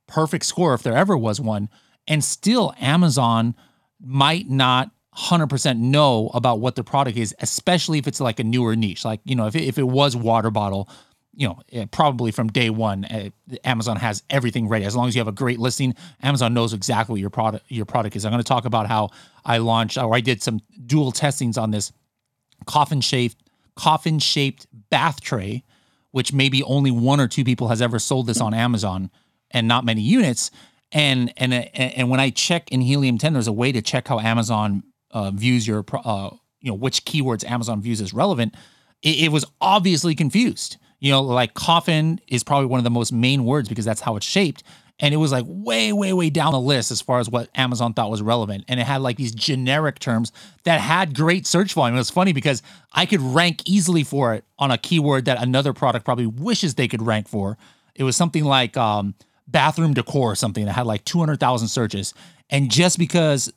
perfect 0.07 0.45
score 0.45 0.75
if 0.75 0.83
there 0.83 0.97
ever 0.97 1.17
was 1.17 1.41
one 1.41 1.69
and 2.07 2.25
still 2.25 2.75
Amazon 2.81 3.55
might 4.01 4.49
not 4.49 4.91
100% 5.17 5.79
know 5.79 6.31
about 6.35 6.61
what 6.61 6.77
the 6.77 6.85
product 6.85 7.19
is, 7.19 7.35
especially 7.41 7.99
if 7.99 8.07
it's 8.07 8.21
like 8.21 8.39
a 8.39 8.45
newer 8.45 8.77
niche. 8.77 9.05
Like, 9.05 9.21
you 9.25 9.35
know, 9.35 9.47
if 9.47 9.55
it, 9.55 9.65
if 9.65 9.79
it 9.79 9.87
was 9.87 10.17
water 10.17 10.51
bottle, 10.51 10.89
you 11.41 11.49
know, 11.49 11.59
eh, 11.73 11.87
probably 11.91 12.31
from 12.31 12.49
day 12.49 12.69
one, 12.69 13.07
uh, 13.07 13.31
Amazon 13.65 13.97
has 13.97 14.23
everything 14.29 14.69
ready. 14.69 14.85
As 14.85 14.95
long 14.95 15.09
as 15.09 15.15
you 15.15 15.21
have 15.21 15.27
a 15.27 15.33
great 15.33 15.59
listing, 15.59 15.95
Amazon 16.23 16.53
knows 16.53 16.75
exactly 16.75 17.15
what 17.15 17.21
your 17.21 17.31
product 17.31 17.65
your 17.71 17.87
product 17.87 18.15
is. 18.15 18.27
I'm 18.27 18.31
going 18.31 18.43
to 18.43 18.47
talk 18.47 18.67
about 18.67 18.87
how 18.89 19.09
I 19.43 19.57
launched 19.57 19.97
or 19.97 20.15
I 20.15 20.21
did 20.21 20.43
some 20.43 20.61
dual 20.85 21.13
testings 21.13 21.57
on 21.57 21.71
this 21.71 21.93
coffin 22.67 23.01
shaped 23.01 23.43
coffin 23.75 24.19
shaped 24.19 24.67
bath 24.91 25.23
tray, 25.23 25.65
which 26.11 26.31
maybe 26.31 26.63
only 26.63 26.91
one 26.91 27.21
or 27.21 27.27
two 27.27 27.43
people 27.43 27.69
has 27.69 27.81
ever 27.81 27.99
sold 27.99 28.27
this 28.27 28.43
on 28.43 28.53
Amazon, 28.53 29.11
and 29.51 29.67
not 29.67 29.83
many 29.87 30.03
units. 30.03 30.51
And 30.93 31.33
and 31.39 31.55
and 31.55 32.11
when 32.11 32.21
I 32.21 32.29
check 32.29 32.71
in 32.71 32.83
Helium 32.83 33.17
10, 33.17 33.33
there's 33.33 33.47
a 33.47 33.53
way 33.53 33.73
to 33.73 33.81
check 33.81 34.09
how 34.09 34.21
Amazon 34.21 34.83
uh, 35.11 35.31
views 35.31 35.67
your 35.67 35.87
uh, 36.05 36.33
you 36.61 36.71
know 36.71 36.77
which 36.77 37.07
keywords 37.07 37.51
Amazon 37.51 37.81
views 37.81 38.03
as 38.03 38.13
relevant. 38.13 38.57
It, 39.01 39.21
it 39.21 39.33
was 39.33 39.47
obviously 39.63 40.15
confused 40.15 40.77
you 41.01 41.11
know, 41.11 41.23
like 41.23 41.55
coffin 41.55 42.21
is 42.29 42.45
probably 42.45 42.67
one 42.67 42.79
of 42.79 42.85
the 42.85 42.91
most 42.91 43.13
main 43.13 43.45
words 43.45 43.69
because 43.69 43.85
that's 43.85 44.01
how 44.01 44.17
it's 44.17 44.27
shaped. 44.27 44.63
And 45.03 45.15
it 45.15 45.17
was 45.17 45.33
like 45.33 45.47
way, 45.49 45.95
way, 45.95 46.13
way 46.13 46.29
down 46.29 46.53
the 46.53 46.61
list 46.61 46.91
as 46.91 47.01
far 47.01 47.21
as 47.21 47.31
what 47.31 47.49
Amazon 47.55 47.95
thought 47.95 48.11
was 48.11 48.21
relevant. 48.21 48.67
And 48.69 48.79
it 48.79 48.87
had 48.87 49.01
like 49.01 49.17
these 49.17 49.35
generic 49.35 49.99
terms 49.99 50.31
that 50.65 50.79
had 50.79 51.15
great 51.15 51.47
search 51.47 51.73
volume. 51.73 51.97
It 51.97 52.01
was 52.01 52.11
funny 52.11 52.35
because 52.35 52.63
I 52.93 53.07
could 53.07 53.23
rank 53.23 53.63
easily 53.67 54.05
for 54.05 54.35
it 54.35 54.45
on 54.59 54.71
a 54.71 54.77
keyword 54.77 55.25
that 55.25 55.43
another 55.43 55.73
product 55.73 56.05
probably 56.05 56.27
wishes 56.27 56.75
they 56.75 56.87
could 56.87 57.01
rank 57.01 57.29
for. 57.29 57.57
It 57.95 58.05
was 58.05 58.15
something 58.15 58.45
like 58.45 58.77
um, 58.77 59.15
bathroom 59.49 59.95
decor 59.95 60.33
or 60.33 60.37
something 60.37 60.67
that 60.67 60.73
had 60.73 60.87
like 60.87 61.07
200,000 61.07 61.69
searches. 61.69 62.13
And 62.51 62.71
just 62.71 62.99
because 62.99 63.51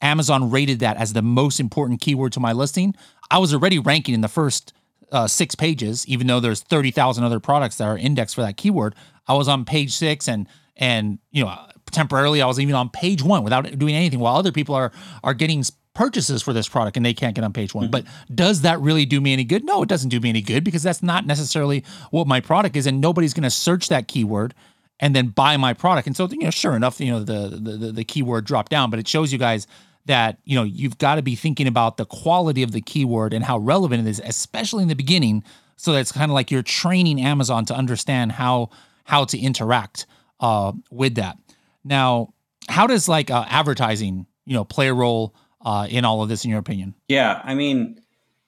Amazon 0.00 0.50
rated 0.50 0.78
that 0.80 0.96
as 0.96 1.12
the 1.12 1.22
most 1.22 1.60
important 1.60 2.00
keyword 2.00 2.32
to 2.32 2.40
my 2.40 2.52
listing, 2.52 2.94
I 3.30 3.38
was 3.38 3.52
already 3.52 3.78
ranking 3.78 4.14
in 4.14 4.22
the 4.22 4.28
first 4.28 4.72
uh, 5.12 5.26
six 5.26 5.54
pages, 5.54 6.06
even 6.06 6.26
though 6.26 6.40
there's 6.40 6.60
30,000 6.60 7.24
other 7.24 7.40
products 7.40 7.76
that 7.76 7.84
are 7.84 7.98
indexed 7.98 8.34
for 8.34 8.42
that 8.42 8.56
keyword. 8.56 8.94
I 9.26 9.34
was 9.34 9.48
on 9.48 9.64
page 9.64 9.92
six 9.92 10.28
and, 10.28 10.46
and, 10.76 11.18
you 11.30 11.44
know, 11.44 11.54
temporarily 11.90 12.42
I 12.42 12.46
was 12.46 12.60
even 12.60 12.74
on 12.74 12.90
page 12.90 13.22
one 13.22 13.44
without 13.44 13.78
doing 13.78 13.94
anything 13.94 14.18
while 14.18 14.36
other 14.36 14.52
people 14.52 14.74
are, 14.74 14.92
are 15.24 15.34
getting 15.34 15.64
purchases 15.94 16.42
for 16.42 16.52
this 16.52 16.68
product 16.68 16.96
and 16.96 17.04
they 17.04 17.14
can't 17.14 17.34
get 17.34 17.44
on 17.44 17.52
page 17.52 17.74
one. 17.74 17.86
Mm-hmm. 17.86 17.90
But 17.90 18.04
does 18.34 18.62
that 18.62 18.80
really 18.80 19.04
do 19.04 19.20
me 19.20 19.32
any 19.32 19.44
good? 19.44 19.64
No, 19.64 19.82
it 19.82 19.88
doesn't 19.88 20.10
do 20.10 20.20
me 20.20 20.28
any 20.28 20.42
good 20.42 20.64
because 20.64 20.82
that's 20.82 21.02
not 21.02 21.26
necessarily 21.26 21.84
what 22.10 22.26
my 22.26 22.40
product 22.40 22.76
is. 22.76 22.86
And 22.86 23.00
nobody's 23.00 23.34
going 23.34 23.42
to 23.42 23.50
search 23.50 23.88
that 23.88 24.08
keyword 24.08 24.54
and 25.00 25.14
then 25.14 25.28
buy 25.28 25.56
my 25.56 25.72
product. 25.72 26.06
And 26.06 26.16
so, 26.16 26.28
you 26.28 26.38
know, 26.38 26.50
sure 26.50 26.76
enough, 26.76 27.00
you 27.00 27.10
know, 27.10 27.22
the, 27.22 27.48
the, 27.60 27.92
the 27.92 28.04
keyword 28.04 28.44
dropped 28.44 28.70
down, 28.70 28.90
but 28.90 28.98
it 28.98 29.08
shows 29.08 29.32
you 29.32 29.38
guys 29.38 29.66
that 30.08 30.38
you 30.44 30.56
know 30.56 30.64
you've 30.64 30.98
got 30.98 31.14
to 31.14 31.22
be 31.22 31.36
thinking 31.36 31.68
about 31.68 31.96
the 31.96 32.04
quality 32.04 32.62
of 32.62 32.72
the 32.72 32.80
keyword 32.80 33.32
and 33.32 33.44
how 33.44 33.58
relevant 33.58 34.06
it 34.06 34.10
is 34.10 34.20
especially 34.24 34.82
in 34.82 34.88
the 34.88 34.96
beginning 34.96 35.44
so 35.76 35.92
that's 35.92 36.10
kind 36.10 36.30
of 36.30 36.34
like 36.34 36.50
you're 36.50 36.62
training 36.62 37.20
amazon 37.20 37.64
to 37.64 37.74
understand 37.74 38.32
how 38.32 38.68
how 39.08 39.24
to 39.24 39.38
interact 39.38 40.06
uh, 40.40 40.72
with 40.90 41.14
that. 41.16 41.38
Now 41.82 42.34
how 42.68 42.86
does 42.86 43.08
like 43.08 43.30
uh, 43.30 43.46
advertising 43.48 44.26
you 44.44 44.54
know 44.54 44.64
play 44.64 44.88
a 44.88 44.94
role 44.94 45.34
uh, 45.62 45.86
in 45.90 46.04
all 46.04 46.22
of 46.22 46.28
this 46.28 46.44
in 46.44 46.50
your 46.50 46.60
opinion? 46.60 46.94
Yeah 47.08 47.40
i 47.44 47.54
mean 47.54 48.00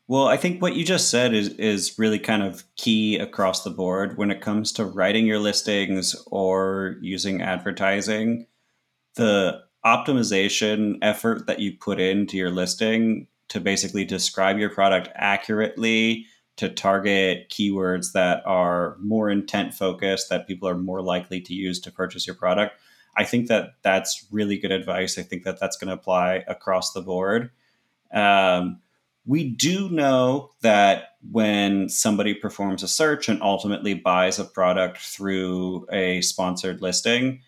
well 0.06 0.26
i 0.26 0.36
think 0.36 0.60
what 0.60 0.74
you 0.74 0.84
just 0.84 1.10
said 1.10 1.32
is 1.32 1.48
is 1.50 1.98
really 1.98 2.18
kind 2.18 2.42
of 2.42 2.64
key 2.76 3.18
across 3.18 3.64
the 3.64 3.70
board 3.70 4.18
when 4.18 4.30
it 4.30 4.40
comes 4.40 4.72
to 4.72 4.84
writing 4.84 5.26
your 5.26 5.38
listings 5.38 6.14
or 6.26 6.96
using 7.00 7.42
advertising. 7.42 8.46
The 9.16 9.62
optimization 9.84 10.98
effort 11.02 11.46
that 11.46 11.58
you 11.60 11.72
put 11.78 12.00
into 12.00 12.36
your 12.36 12.50
listing 12.50 13.26
to 13.48 13.60
basically 13.60 14.04
describe 14.04 14.58
your 14.58 14.70
product 14.70 15.08
accurately 15.14 16.26
to 16.56 16.68
target 16.68 17.48
keywords 17.48 18.12
that 18.12 18.42
are 18.46 18.96
more 19.00 19.30
intent 19.30 19.72
focused 19.72 20.28
that 20.28 20.46
people 20.46 20.68
are 20.68 20.76
more 20.76 21.00
likely 21.00 21.40
to 21.40 21.54
use 21.54 21.80
to 21.80 21.90
purchase 21.90 22.26
your 22.26 22.36
product 22.36 22.76
i 23.16 23.24
think 23.24 23.48
that 23.48 23.70
that's 23.82 24.26
really 24.30 24.58
good 24.58 24.72
advice. 24.72 25.18
I 25.18 25.22
think 25.22 25.44
that 25.44 25.58
that's 25.60 25.76
going 25.76 25.88
to 25.88 25.94
apply 25.94 26.44
across 26.46 26.92
the 26.92 27.02
board. 27.02 27.50
Um, 28.12 28.80
we 29.26 29.48
do 29.48 29.88
know 29.90 30.50
that 30.62 31.16
when 31.30 31.88
somebody 31.88 32.34
performs 32.34 32.82
a 32.82 32.88
search 32.88 33.28
and 33.28 33.42
ultimately 33.42 33.94
buys 33.94 34.38
a 34.38 34.44
product 34.44 34.98
through 34.98 35.86
a 35.92 36.20
sponsored 36.22 36.80
listing 36.80 37.42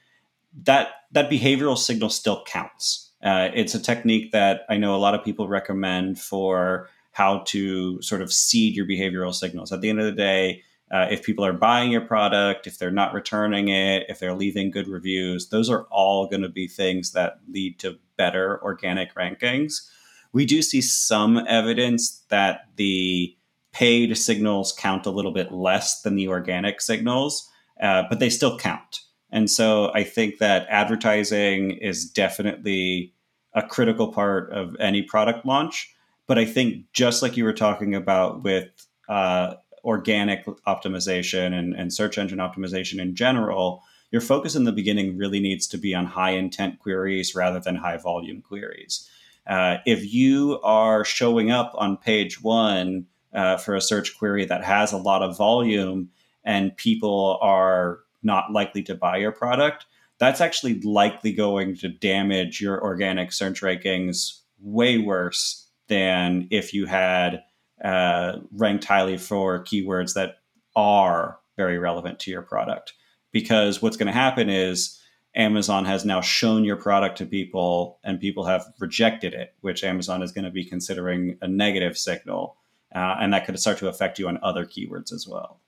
that 0.65 0.89
that 1.13 1.31
behavioral 1.31 1.77
signal 1.77 2.11
still 2.11 2.45
counts. 2.45 3.11
Uh, 3.23 3.49
it's 3.55 3.75
a 3.75 3.81
technique 3.81 4.33
that 4.33 4.63
I 4.69 4.77
know 4.77 4.95
a 4.95 4.99
lot 4.99 5.15
of 5.15 5.25
people 5.25 5.49
recommend 5.49 6.19
for 6.19 6.89
how 7.13 7.41
to 7.47 8.01
sort 8.03 8.23
of 8.23 8.33
seed 8.33 8.75
your 8.75 8.87
behavioral 8.87 9.35
signals. 9.35 9.71
At 9.71 9.81
the 9.81 9.91
end 9.91 10.01
of 10.01 10.07
the 10.07 10.13
day, 10.13 10.63
uh, 10.91 11.07
if 11.11 11.23
people 11.23 11.45
are 11.45 11.53
buying 11.53 11.91
your 11.91 12.01
product, 12.01 12.67
if 12.67 12.79
they're 12.79 12.91
not 12.91 13.15
returning 13.15 13.69
it, 13.69 14.05
if 14.09 14.19
they're 14.19 14.35
leaving 14.35 14.71
good 14.71 14.89
reviews, 14.89 15.49
those 15.49 15.71
are 15.71 15.87
all 15.91 16.27
going 16.27 16.43
to 16.43 16.49
be 16.49 16.67
things 16.67 17.13
that 17.13 17.39
lead 17.49 17.79
to 17.79 17.99
better 18.17 18.63
organic 18.63 19.15
rankings. 19.15 19.89
We 20.33 20.45
do 20.47 20.63
see 20.63 20.81
some 20.81 21.39
evidence 21.47 22.23
that 22.29 22.67
the 22.77 23.37
paid 23.73 24.17
signals 24.17 24.73
count 24.73 25.07
a 25.07 25.11
little 25.11 25.33
bit 25.33 25.53
less 25.53 26.03
than 26.03 26.17
the 26.17 26.29
organic 26.29 26.81
signals, 26.81 27.49
uh, 27.81 28.05
but 28.09 28.19
they 28.19 28.31
still 28.31 28.59
count. 28.59 29.01
And 29.33 29.51
so 29.51 29.91
I 29.95 30.05
think 30.05 30.39
that 30.39 30.67
advertising 30.69 31.73
is 31.73 32.05
definitely 32.05 33.15
a 33.55 33.63
critical 33.63 34.13
part 34.13 34.53
of 34.53 34.77
any 34.79 35.03
product 35.03 35.45
launch. 35.47 35.93
But 36.27 36.39
I 36.39 36.45
think 36.45 36.85
just 36.93 37.23
like 37.23 37.37
you 37.37 37.45
were 37.45 37.53
talking 37.53 37.95
about 37.95 38.43
with 38.45 38.69
uh, 39.09 39.55
organic 39.85 40.45
optimization 40.67 41.53
and, 41.59 41.75
and 41.75 41.93
search 41.93 42.19
engine 42.19 42.39
optimization 42.39 43.01
in 43.01 43.15
general, 43.15 43.83
your 44.11 44.21
focus 44.21 44.55
in 44.55 44.65
the 44.65 44.73
beginning 44.73 45.17
really 45.17 45.41
needs 45.41 45.67
to 45.69 45.79
be 45.79 45.95
on 45.95 46.07
high 46.07 46.31
intent 46.31 46.79
queries 46.79 47.35
rather 47.35 47.59
than 47.59 47.75
high 47.77 47.97
volume 47.97 48.43
queries. 48.43 49.09
Uh, 49.47 49.79
if 49.87 50.13
you 50.13 50.61
are 50.63 51.05
showing 51.05 51.51
up 51.51 51.73
on 51.77 51.97
page 51.97 52.43
one 52.43 53.07
uh, 53.35 53.57
for 53.57 53.75
a 53.75 53.81
search 53.81 54.17
query 54.17 54.45
that 54.45 54.63
has 54.63 54.93
a 54.93 54.99
lot 54.99 55.23
of 55.23 55.37
volume 55.37 56.11
and 56.45 56.77
people 56.77 57.39
are 57.41 58.01
not 58.23 58.53
likely 58.53 58.83
to 58.85 58.95
buy 58.95 59.17
your 59.17 59.33
product, 59.33 59.87
that's 60.19 60.41
actually 60.41 60.81
likely 60.83 61.33
going 61.33 61.77
to 61.77 61.89
damage 61.89 62.61
your 62.61 62.83
organic 62.83 63.33
search 63.33 63.61
rankings 63.61 64.41
way 64.61 64.99
worse 64.99 65.69
than 65.89 66.47
if 66.51 66.73
you 66.73 66.87
had 66.87 67.43
uh, 67.83 68.39
ranked 68.53 68.85
highly 68.85 69.19
for 69.19 69.65
keywords 69.65 70.15
that 70.15 70.37
are 70.77 71.39
very 71.57 71.79
relevant 71.79 72.19
to 72.21 72.31
your 72.31 72.43
product. 72.43 72.95
Because 73.33 73.83
what's 73.83 73.97
going 73.97 74.07
to 74.07 74.13
happen 74.13 74.49
is 74.49 75.01
Amazon 75.35 75.85
has 75.87 76.05
now 76.05 76.21
shown 76.21 76.65
your 76.65 76.77
product 76.77 77.19
to 77.19 77.27
people 77.27 77.99
and 78.05 78.21
people 78.21 78.45
have 78.45 78.67
rejected 78.79 79.35
it, 79.35 79.55
which 79.61 79.83
Amazon 79.83 80.23
is 80.23 80.33
going 80.33 80.45
to 80.45 80.51
be 80.51 80.65
considering 80.65 81.39
a 81.41 81.49
negative 81.49 81.97
signal. 81.97 82.57
Uh, 82.95 83.17
and 83.21 83.33
that 83.33 83.47
could 83.47 83.59
start 83.59 83.79
to 83.79 83.89
affect 83.89 84.19
you 84.19 84.29
on 84.29 84.39
other 84.43 84.67
keywords 84.67 85.13
as 85.13 85.27
well. 85.27 85.59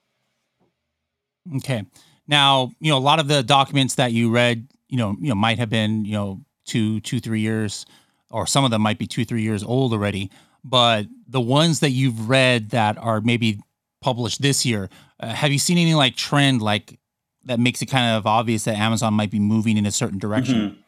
Okay. 1.57 1.84
Now, 2.26 2.72
you 2.80 2.90
know, 2.90 2.98
a 2.98 3.00
lot 3.00 3.18
of 3.18 3.28
the 3.28 3.42
documents 3.42 3.96
that 3.96 4.12
you 4.12 4.30
read, 4.30 4.66
you 4.88 4.96
know, 4.96 5.16
you 5.20 5.28
know, 5.28 5.34
might 5.34 5.58
have 5.58 5.70
been, 5.70 6.04
you 6.04 6.12
know, 6.12 6.40
two, 6.64 7.00
two, 7.00 7.20
three 7.20 7.40
years, 7.40 7.86
or 8.30 8.46
some 8.46 8.64
of 8.64 8.70
them 8.70 8.82
might 8.82 8.98
be 8.98 9.06
two, 9.06 9.24
three 9.24 9.42
years 9.42 9.62
old 9.62 9.92
already. 9.92 10.30
But 10.64 11.06
the 11.28 11.40
ones 11.40 11.80
that 11.80 11.90
you've 11.90 12.28
read 12.28 12.70
that 12.70 12.96
are 12.98 13.20
maybe 13.20 13.60
published 14.00 14.40
this 14.40 14.64
year, 14.64 14.88
uh, 15.20 15.28
have 15.28 15.52
you 15.52 15.58
seen 15.58 15.78
any 15.78 15.94
like 15.94 16.16
trend 16.16 16.62
like 16.62 16.98
that 17.44 17.60
makes 17.60 17.82
it 17.82 17.86
kind 17.86 18.16
of 18.16 18.26
obvious 18.26 18.64
that 18.64 18.76
Amazon 18.76 19.12
might 19.14 19.30
be 19.30 19.38
moving 19.38 19.76
in 19.76 19.84
a 19.84 19.90
certain 19.90 20.18
direction? 20.18 20.54
Mm-hmm. 20.54 20.80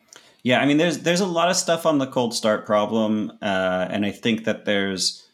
Yeah, 0.43 0.61
I 0.61 0.67
mean, 0.67 0.77
there's 0.77 1.01
there's 1.01 1.21
a 1.21 1.27
lot 1.27 1.51
of 1.51 1.57
stuff 1.57 1.87
on 1.87 1.99
the 1.99 2.07
cold 2.07 2.33
start 2.33 2.67
problem, 2.67 3.33
uh, 3.43 3.89
and 3.91 4.07
I 4.07 4.13
think 4.13 4.45
that 4.45 4.65
there's 4.65 5.25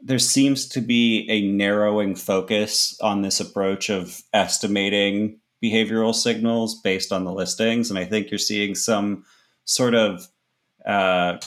there 0.00 0.18
seems 0.18 0.68
to 0.68 0.80
be 0.80 1.26
a 1.28 1.40
narrowing 1.50 2.14
focus 2.14 2.96
on 3.00 3.22
this 3.22 3.40
approach 3.40 3.88
of 3.88 4.22
estimating 4.32 5.40
behavioral 5.62 6.14
signals 6.14 6.80
based 6.80 7.12
on 7.12 7.24
the 7.24 7.32
listings. 7.32 7.90
And 7.90 7.98
I 7.98 8.04
think 8.04 8.30
you're 8.30 8.38
seeing 8.38 8.74
some 8.74 9.24
sort 9.64 9.94
of 9.94 10.28
uh, 10.86 11.38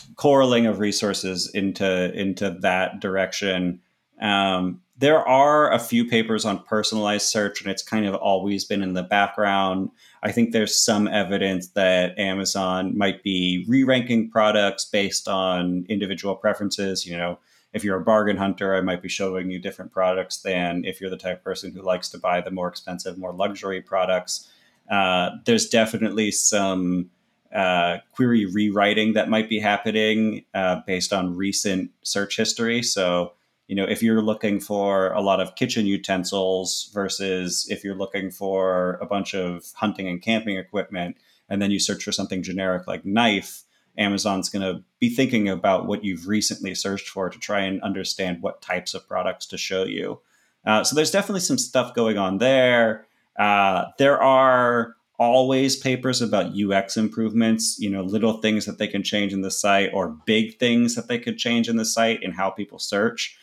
of 0.67 0.79
resources 0.79 1.49
into 1.53 2.13
into 2.13 2.51
that 2.61 2.99
direction. 2.99 3.81
Um, 4.21 4.81
there 4.97 5.27
are 5.27 5.73
a 5.73 5.79
few 5.79 6.05
papers 6.05 6.45
on 6.45 6.63
personalized 6.63 7.27
search, 7.27 7.61
and 7.61 7.71
it's 7.71 7.81
kind 7.81 8.05
of 8.05 8.13
always 8.13 8.65
been 8.65 8.83
in 8.83 8.93
the 8.93 9.01
background. 9.01 9.89
I 10.21 10.31
think 10.31 10.51
there's 10.51 10.79
some 10.79 11.07
evidence 11.07 11.69
that 11.69 12.19
Amazon 12.19 12.95
might 12.95 13.23
be 13.23 13.65
re-ranking 13.67 14.29
products 14.29 14.85
based 14.85 15.27
on 15.27 15.87
individual 15.89 16.35
preferences. 16.35 17.07
You 17.07 17.17
know, 17.17 17.39
if 17.73 17.83
you're 17.83 17.97
a 17.97 18.03
bargain 18.03 18.37
hunter, 18.37 18.75
I 18.75 18.81
might 18.81 19.01
be 19.01 19.09
showing 19.09 19.49
you 19.49 19.59
different 19.59 19.91
products 19.91 20.41
than 20.41 20.83
if 20.85 20.99
you're 20.99 21.09
the 21.09 21.17
type 21.17 21.37
of 21.37 21.43
person 21.43 21.71
who 21.71 21.81
likes 21.81 22.09
to 22.09 22.17
buy 22.17 22.41
the 22.41 22.51
more 22.51 22.67
expensive, 22.67 23.17
more 23.17 23.33
luxury 23.33 23.81
products. 23.81 24.51
Uh, 24.89 25.31
there's 25.45 25.69
definitely 25.69 26.31
some 26.31 27.09
uh, 27.55 27.97
query 28.13 28.45
rewriting 28.45 29.13
that 29.13 29.29
might 29.29 29.49
be 29.49 29.59
happening 29.59 30.43
uh, 30.53 30.81
based 30.85 31.13
on 31.13 31.35
recent 31.35 31.91
search 32.03 32.37
history. 32.37 32.81
So, 32.83 33.33
you 33.67 33.75
know, 33.75 33.85
if 33.85 34.03
you're 34.03 34.21
looking 34.21 34.59
for 34.59 35.11
a 35.13 35.21
lot 35.21 35.39
of 35.39 35.55
kitchen 35.55 35.85
utensils 35.85 36.89
versus 36.93 37.67
if 37.69 37.83
you're 37.83 37.95
looking 37.95 38.31
for 38.31 38.93
a 39.01 39.05
bunch 39.05 39.33
of 39.33 39.65
hunting 39.75 40.07
and 40.07 40.21
camping 40.21 40.57
equipment, 40.57 41.15
and 41.49 41.61
then 41.61 41.71
you 41.71 41.79
search 41.79 42.03
for 42.03 42.11
something 42.11 42.43
generic 42.43 42.87
like 42.87 43.05
knife, 43.05 43.63
Amazon's 43.97 44.49
going 44.49 44.61
to 44.61 44.83
be 44.99 45.09
thinking 45.09 45.49
about 45.49 45.85
what 45.85 46.03
you've 46.03 46.27
recently 46.27 46.73
searched 46.75 47.09
for 47.09 47.29
to 47.29 47.39
try 47.39 47.61
and 47.61 47.81
understand 47.81 48.41
what 48.41 48.61
types 48.61 48.93
of 48.93 49.07
products 49.07 49.45
to 49.47 49.57
show 49.57 49.83
you. 49.83 50.19
Uh, 50.65 50.83
so 50.83 50.95
there's 50.95 51.11
definitely 51.11 51.41
some 51.41 51.57
stuff 51.57 51.93
going 51.93 52.17
on 52.17 52.37
there. 52.37 53.07
Uh, 53.37 53.85
there 53.97 54.21
are 54.21 54.95
always 55.17 55.75
papers 55.75 56.21
about 56.21 56.53
UX 56.57 56.97
improvements, 56.97 57.77
you 57.79 57.89
know, 57.89 58.01
little 58.01 58.33
things 58.33 58.65
that 58.65 58.79
they 58.79 58.87
can 58.87 59.03
change 59.03 59.33
in 59.33 59.41
the 59.41 59.51
site 59.51 59.91
or 59.93 60.09
big 60.25 60.57
things 60.57 60.95
that 60.95 61.07
they 61.07 61.19
could 61.19 61.37
change 61.37 61.69
in 61.69 61.77
the 61.77 61.85
site 61.85 62.23
and 62.23 62.33
how 62.33 62.49
people 62.49 62.79
search. 62.79 63.37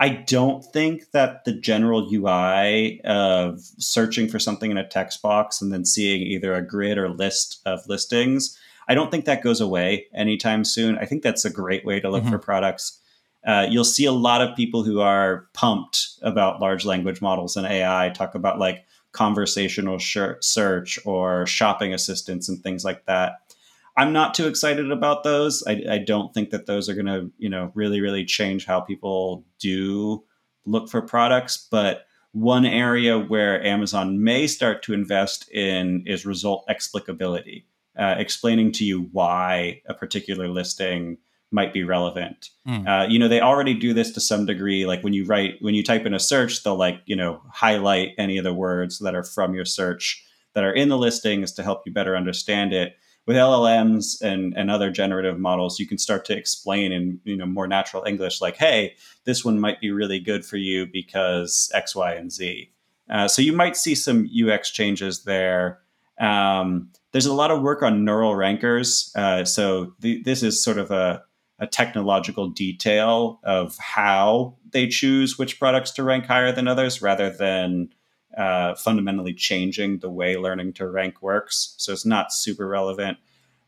I 0.00 0.08
don't 0.08 0.64
think 0.64 1.10
that 1.12 1.44
the 1.44 1.52
general 1.52 2.08
UI 2.12 3.00
of 3.04 3.60
searching 3.78 4.28
for 4.28 4.38
something 4.38 4.70
in 4.70 4.78
a 4.78 4.88
text 4.88 5.20
box 5.20 5.60
and 5.60 5.70
then 5.72 5.84
seeing 5.84 6.22
either 6.22 6.54
a 6.54 6.66
grid 6.66 6.96
or 6.96 7.10
list 7.10 7.60
of 7.66 7.86
listings, 7.86 8.58
I 8.88 8.94
don't 8.94 9.10
think 9.10 9.24
that 9.24 9.42
goes 9.42 9.60
away 9.60 10.06
anytime 10.14 10.64
soon. 10.64 10.98
I 10.98 11.04
think 11.04 11.22
that's 11.22 11.44
a 11.44 11.50
great 11.50 11.84
way 11.84 12.00
to 12.00 12.10
look 12.10 12.22
mm-hmm. 12.22 12.32
for 12.32 12.38
products. 12.38 13.00
Uh, 13.46 13.66
you'll 13.68 13.84
see 13.84 14.04
a 14.04 14.12
lot 14.12 14.42
of 14.42 14.56
people 14.56 14.82
who 14.82 15.00
are 15.00 15.48
pumped 15.54 16.08
about 16.22 16.60
large 16.60 16.84
language 16.84 17.22
models 17.22 17.56
and 17.56 17.66
AI 17.66 18.10
talk 18.10 18.34
about 18.34 18.58
like 18.58 18.84
conversational 19.12 19.98
search 19.98 20.98
or 21.04 21.46
shopping 21.46 21.94
assistants 21.94 22.48
and 22.48 22.62
things 22.62 22.84
like 22.84 23.06
that. 23.06 23.54
I'm 23.96 24.12
not 24.12 24.34
too 24.34 24.46
excited 24.46 24.90
about 24.90 25.24
those. 25.24 25.64
I, 25.66 25.82
I 25.90 25.98
don't 25.98 26.32
think 26.32 26.50
that 26.50 26.66
those 26.66 26.88
are 26.88 26.94
going 26.94 27.06
to, 27.06 27.30
you 27.38 27.48
know, 27.48 27.72
really, 27.74 28.00
really 28.00 28.24
change 28.24 28.64
how 28.64 28.80
people 28.80 29.44
do 29.58 30.22
look 30.64 30.88
for 30.88 31.02
products. 31.02 31.68
But 31.70 32.06
one 32.32 32.64
area 32.64 33.18
where 33.18 33.64
Amazon 33.64 34.22
may 34.22 34.46
start 34.46 34.82
to 34.84 34.94
invest 34.94 35.50
in 35.50 36.04
is 36.06 36.24
result 36.24 36.64
explicability, 36.68 37.66
uh, 37.98 38.14
explaining 38.18 38.72
to 38.72 38.84
you 38.84 39.08
why 39.12 39.82
a 39.86 39.94
particular 39.94 40.48
listing 40.48 41.18
might 41.50 41.72
be 41.72 41.82
relevant. 41.82 42.50
Mm. 42.66 42.86
Uh, 42.86 43.08
you 43.08 43.18
know, 43.18 43.28
they 43.28 43.40
already 43.40 43.74
do 43.74 43.92
this 43.92 44.12
to 44.12 44.20
some 44.20 44.46
degree. 44.46 44.86
Like 44.86 45.02
when 45.02 45.12
you 45.12 45.24
write, 45.24 45.54
when 45.60 45.74
you 45.74 45.82
type 45.82 46.06
in 46.06 46.14
a 46.14 46.20
search, 46.20 46.62
they'll 46.62 46.76
like, 46.76 47.02
you 47.06 47.16
know, 47.16 47.42
highlight 47.52 48.10
any 48.18 48.38
of 48.38 48.44
the 48.44 48.54
words 48.54 49.00
that 49.00 49.14
are 49.14 49.24
from 49.24 49.54
your 49.54 49.64
search 49.64 50.24
that 50.54 50.64
are 50.64 50.72
in 50.72 50.88
the 50.88 50.98
listings 50.98 51.52
to 51.52 51.62
help 51.62 51.82
you 51.86 51.92
better 51.92 52.16
understand 52.16 52.72
it. 52.72 52.96
With 53.26 53.36
LLMs 53.36 54.22
and, 54.22 54.54
and 54.56 54.70
other 54.70 54.90
generative 54.90 55.38
models, 55.38 55.78
you 55.78 55.86
can 55.86 55.98
start 55.98 56.24
to 56.24 56.36
explain 56.36 56.90
in 56.90 57.20
you 57.24 57.36
know 57.36 57.46
more 57.46 57.68
natural 57.68 58.02
English, 58.04 58.40
like, 58.40 58.56
"Hey, 58.56 58.94
this 59.24 59.44
one 59.44 59.60
might 59.60 59.80
be 59.80 59.92
really 59.92 60.18
good 60.18 60.44
for 60.44 60.56
you 60.56 60.86
because 60.86 61.70
X, 61.72 61.94
Y, 61.94 62.14
and 62.14 62.32
Z." 62.32 62.72
Uh, 63.08 63.28
so 63.28 63.42
you 63.42 63.52
might 63.52 63.76
see 63.76 63.94
some 63.94 64.28
UX 64.32 64.70
changes 64.70 65.24
there. 65.24 65.80
Um, 66.18 66.90
there's 67.12 67.26
a 67.26 67.34
lot 67.34 67.50
of 67.50 67.62
work 67.62 67.82
on 67.82 68.04
neural 68.04 68.34
rankers. 68.36 69.12
Uh, 69.16 69.44
so 69.44 69.94
th- 70.00 70.24
this 70.24 70.42
is 70.42 70.62
sort 70.62 70.78
of 70.78 70.90
a 70.90 71.22
a 71.60 71.66
technological 71.66 72.48
detail 72.48 73.38
of 73.44 73.76
how 73.76 74.56
they 74.72 74.88
choose 74.88 75.38
which 75.38 75.58
products 75.58 75.90
to 75.90 76.02
rank 76.02 76.24
higher 76.24 76.50
than 76.50 76.66
others 76.66 77.02
rather 77.02 77.30
than 77.30 77.90
uh, 78.36 78.74
fundamentally 78.76 79.34
changing 79.34 79.98
the 79.98 80.10
way 80.10 80.36
learning 80.36 80.72
to 80.72 80.88
rank 80.88 81.20
works. 81.20 81.74
So 81.76 81.92
it's 81.92 82.06
not 82.06 82.32
super 82.32 82.66
relevant. 82.66 83.18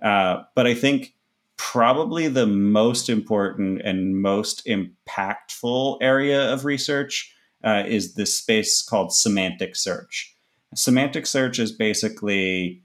Uh, 0.01 0.43
but 0.55 0.66
I 0.66 0.74
think 0.74 1.14
probably 1.59 2.28
the 2.28 2.47
most 2.47 3.09
important 3.09 3.82
and 3.82 4.20
most 4.20 4.66
impactful 4.66 5.99
area 6.01 6.53
of 6.53 6.64
research 6.64 7.34
uh, 7.62 7.84
is 7.86 8.14
this 8.14 8.36
space 8.36 8.82
called 8.82 9.12
semantic 9.12 9.76
search. 9.76 10.34
Semantic 10.74 11.26
search 11.26 11.59
is 11.59 11.70
basically 11.70 12.82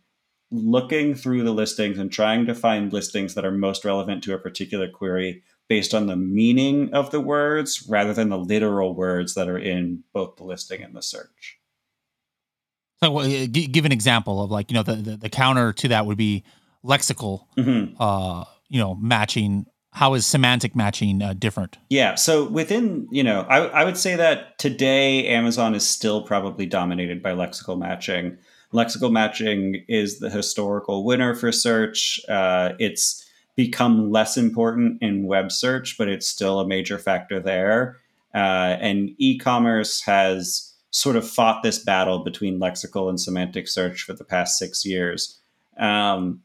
looking 0.52 1.14
through 1.14 1.44
the 1.44 1.54
listings 1.54 1.98
and 1.98 2.12
trying 2.12 2.46
to 2.46 2.56
find 2.56 2.94
listings 2.94 3.34
that 3.34 3.46
are 3.46 3.52
most 3.52 3.84
relevant 3.84 4.24
to 4.24 4.34
a 4.34 4.40
particular 4.40 4.90
query 4.90 5.44
based 5.68 5.94
on 5.94 6.08
the 6.08 6.16
meaning 6.16 6.94
of 6.94 7.12
the 7.12 7.20
words 7.20 7.86
rather 7.90 8.14
than 8.14 8.30
the 8.30 8.38
literal 8.38 8.94
words 8.96 9.34
that 9.34 9.50
are 9.50 9.58
in 9.58 10.04
both 10.14 10.38
the 10.38 10.44
listing 10.44 10.82
and 10.82 10.96
the 10.96 11.02
search. 11.02 11.60
So, 13.04 13.20
uh, 13.20 13.46
give 13.52 13.86
an 13.86 13.92
example 13.92 14.42
of 14.44 14.50
like 14.50 14.72
you 14.72 14.76
know 14.76 14.84
the, 14.84 14.96
the, 14.96 15.18
the 15.18 15.30
counter 15.30 15.74
to 15.74 15.88
that 15.90 16.06
would 16.06 16.18
be 16.18 16.44
lexical, 16.84 17.42
mm-hmm. 17.58 18.02
uh, 18.02 18.46
you 18.70 18.80
know, 18.80 18.96
matching. 18.96 19.66
How 19.92 20.14
is 20.14 20.26
semantic 20.26 20.76
matching 20.76 21.22
uh, 21.22 21.34
different? 21.34 21.78
Yeah, 21.90 22.16
so 22.16 22.48
within 22.48 23.08
you 23.12 23.24
know, 23.24 23.42
I, 23.50 23.68
I 23.68 23.84
would 23.84 23.98
say 23.98 24.16
that 24.16 24.58
today 24.58 25.28
Amazon 25.28 25.76
is 25.76 25.88
still 25.88 26.22
probably 26.22 26.66
dominated 26.66 27.22
by 27.22 27.34
lexical 27.34 27.78
matching 27.78 28.38
lexical 28.74 29.12
matching 29.12 29.84
is 29.88 30.20
the 30.20 30.30
historical 30.30 31.04
winner 31.04 31.34
for 31.34 31.52
search. 31.52 32.20
Uh, 32.28 32.74
it's 32.80 33.26
become 33.56 34.12
less 34.12 34.38
important 34.38 35.02
in 35.02 35.26
web 35.26 35.52
search, 35.52 35.98
but 35.98 36.08
it's 36.08 36.28
still 36.28 36.60
a 36.60 36.68
major 36.68 36.98
factor 36.98 37.40
there. 37.40 37.98
Uh, 38.34 38.78
and 38.80 39.10
e 39.18 39.38
commerce 39.38 40.02
has 40.02 40.74
sort 40.92 41.16
of 41.16 41.28
fought 41.28 41.64
this 41.64 41.80
battle 41.80 42.24
between 42.24 42.60
lexical 42.60 43.10
and 43.10 43.20
semantic 43.20 43.68
search 43.68 44.04
for 44.04 44.14
the 44.14 44.24
past 44.24 44.58
six 44.58 44.86
years. 44.86 45.40
Um, 45.78 46.42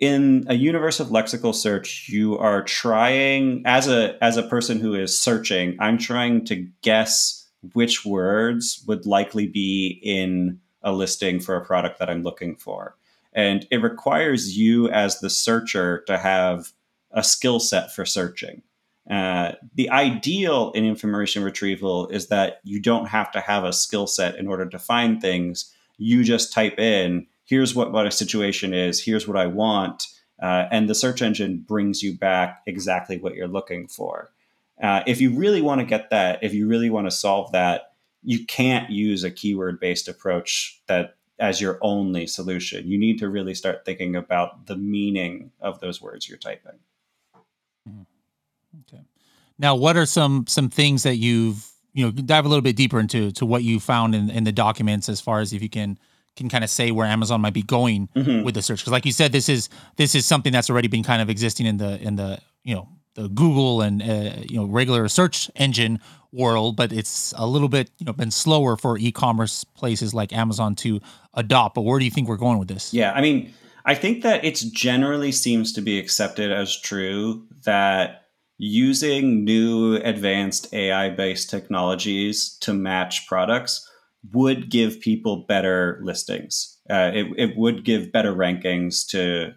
in 0.00 0.44
a 0.48 0.54
universe 0.54 1.00
of 1.00 1.08
lexical 1.08 1.54
search, 1.54 2.08
you 2.08 2.38
are 2.38 2.62
trying 2.62 3.62
as 3.64 3.88
a 3.88 4.16
as 4.22 4.36
a 4.36 4.44
person 4.44 4.78
who 4.78 4.94
is 4.94 5.20
searching. 5.20 5.76
I'm 5.80 5.98
trying 5.98 6.44
to 6.46 6.68
guess 6.82 7.48
which 7.72 8.04
words 8.04 8.84
would 8.86 9.06
likely 9.06 9.48
be 9.48 10.00
in 10.02 10.60
a 10.82 10.92
listing 10.92 11.40
for 11.40 11.56
a 11.56 11.64
product 11.64 11.98
that 11.98 12.10
I'm 12.10 12.22
looking 12.22 12.56
for. 12.56 12.96
And 13.32 13.66
it 13.70 13.82
requires 13.82 14.56
you 14.56 14.88
as 14.88 15.20
the 15.20 15.30
searcher 15.30 16.02
to 16.06 16.18
have 16.18 16.72
a 17.10 17.22
skill 17.22 17.60
set 17.60 17.94
for 17.94 18.04
searching. 18.04 18.62
Uh, 19.10 19.52
the 19.74 19.88
ideal 19.90 20.70
in 20.72 20.84
information 20.84 21.42
retrieval 21.42 22.08
is 22.08 22.28
that 22.28 22.60
you 22.64 22.80
don't 22.80 23.06
have 23.06 23.30
to 23.32 23.40
have 23.40 23.64
a 23.64 23.72
skill 23.72 24.06
set 24.06 24.36
in 24.36 24.46
order 24.46 24.66
to 24.66 24.78
find 24.78 25.20
things. 25.20 25.72
You 25.96 26.22
just 26.24 26.52
type 26.52 26.78
in, 26.78 27.26
here's 27.44 27.74
what, 27.74 27.92
what 27.92 28.06
a 28.06 28.10
situation 28.10 28.74
is, 28.74 29.02
here's 29.02 29.26
what 29.26 29.36
I 29.36 29.46
want. 29.46 30.06
Uh, 30.40 30.66
and 30.70 30.88
the 30.88 30.94
search 30.94 31.22
engine 31.22 31.64
brings 31.66 32.02
you 32.02 32.16
back 32.16 32.62
exactly 32.66 33.18
what 33.18 33.34
you're 33.34 33.48
looking 33.48 33.88
for. 33.88 34.30
Uh, 34.80 35.02
if 35.06 35.20
you 35.20 35.30
really 35.30 35.62
want 35.62 35.80
to 35.80 35.86
get 35.86 36.10
that, 36.10 36.38
if 36.42 36.54
you 36.54 36.68
really 36.68 36.90
want 36.90 37.06
to 37.06 37.10
solve 37.10 37.50
that, 37.52 37.87
you 38.22 38.46
can't 38.46 38.90
use 38.90 39.24
a 39.24 39.30
keyword 39.30 39.80
based 39.80 40.08
approach 40.08 40.80
that 40.86 41.14
as 41.38 41.60
your 41.60 41.78
only 41.82 42.26
solution. 42.26 42.88
You 42.88 42.98
need 42.98 43.18
to 43.20 43.28
really 43.28 43.54
start 43.54 43.84
thinking 43.84 44.16
about 44.16 44.66
the 44.66 44.76
meaning 44.76 45.52
of 45.60 45.80
those 45.80 46.02
words 46.02 46.28
you're 46.28 46.38
typing. 46.38 46.80
Mm-hmm. 47.88 48.02
Okay. 48.80 49.02
Now, 49.58 49.76
what 49.76 49.96
are 49.96 50.06
some 50.06 50.46
some 50.46 50.68
things 50.68 51.04
that 51.04 51.16
you've 51.16 51.68
you 51.94 52.04
know 52.04 52.10
dive 52.10 52.44
a 52.44 52.48
little 52.48 52.62
bit 52.62 52.76
deeper 52.76 53.00
into 53.00 53.30
to 53.32 53.46
what 53.46 53.62
you 53.62 53.80
found 53.80 54.14
in, 54.14 54.30
in 54.30 54.44
the 54.44 54.52
documents 54.52 55.08
as 55.08 55.20
far 55.20 55.40
as 55.40 55.52
if 55.52 55.62
you 55.62 55.68
can 55.68 55.98
can 56.36 56.48
kind 56.48 56.62
of 56.62 56.70
say 56.70 56.92
where 56.92 57.06
Amazon 57.06 57.40
might 57.40 57.54
be 57.54 57.62
going 57.62 58.08
mm-hmm. 58.14 58.44
with 58.44 58.54
the 58.54 58.62
search 58.62 58.80
because 58.80 58.92
like 58.92 59.04
you 59.04 59.12
said 59.12 59.32
this 59.32 59.48
is 59.48 59.68
this 59.96 60.14
is 60.14 60.24
something 60.24 60.52
that's 60.52 60.70
already 60.70 60.86
been 60.86 61.02
kind 61.02 61.20
of 61.20 61.28
existing 61.28 61.66
in 61.66 61.76
the 61.76 62.00
in 62.00 62.16
the 62.16 62.38
you 62.62 62.74
know 62.74 62.88
the 63.18 63.28
Google 63.28 63.82
and 63.82 64.00
uh, 64.00 64.42
you 64.48 64.56
know 64.56 64.64
regular 64.64 65.08
search 65.08 65.50
engine 65.56 66.00
world, 66.32 66.76
but 66.76 66.92
it's 66.92 67.34
a 67.36 67.46
little 67.46 67.68
bit 67.68 67.90
you 67.98 68.06
know 68.06 68.12
been 68.12 68.30
slower 68.30 68.76
for 68.76 68.96
e-commerce 68.96 69.64
places 69.64 70.14
like 70.14 70.32
Amazon 70.32 70.74
to 70.76 71.00
adopt. 71.34 71.74
But 71.74 71.82
where 71.82 71.98
do 71.98 72.04
you 72.04 72.10
think 72.10 72.28
we're 72.28 72.36
going 72.36 72.58
with 72.58 72.68
this? 72.68 72.94
Yeah, 72.94 73.12
I 73.12 73.20
mean, 73.20 73.52
I 73.84 73.94
think 73.94 74.22
that 74.22 74.44
it's 74.44 74.62
generally 74.62 75.32
seems 75.32 75.72
to 75.72 75.80
be 75.80 75.98
accepted 75.98 76.52
as 76.52 76.80
true 76.80 77.46
that 77.64 78.22
using 78.58 79.44
new 79.44 79.96
advanced 79.96 80.72
AI-based 80.72 81.48
technologies 81.48 82.56
to 82.60 82.72
match 82.72 83.26
products 83.26 83.88
would 84.32 84.70
give 84.70 85.00
people 85.00 85.44
better 85.48 86.00
listings. 86.02 86.76
Uh, 86.90 87.10
it, 87.14 87.26
it 87.36 87.56
would 87.56 87.84
give 87.84 88.12
better 88.12 88.34
rankings 88.34 89.06
to 89.08 89.52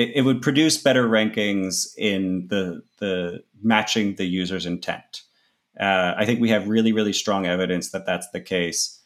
it, 0.00 0.12
it, 0.16 0.22
would 0.22 0.40
produce 0.40 0.78
better 0.78 1.06
rankings 1.06 1.94
in 1.98 2.46
the 2.48 2.82
the 2.98 3.44
matching 3.62 4.14
the 4.14 4.24
user's 4.24 4.64
intent. 4.64 5.22
Uh, 5.78 6.14
I 6.16 6.24
think 6.24 6.40
we 6.40 6.48
have 6.48 6.68
really, 6.68 6.92
really 6.92 7.12
strong 7.12 7.46
evidence 7.46 7.90
that 7.90 8.06
that's 8.06 8.30
the 8.30 8.40
case. 8.40 9.02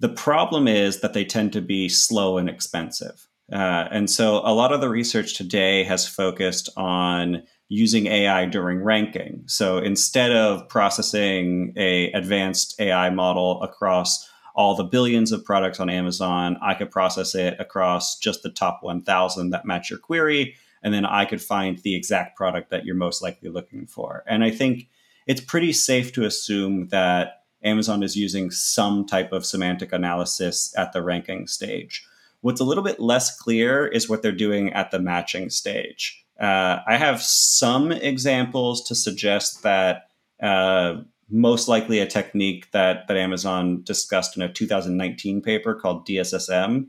The 0.00 0.08
problem 0.08 0.66
is 0.66 1.00
that 1.00 1.12
they 1.12 1.24
tend 1.24 1.52
to 1.52 1.60
be 1.60 1.88
slow 1.88 2.38
and 2.38 2.48
expensive. 2.48 3.28
Uh, 3.52 3.88
and 3.90 4.10
so 4.10 4.38
a 4.44 4.52
lot 4.52 4.72
of 4.72 4.80
the 4.80 4.88
research 4.88 5.34
today 5.34 5.84
has 5.84 6.06
focused 6.06 6.68
on 6.76 7.42
using 7.68 8.06
AI 8.06 8.46
during 8.46 8.82
ranking. 8.82 9.42
So 9.46 9.78
instead 9.78 10.32
of 10.32 10.68
processing 10.68 11.74
a 11.76 12.12
advanced 12.12 12.80
AI 12.80 13.10
model 13.10 13.62
across 13.62 14.27
all 14.58 14.74
the 14.74 14.82
billions 14.82 15.30
of 15.30 15.44
products 15.44 15.78
on 15.78 15.88
Amazon. 15.88 16.58
I 16.60 16.74
could 16.74 16.90
process 16.90 17.36
it 17.36 17.54
across 17.60 18.18
just 18.18 18.42
the 18.42 18.50
top 18.50 18.80
1,000 18.82 19.50
that 19.50 19.64
match 19.64 19.88
your 19.88 20.00
query. 20.00 20.56
And 20.82 20.92
then 20.92 21.06
I 21.06 21.26
could 21.26 21.40
find 21.40 21.78
the 21.78 21.94
exact 21.94 22.36
product 22.36 22.70
that 22.70 22.84
you're 22.84 22.96
most 22.96 23.22
likely 23.22 23.50
looking 23.50 23.86
for. 23.86 24.24
And 24.26 24.42
I 24.42 24.50
think 24.50 24.88
it's 25.28 25.40
pretty 25.40 25.72
safe 25.72 26.12
to 26.14 26.24
assume 26.24 26.88
that 26.88 27.44
Amazon 27.62 28.02
is 28.02 28.16
using 28.16 28.50
some 28.50 29.06
type 29.06 29.30
of 29.32 29.46
semantic 29.46 29.92
analysis 29.92 30.74
at 30.76 30.92
the 30.92 31.04
ranking 31.04 31.46
stage. 31.46 32.04
What's 32.40 32.60
a 32.60 32.64
little 32.64 32.84
bit 32.84 32.98
less 32.98 33.38
clear 33.38 33.86
is 33.86 34.08
what 34.08 34.22
they're 34.22 34.32
doing 34.32 34.72
at 34.72 34.90
the 34.90 34.98
matching 34.98 35.50
stage. 35.50 36.24
Uh, 36.40 36.78
I 36.84 36.96
have 36.96 37.22
some 37.22 37.92
examples 37.92 38.82
to 38.88 38.96
suggest 38.96 39.62
that 39.62 40.08
uh, 40.42 41.02
most 41.30 41.68
likely 41.68 42.00
a 42.00 42.06
technique 42.06 42.70
that, 42.72 43.06
that 43.08 43.16
Amazon 43.16 43.82
discussed 43.82 44.36
in 44.36 44.42
a 44.42 44.52
2019 44.52 45.42
paper 45.42 45.74
called 45.74 46.06
DSSM. 46.06 46.86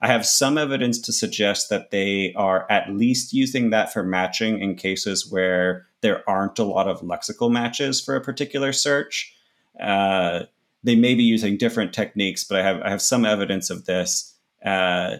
I 0.00 0.08
have 0.08 0.26
some 0.26 0.58
evidence 0.58 0.98
to 1.02 1.12
suggest 1.12 1.70
that 1.70 1.90
they 1.90 2.32
are 2.34 2.66
at 2.70 2.90
least 2.90 3.32
using 3.32 3.70
that 3.70 3.92
for 3.92 4.02
matching 4.02 4.60
in 4.60 4.74
cases 4.74 5.30
where 5.30 5.86
there 6.00 6.28
aren't 6.28 6.58
a 6.58 6.64
lot 6.64 6.88
of 6.88 7.02
lexical 7.02 7.50
matches 7.50 8.00
for 8.00 8.16
a 8.16 8.20
particular 8.20 8.72
search. 8.72 9.34
Uh, 9.80 10.44
they 10.82 10.96
may 10.96 11.14
be 11.14 11.22
using 11.22 11.56
different 11.56 11.92
techniques, 11.92 12.42
but 12.42 12.58
I 12.58 12.62
have 12.64 12.82
I 12.82 12.90
have 12.90 13.00
some 13.00 13.24
evidence 13.24 13.70
of 13.70 13.84
this, 13.84 14.34
uh, 14.64 15.18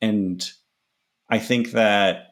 and 0.00 0.50
I 1.28 1.38
think 1.38 1.70
that 1.70 2.31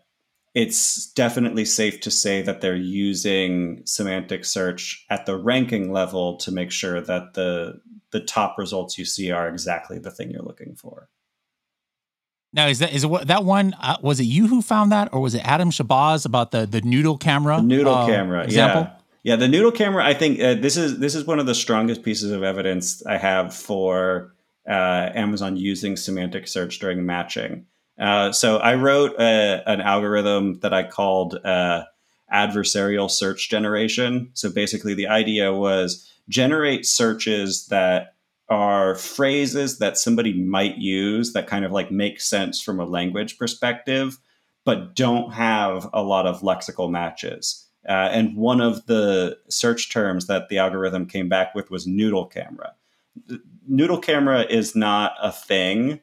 it's 0.54 1.06
definitely 1.12 1.64
safe 1.64 2.00
to 2.00 2.10
say 2.10 2.42
that 2.42 2.60
they're 2.60 2.74
using 2.74 3.82
semantic 3.84 4.44
search 4.44 5.04
at 5.08 5.26
the 5.26 5.36
ranking 5.36 5.92
level 5.92 6.36
to 6.38 6.50
make 6.50 6.72
sure 6.72 7.00
that 7.00 7.34
the 7.34 7.80
the 8.10 8.20
top 8.20 8.58
results 8.58 8.98
you 8.98 9.04
see 9.04 9.30
are 9.30 9.48
exactly 9.48 9.98
the 9.98 10.10
thing 10.10 10.30
you're 10.30 10.42
looking 10.42 10.74
for. 10.74 11.08
Now, 12.52 12.66
is 12.66 12.80
that 12.80 12.92
is 12.92 13.04
it, 13.04 13.26
that 13.28 13.44
one? 13.44 13.74
Uh, 13.80 13.96
was 14.02 14.18
it 14.18 14.24
you 14.24 14.48
who 14.48 14.60
found 14.60 14.90
that, 14.90 15.12
or 15.12 15.20
was 15.20 15.34
it 15.34 15.42
Adam 15.44 15.70
Shabazz 15.70 16.26
about 16.26 16.50
the 16.50 16.66
the 16.66 16.80
noodle 16.80 17.16
camera? 17.16 17.56
The 17.56 17.62
noodle 17.62 17.94
uh, 17.94 18.06
camera, 18.06 18.42
example? 18.42 18.82
yeah, 19.22 19.34
yeah. 19.34 19.36
The 19.36 19.46
noodle 19.46 19.70
camera. 19.70 20.04
I 20.04 20.14
think 20.14 20.40
uh, 20.40 20.54
this 20.54 20.76
is 20.76 20.98
this 20.98 21.14
is 21.14 21.24
one 21.24 21.38
of 21.38 21.46
the 21.46 21.54
strongest 21.54 22.02
pieces 22.02 22.32
of 22.32 22.42
evidence 22.42 23.06
I 23.06 23.18
have 23.18 23.54
for 23.54 24.34
uh, 24.68 25.10
Amazon 25.14 25.56
using 25.56 25.96
semantic 25.96 26.48
search 26.48 26.80
during 26.80 27.06
matching. 27.06 27.66
Uh, 28.00 28.32
so 28.32 28.56
I 28.58 28.74
wrote 28.74 29.14
a, 29.20 29.62
an 29.66 29.80
algorithm 29.82 30.58
that 30.60 30.72
I 30.72 30.84
called 30.84 31.34
uh, 31.44 31.84
adversarial 32.32 33.10
search 33.10 33.50
generation. 33.50 34.30
So 34.32 34.50
basically, 34.50 34.94
the 34.94 35.08
idea 35.08 35.52
was 35.52 36.10
generate 36.28 36.86
searches 36.86 37.66
that 37.66 38.14
are 38.48 38.96
phrases 38.96 39.78
that 39.78 39.98
somebody 39.98 40.32
might 40.32 40.76
use 40.78 41.34
that 41.34 41.46
kind 41.46 41.64
of 41.64 41.72
like 41.72 41.92
make 41.92 42.20
sense 42.20 42.60
from 42.60 42.80
a 42.80 42.84
language 42.84 43.38
perspective, 43.38 44.18
but 44.64 44.94
don't 44.96 45.32
have 45.32 45.88
a 45.92 46.02
lot 46.02 46.26
of 46.26 46.40
lexical 46.40 46.90
matches. 46.90 47.66
Uh, 47.88 48.08
and 48.12 48.36
one 48.36 48.60
of 48.60 48.86
the 48.86 49.38
search 49.48 49.90
terms 49.90 50.26
that 50.26 50.48
the 50.48 50.58
algorithm 50.58 51.06
came 51.06 51.28
back 51.28 51.54
with 51.54 51.70
was 51.70 51.86
noodle 51.86 52.26
camera. 52.26 52.74
Noodle 53.68 53.98
camera 53.98 54.42
is 54.42 54.74
not 54.74 55.12
a 55.22 55.32
thing. 55.32 56.00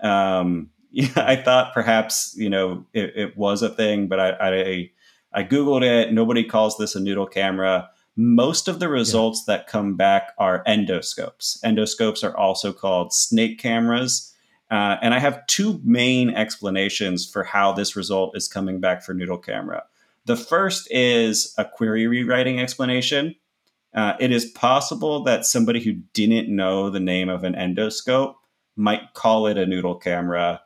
Um, 0.00 0.70
yeah, 0.98 1.10
I 1.16 1.36
thought 1.36 1.74
perhaps 1.74 2.34
you 2.36 2.50
know 2.50 2.84
it, 2.92 3.12
it 3.14 3.36
was 3.36 3.62
a 3.62 3.68
thing, 3.68 4.08
but 4.08 4.18
I, 4.18 4.30
I, 4.30 4.90
I 5.32 5.44
googled 5.44 5.84
it. 5.84 6.12
Nobody 6.12 6.42
calls 6.42 6.76
this 6.76 6.96
a 6.96 7.00
noodle 7.00 7.26
camera. 7.26 7.88
Most 8.16 8.66
of 8.66 8.80
the 8.80 8.88
results 8.88 9.44
yeah. 9.46 9.58
that 9.58 9.68
come 9.68 9.94
back 9.94 10.32
are 10.38 10.64
endoscopes. 10.64 11.62
Endoscopes 11.62 12.24
are 12.24 12.36
also 12.36 12.72
called 12.72 13.12
snake 13.12 13.60
cameras. 13.60 14.34
Uh, 14.72 14.96
and 15.00 15.14
I 15.14 15.20
have 15.20 15.46
two 15.46 15.80
main 15.84 16.30
explanations 16.30 17.30
for 17.30 17.44
how 17.44 17.70
this 17.72 17.94
result 17.94 18.36
is 18.36 18.48
coming 18.48 18.80
back 18.80 19.04
for 19.04 19.14
noodle 19.14 19.38
camera. 19.38 19.84
The 20.24 20.36
first 20.36 20.88
is 20.90 21.54
a 21.58 21.64
query 21.64 22.08
rewriting 22.08 22.58
explanation. 22.58 23.36
Uh, 23.94 24.14
it 24.18 24.32
is 24.32 24.46
possible 24.46 25.22
that 25.22 25.46
somebody 25.46 25.78
who 25.80 25.92
didn't 26.12 26.54
know 26.54 26.90
the 26.90 26.98
name 26.98 27.28
of 27.28 27.44
an 27.44 27.54
endoscope 27.54 28.34
might 28.74 29.14
call 29.14 29.46
it 29.46 29.56
a 29.56 29.64
noodle 29.64 29.94
camera 29.94 30.60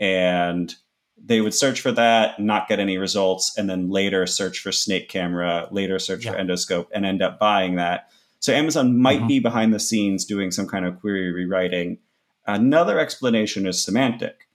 and 0.00 0.74
they 1.22 1.40
would 1.40 1.54
search 1.54 1.80
for 1.80 1.92
that, 1.92 2.38
not 2.38 2.68
get 2.68 2.78
any 2.80 2.98
results, 2.98 3.56
and 3.56 3.68
then 3.68 3.90
later 3.90 4.26
search 4.26 4.60
for 4.60 4.72
snake 4.72 5.08
camera, 5.08 5.68
later 5.70 5.98
search 5.98 6.24
yeah. 6.24 6.32
for 6.32 6.38
endoscope, 6.38 6.86
and 6.94 7.04
end 7.04 7.22
up 7.22 7.38
buying 7.38 7.76
that. 7.76 8.08
So 8.40 8.52
Amazon 8.52 9.00
might 9.00 9.18
mm-hmm. 9.18 9.28
be 9.28 9.40
behind 9.40 9.74
the 9.74 9.80
scenes 9.80 10.24
doing 10.24 10.50
some 10.50 10.68
kind 10.68 10.84
of 10.84 11.00
query 11.00 11.32
rewriting. 11.32 11.98
Another 12.46 12.98
explanation 12.98 13.66
is 13.66 13.82
semantic. 13.82 14.48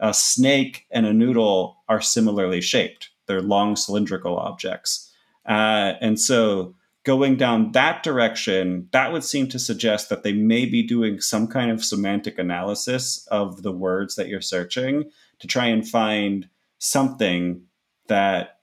A 0.00 0.12
snake 0.12 0.86
and 0.90 1.06
a 1.06 1.12
noodle 1.12 1.76
are 1.88 2.00
similarly 2.00 2.60
shaped. 2.60 3.10
They're 3.26 3.40
long 3.40 3.76
cylindrical 3.76 4.36
objects. 4.36 5.12
Uh, 5.46 5.94
and 6.00 6.20
so 6.20 6.74
going 7.08 7.36
down 7.36 7.72
that 7.72 8.02
direction, 8.02 8.86
that 8.92 9.14
would 9.14 9.24
seem 9.24 9.48
to 9.48 9.58
suggest 9.58 10.10
that 10.10 10.24
they 10.24 10.32
may 10.34 10.66
be 10.66 10.82
doing 10.82 11.22
some 11.22 11.46
kind 11.46 11.70
of 11.70 11.82
semantic 11.82 12.38
analysis 12.38 13.26
of 13.30 13.62
the 13.62 13.72
words 13.72 14.14
that 14.16 14.28
you're 14.28 14.42
searching 14.42 15.04
to 15.38 15.46
try 15.46 15.64
and 15.64 15.88
find 15.88 16.50
something 16.76 17.62
that 18.08 18.58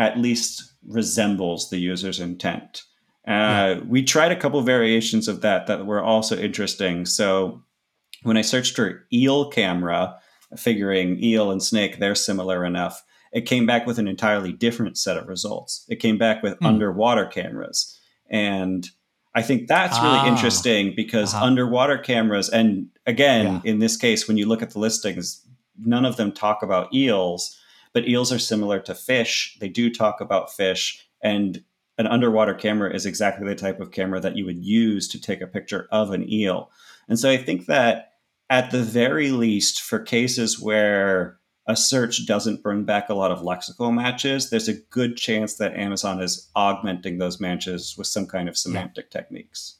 at 0.00 0.18
least 0.18 0.74
resembles 0.88 1.70
the 1.70 1.78
user's 1.78 2.18
intent. 2.18 2.82
Uh, 3.28 3.30
yeah. 3.30 3.80
We 3.86 4.02
tried 4.02 4.32
a 4.32 4.36
couple 4.36 4.60
variations 4.62 5.28
of 5.28 5.42
that 5.42 5.68
that 5.68 5.86
were 5.86 6.02
also 6.02 6.36
interesting. 6.36 7.06
So 7.06 7.62
when 8.24 8.36
I 8.36 8.42
searched 8.42 8.74
for 8.74 9.06
eel 9.12 9.48
camera, 9.48 10.16
figuring 10.56 11.22
eel 11.22 11.52
and 11.52 11.62
snake, 11.62 12.00
they're 12.00 12.16
similar 12.16 12.64
enough 12.64 13.00
it 13.32 13.42
came 13.42 13.66
back 13.66 13.86
with 13.86 13.98
an 13.98 14.06
entirely 14.06 14.52
different 14.52 14.98
set 14.98 15.16
of 15.16 15.26
results. 15.26 15.84
It 15.88 15.96
came 15.96 16.18
back 16.18 16.42
with 16.42 16.58
mm. 16.60 16.66
underwater 16.66 17.26
cameras. 17.26 17.98
And 18.28 18.88
I 19.34 19.42
think 19.42 19.68
that's 19.68 19.98
really 19.98 20.18
ah. 20.18 20.28
interesting 20.28 20.92
because 20.94 21.34
uh-huh. 21.34 21.44
underwater 21.44 21.98
cameras, 21.98 22.50
and 22.50 22.88
again, 23.06 23.60
yeah. 23.64 23.70
in 23.70 23.78
this 23.78 23.96
case, 23.96 24.28
when 24.28 24.36
you 24.36 24.46
look 24.46 24.62
at 24.62 24.70
the 24.70 24.78
listings, 24.78 25.46
none 25.78 26.04
of 26.04 26.16
them 26.16 26.32
talk 26.32 26.62
about 26.62 26.92
eels, 26.94 27.58
but 27.94 28.06
eels 28.06 28.32
are 28.32 28.38
similar 28.38 28.78
to 28.80 28.94
fish. 28.94 29.56
They 29.60 29.68
do 29.68 29.90
talk 29.92 30.20
about 30.20 30.52
fish. 30.52 31.06
And 31.22 31.62
an 31.96 32.06
underwater 32.06 32.54
camera 32.54 32.94
is 32.94 33.06
exactly 33.06 33.46
the 33.46 33.54
type 33.54 33.80
of 33.80 33.90
camera 33.90 34.20
that 34.20 34.36
you 34.36 34.44
would 34.44 34.62
use 34.62 35.08
to 35.08 35.20
take 35.20 35.40
a 35.40 35.46
picture 35.46 35.88
of 35.90 36.10
an 36.10 36.30
eel. 36.30 36.70
And 37.08 37.18
so 37.18 37.30
I 37.30 37.36
think 37.36 37.66
that 37.66 38.12
at 38.50 38.70
the 38.70 38.82
very 38.82 39.30
least, 39.30 39.80
for 39.80 39.98
cases 39.98 40.60
where 40.60 41.38
a 41.66 41.76
search 41.76 42.26
doesn't 42.26 42.62
bring 42.62 42.84
back 42.84 43.08
a 43.08 43.14
lot 43.14 43.30
of 43.30 43.40
lexical 43.40 43.94
matches, 43.94 44.50
there's 44.50 44.68
a 44.68 44.74
good 44.74 45.16
chance 45.16 45.54
that 45.54 45.74
Amazon 45.74 46.20
is 46.20 46.48
augmenting 46.56 47.18
those 47.18 47.40
matches 47.40 47.96
with 47.96 48.06
some 48.06 48.26
kind 48.26 48.48
of 48.48 48.56
semantic 48.58 49.06
yeah. 49.12 49.20
techniques. 49.20 49.76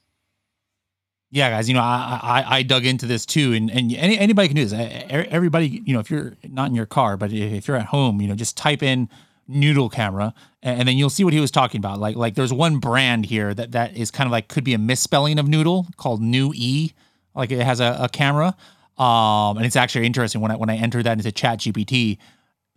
Yeah, 1.34 1.48
guys, 1.48 1.66
you 1.66 1.74
know, 1.74 1.80
I, 1.80 2.20
I, 2.22 2.56
I 2.58 2.62
dug 2.62 2.84
into 2.84 3.06
this 3.06 3.24
too, 3.24 3.54
and 3.54 3.70
and 3.70 3.90
any, 3.94 4.18
anybody 4.18 4.48
can 4.48 4.56
do 4.56 4.66
this. 4.66 5.06
Everybody, 5.08 5.82
you 5.86 5.94
know, 5.94 6.00
if 6.00 6.10
you're 6.10 6.36
not 6.46 6.68
in 6.68 6.74
your 6.74 6.84
car, 6.84 7.16
but 7.16 7.32
if 7.32 7.66
you're 7.66 7.78
at 7.78 7.86
home, 7.86 8.20
you 8.20 8.28
know, 8.28 8.34
just 8.34 8.54
type 8.54 8.82
in 8.82 9.08
noodle 9.48 9.88
camera, 9.88 10.34
and 10.62 10.86
then 10.86 10.98
you'll 10.98 11.10
see 11.10 11.24
what 11.24 11.32
he 11.32 11.40
was 11.40 11.50
talking 11.50 11.78
about. 11.78 11.98
Like 11.98 12.16
like 12.16 12.34
there's 12.34 12.52
one 12.52 12.78
brand 12.80 13.24
here 13.24 13.54
that 13.54 13.72
that 13.72 13.96
is 13.96 14.10
kind 14.10 14.26
of 14.26 14.30
like 14.30 14.48
could 14.48 14.62
be 14.62 14.74
a 14.74 14.78
misspelling 14.78 15.38
of 15.38 15.48
noodle 15.48 15.86
called 15.96 16.20
New 16.20 16.52
E, 16.54 16.92
like 17.34 17.50
it 17.50 17.62
has 17.62 17.80
a, 17.80 17.96
a 17.98 18.08
camera. 18.10 18.54
Um, 18.98 19.56
and 19.56 19.64
it's 19.64 19.76
actually 19.76 20.06
interesting 20.06 20.40
when 20.40 20.50
I 20.50 20.56
when 20.56 20.70
I 20.70 20.76
entered 20.76 21.04
that 21.04 21.18
into 21.18 21.32
Chat 21.32 21.60
GPT, 21.60 22.18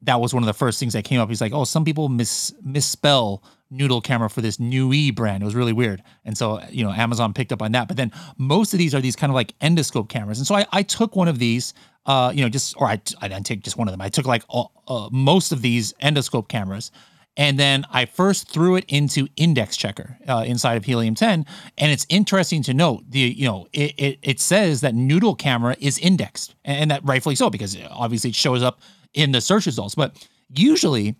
that 0.03 0.21
was 0.21 0.33
one 0.33 0.43
of 0.43 0.47
the 0.47 0.53
first 0.53 0.79
things 0.79 0.93
that 0.93 1.03
came 1.03 1.19
up. 1.19 1.29
He's 1.29 1.41
like, 1.41 1.53
"Oh, 1.53 1.63
some 1.63 1.83
people 1.83 2.09
mis 2.09 2.53
misspell 2.63 3.43
noodle 3.69 4.01
camera 4.01 4.29
for 4.29 4.41
this 4.41 4.59
Nui 4.59 5.11
brand." 5.11 5.43
It 5.43 5.45
was 5.45 5.55
really 5.55 5.73
weird, 5.73 6.01
and 6.23 6.37
so 6.37 6.61
you 6.69 6.83
know, 6.83 6.91
Amazon 6.91 7.33
picked 7.33 7.51
up 7.51 7.61
on 7.61 7.73
that. 7.73 7.87
But 7.87 7.97
then 7.97 8.11
most 8.37 8.73
of 8.73 8.79
these 8.79 8.95
are 8.95 9.01
these 9.01 9.15
kind 9.15 9.29
of 9.29 9.35
like 9.35 9.57
endoscope 9.59 10.09
cameras, 10.09 10.37
and 10.37 10.47
so 10.47 10.55
I, 10.55 10.65
I 10.71 10.83
took 10.83 11.15
one 11.15 11.27
of 11.27 11.39
these, 11.39 11.73
uh, 12.05 12.31
you 12.33 12.43
know, 12.43 12.49
just 12.49 12.75
or 12.77 12.87
I 12.87 13.01
I 13.21 13.27
didn't 13.27 13.45
take 13.45 13.63
just 13.63 13.77
one 13.77 13.87
of 13.87 13.91
them. 13.91 14.01
I 14.01 14.09
took 14.09 14.25
like 14.25 14.43
all, 14.47 14.71
uh, 14.87 15.09
most 15.11 15.51
of 15.51 15.61
these 15.61 15.93
endoscope 16.01 16.47
cameras, 16.47 16.91
and 17.37 17.59
then 17.59 17.85
I 17.91 18.05
first 18.05 18.49
threw 18.49 18.75
it 18.75 18.85
into 18.87 19.27
Index 19.35 19.75
Checker 19.75 20.17
uh, 20.27 20.43
inside 20.45 20.75
of 20.75 20.85
Helium 20.85 21.15
10. 21.15 21.45
And 21.77 21.91
it's 21.91 22.05
interesting 22.09 22.63
to 22.63 22.73
note 22.73 23.03
the 23.09 23.19
you 23.19 23.45
know 23.45 23.67
it, 23.73 23.93
it, 23.97 24.19
it 24.21 24.39
says 24.39 24.81
that 24.81 24.95
Noodle 24.95 25.35
Camera 25.35 25.75
is 25.79 25.97
indexed, 25.97 26.55
and 26.63 26.91
that 26.91 27.03
rightfully 27.03 27.35
so 27.35 27.49
because 27.49 27.77
obviously 27.89 28.29
it 28.29 28.35
shows 28.35 28.63
up 28.63 28.79
in 29.13 29.31
the 29.31 29.41
search 29.41 29.65
results. 29.65 29.95
But 29.95 30.27
usually, 30.49 31.15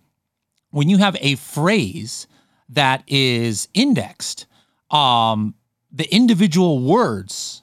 when 0.70 0.88
you 0.88 0.98
have 0.98 1.16
a 1.20 1.36
phrase 1.36 2.26
that 2.70 3.04
is 3.06 3.68
indexed, 3.74 4.46
um, 4.90 5.54
the 5.92 6.12
individual 6.14 6.80
words 6.80 7.62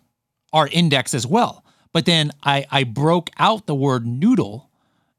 are 0.51 0.68
indexed 0.68 1.14
as 1.16 1.26
well. 1.26 1.66
But 1.91 2.06
then 2.06 2.32
I 2.43 2.66
I 2.70 2.84
broke 2.84 3.32
out 3.39 3.66
the 3.66 3.76
word 3.76 4.06
noodle 4.06 4.70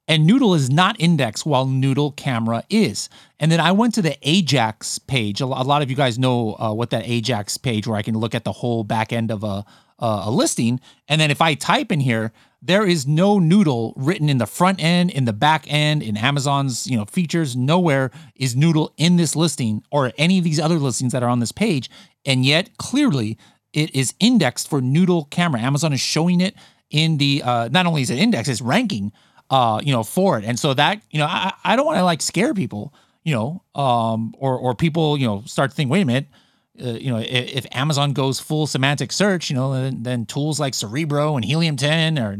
and 0.06 0.26
Noodle 0.26 0.54
is 0.54 0.70
not 0.70 1.00
indexed 1.00 1.46
while 1.46 1.66
Noodle 1.66 2.12
Camera 2.12 2.62
is. 2.68 3.08
And 3.40 3.50
then 3.50 3.60
I 3.60 3.72
went 3.72 3.94
to 3.94 4.02
the 4.02 4.16
Ajax 4.22 4.98
page. 4.98 5.40
A 5.40 5.46
lot 5.46 5.82
of 5.82 5.90
you 5.90 5.96
guys 5.96 6.18
know 6.18 6.56
uh, 6.58 6.72
what 6.72 6.90
that 6.90 7.08
Ajax 7.08 7.56
page, 7.56 7.86
where 7.86 7.96
I 7.96 8.02
can 8.02 8.18
look 8.18 8.34
at 8.34 8.44
the 8.44 8.52
whole 8.52 8.84
back 8.84 9.12
end 9.12 9.30
of 9.30 9.44
a, 9.44 9.64
a 9.98 10.30
listing. 10.30 10.80
And 11.08 11.20
then 11.20 11.30
if 11.30 11.40
I 11.40 11.54
type 11.54 11.90
in 11.90 12.00
here, 12.00 12.32
there 12.60 12.86
is 12.86 13.06
no 13.06 13.38
Noodle 13.38 13.92
written 13.96 14.28
in 14.28 14.38
the 14.38 14.46
front 14.46 14.82
end, 14.82 15.10
in 15.10 15.26
the 15.26 15.34
back 15.34 15.64
end, 15.68 16.02
in 16.02 16.16
Amazon's 16.16 16.86
you 16.86 16.96
know 16.96 17.04
features. 17.04 17.54
Nowhere 17.54 18.10
is 18.36 18.56
Noodle 18.56 18.92
in 18.96 19.16
this 19.16 19.36
listing 19.36 19.82
or 19.90 20.12
any 20.16 20.38
of 20.38 20.44
these 20.44 20.60
other 20.60 20.78
listings 20.78 21.12
that 21.12 21.22
are 21.22 21.28
on 21.28 21.40
this 21.40 21.52
page. 21.52 21.90
And 22.24 22.44
yet, 22.44 22.76
clearly, 22.78 23.36
it 23.74 23.94
is 23.94 24.14
indexed 24.18 24.68
for 24.68 24.80
Noodle 24.80 25.26
Camera. 25.26 25.60
Amazon 25.60 25.92
is 25.92 26.00
showing 26.00 26.40
it 26.40 26.54
in 26.90 27.18
the 27.18 27.42
uh, 27.44 27.68
not 27.68 27.86
only 27.86 28.02
is 28.02 28.10
it 28.10 28.18
indexed, 28.18 28.50
it's 28.50 28.62
ranking 28.62 29.12
uh, 29.54 29.80
you 29.84 29.92
know, 29.92 30.02
for 30.02 30.36
it. 30.36 30.44
And 30.44 30.58
so 30.58 30.74
that, 30.74 31.00
you 31.12 31.20
know, 31.20 31.26
I, 31.26 31.52
I 31.62 31.76
don't 31.76 31.86
want 31.86 31.98
to 31.98 32.04
like 32.04 32.20
scare 32.20 32.54
people, 32.54 32.92
you 33.22 33.32
know, 33.32 33.62
um, 33.80 34.34
or, 34.36 34.58
or 34.58 34.74
people, 34.74 35.16
you 35.16 35.28
know, 35.28 35.42
start 35.46 35.70
to 35.70 35.76
think, 35.76 35.92
wait 35.92 36.00
a 36.00 36.04
minute, 36.04 36.26
uh, 36.84 36.88
you 36.88 37.08
know, 37.08 37.18
if, 37.18 37.28
if, 37.28 37.66
Amazon 37.70 38.14
goes 38.14 38.40
full 38.40 38.66
semantic 38.66 39.12
search, 39.12 39.50
you 39.50 39.54
know, 39.54 39.72
then, 39.72 40.02
then, 40.02 40.26
tools 40.26 40.58
like 40.58 40.74
Cerebro 40.74 41.36
and 41.36 41.44
Helium 41.44 41.76
10 41.76 42.18
or 42.18 42.38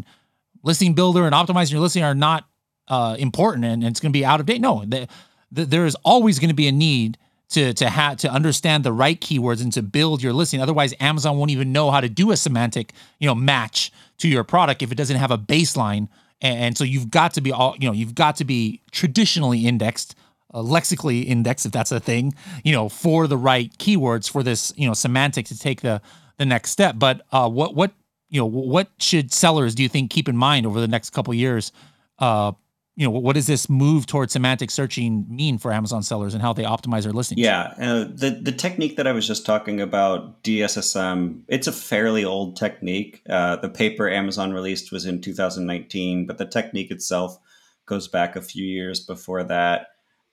listing 0.64 0.94
builder 0.94 1.24
and 1.24 1.32
optimizing 1.36 1.70
your 1.70 1.82
listing 1.82 2.02
are 2.02 2.16
not 2.16 2.48
uh, 2.88 3.14
important 3.16 3.64
and, 3.64 3.84
and 3.84 3.92
it's 3.92 4.00
going 4.00 4.12
to 4.12 4.18
be 4.18 4.24
out 4.24 4.40
of 4.40 4.46
date. 4.46 4.60
No, 4.60 4.84
the, 4.84 5.06
the, 5.52 5.66
there 5.66 5.86
is 5.86 5.94
always 6.02 6.40
going 6.40 6.48
to 6.48 6.54
be 6.54 6.66
a 6.66 6.72
need 6.72 7.16
to 7.50 7.72
to 7.74 7.90
have 7.90 8.16
to 8.16 8.28
understand 8.28 8.82
the 8.82 8.92
right 8.92 9.20
keywords 9.20 9.62
and 9.62 9.72
to 9.74 9.82
build 9.82 10.20
your 10.20 10.32
listing. 10.32 10.60
Otherwise, 10.60 10.94
Amazon 10.98 11.38
won't 11.38 11.52
even 11.52 11.70
know 11.70 11.92
how 11.92 12.00
to 12.00 12.08
do 12.08 12.32
a 12.32 12.36
semantic, 12.36 12.92
you 13.20 13.28
know, 13.28 13.36
match 13.36 13.92
to 14.18 14.26
your 14.26 14.42
product 14.42 14.82
if 14.82 14.90
it 14.90 14.96
doesn't 14.96 15.18
have 15.18 15.30
a 15.30 15.38
baseline 15.38 16.08
and 16.44 16.78
so 16.78 16.84
you've 16.84 17.10
got 17.10 17.34
to 17.34 17.40
be 17.40 17.52
all 17.52 17.74
you 17.78 17.88
know 17.88 17.94
you've 17.94 18.14
got 18.14 18.36
to 18.36 18.44
be 18.44 18.80
traditionally 18.90 19.66
indexed 19.66 20.14
uh, 20.52 20.60
lexically 20.60 21.22
indexed 21.22 21.66
if 21.66 21.72
that's 21.72 21.92
a 21.92 22.00
thing 22.00 22.32
you 22.62 22.72
know 22.72 22.88
for 22.88 23.26
the 23.26 23.36
right 23.36 23.76
keywords 23.78 24.30
for 24.30 24.42
this 24.42 24.72
you 24.76 24.86
know 24.86 24.94
semantic 24.94 25.46
to 25.46 25.58
take 25.58 25.80
the 25.80 26.00
the 26.38 26.46
next 26.46 26.70
step. 26.70 26.96
But 26.98 27.22
uh, 27.32 27.48
what 27.48 27.74
what 27.74 27.92
you 28.28 28.40
know 28.40 28.46
what 28.46 28.88
should 28.98 29.32
sellers 29.32 29.74
do 29.74 29.82
you 29.82 29.88
think 29.88 30.10
keep 30.10 30.28
in 30.28 30.36
mind 30.36 30.66
over 30.66 30.80
the 30.80 30.88
next 30.88 31.10
couple 31.10 31.32
years 31.34 31.72
uh, 32.18 32.52
you 32.96 33.04
know 33.04 33.10
what 33.10 33.34
does 33.34 33.46
this 33.46 33.68
move 33.68 34.06
towards 34.06 34.32
semantic 34.32 34.70
searching 34.70 35.26
mean 35.28 35.58
for 35.58 35.72
amazon 35.72 36.02
sellers 36.02 36.32
and 36.32 36.42
how 36.42 36.52
they 36.52 36.62
optimize 36.62 37.02
their 37.02 37.12
listings? 37.12 37.40
Yeah 37.40 37.74
uh, 37.78 38.04
the 38.04 38.38
the 38.40 38.52
technique 38.52 38.96
that 38.96 39.06
i 39.06 39.12
was 39.12 39.26
just 39.26 39.44
talking 39.44 39.80
about 39.80 40.42
dssm 40.42 41.42
it's 41.48 41.66
a 41.66 41.72
fairly 41.72 42.24
old 42.24 42.56
technique. 42.56 43.22
Uh, 43.28 43.56
the 43.56 43.68
paper 43.68 44.08
amazon 44.08 44.52
released 44.52 44.92
was 44.92 45.06
in 45.06 45.20
2019 45.20 46.26
but 46.26 46.38
the 46.38 46.46
technique 46.46 46.90
itself 46.90 47.38
goes 47.86 48.08
back 48.08 48.36
a 48.36 48.42
few 48.42 48.64
years 48.64 49.00
before 49.00 49.44
that. 49.44 49.88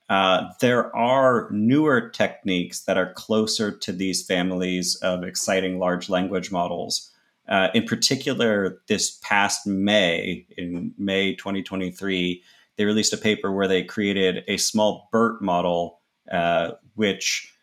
Uh, 0.09 0.49
there 0.59 0.93
are 0.95 1.47
newer 1.51 2.09
techniques 2.09 2.81
that 2.81 2.97
are 2.97 3.13
closer 3.13 3.71
to 3.71 3.93
these 3.93 4.25
families 4.25 4.95
of 4.95 5.23
exciting 5.23 5.79
large 5.79 6.09
language 6.09 6.51
models 6.51 7.10
uh, 7.47 7.69
in 7.73 7.83
particular, 7.83 8.81
this 8.87 9.19
past 9.23 9.67
May, 9.67 10.45
in 10.57 10.93
May 10.97 11.35
2023, 11.35 12.43
they 12.77 12.85
released 12.85 13.13
a 13.13 13.17
paper 13.17 13.51
where 13.51 13.67
they 13.67 13.83
created 13.83 14.43
a 14.47 14.57
small 14.57 15.09
BERT 15.11 15.41
model, 15.41 15.99
uh, 16.31 16.71
which 16.95 17.53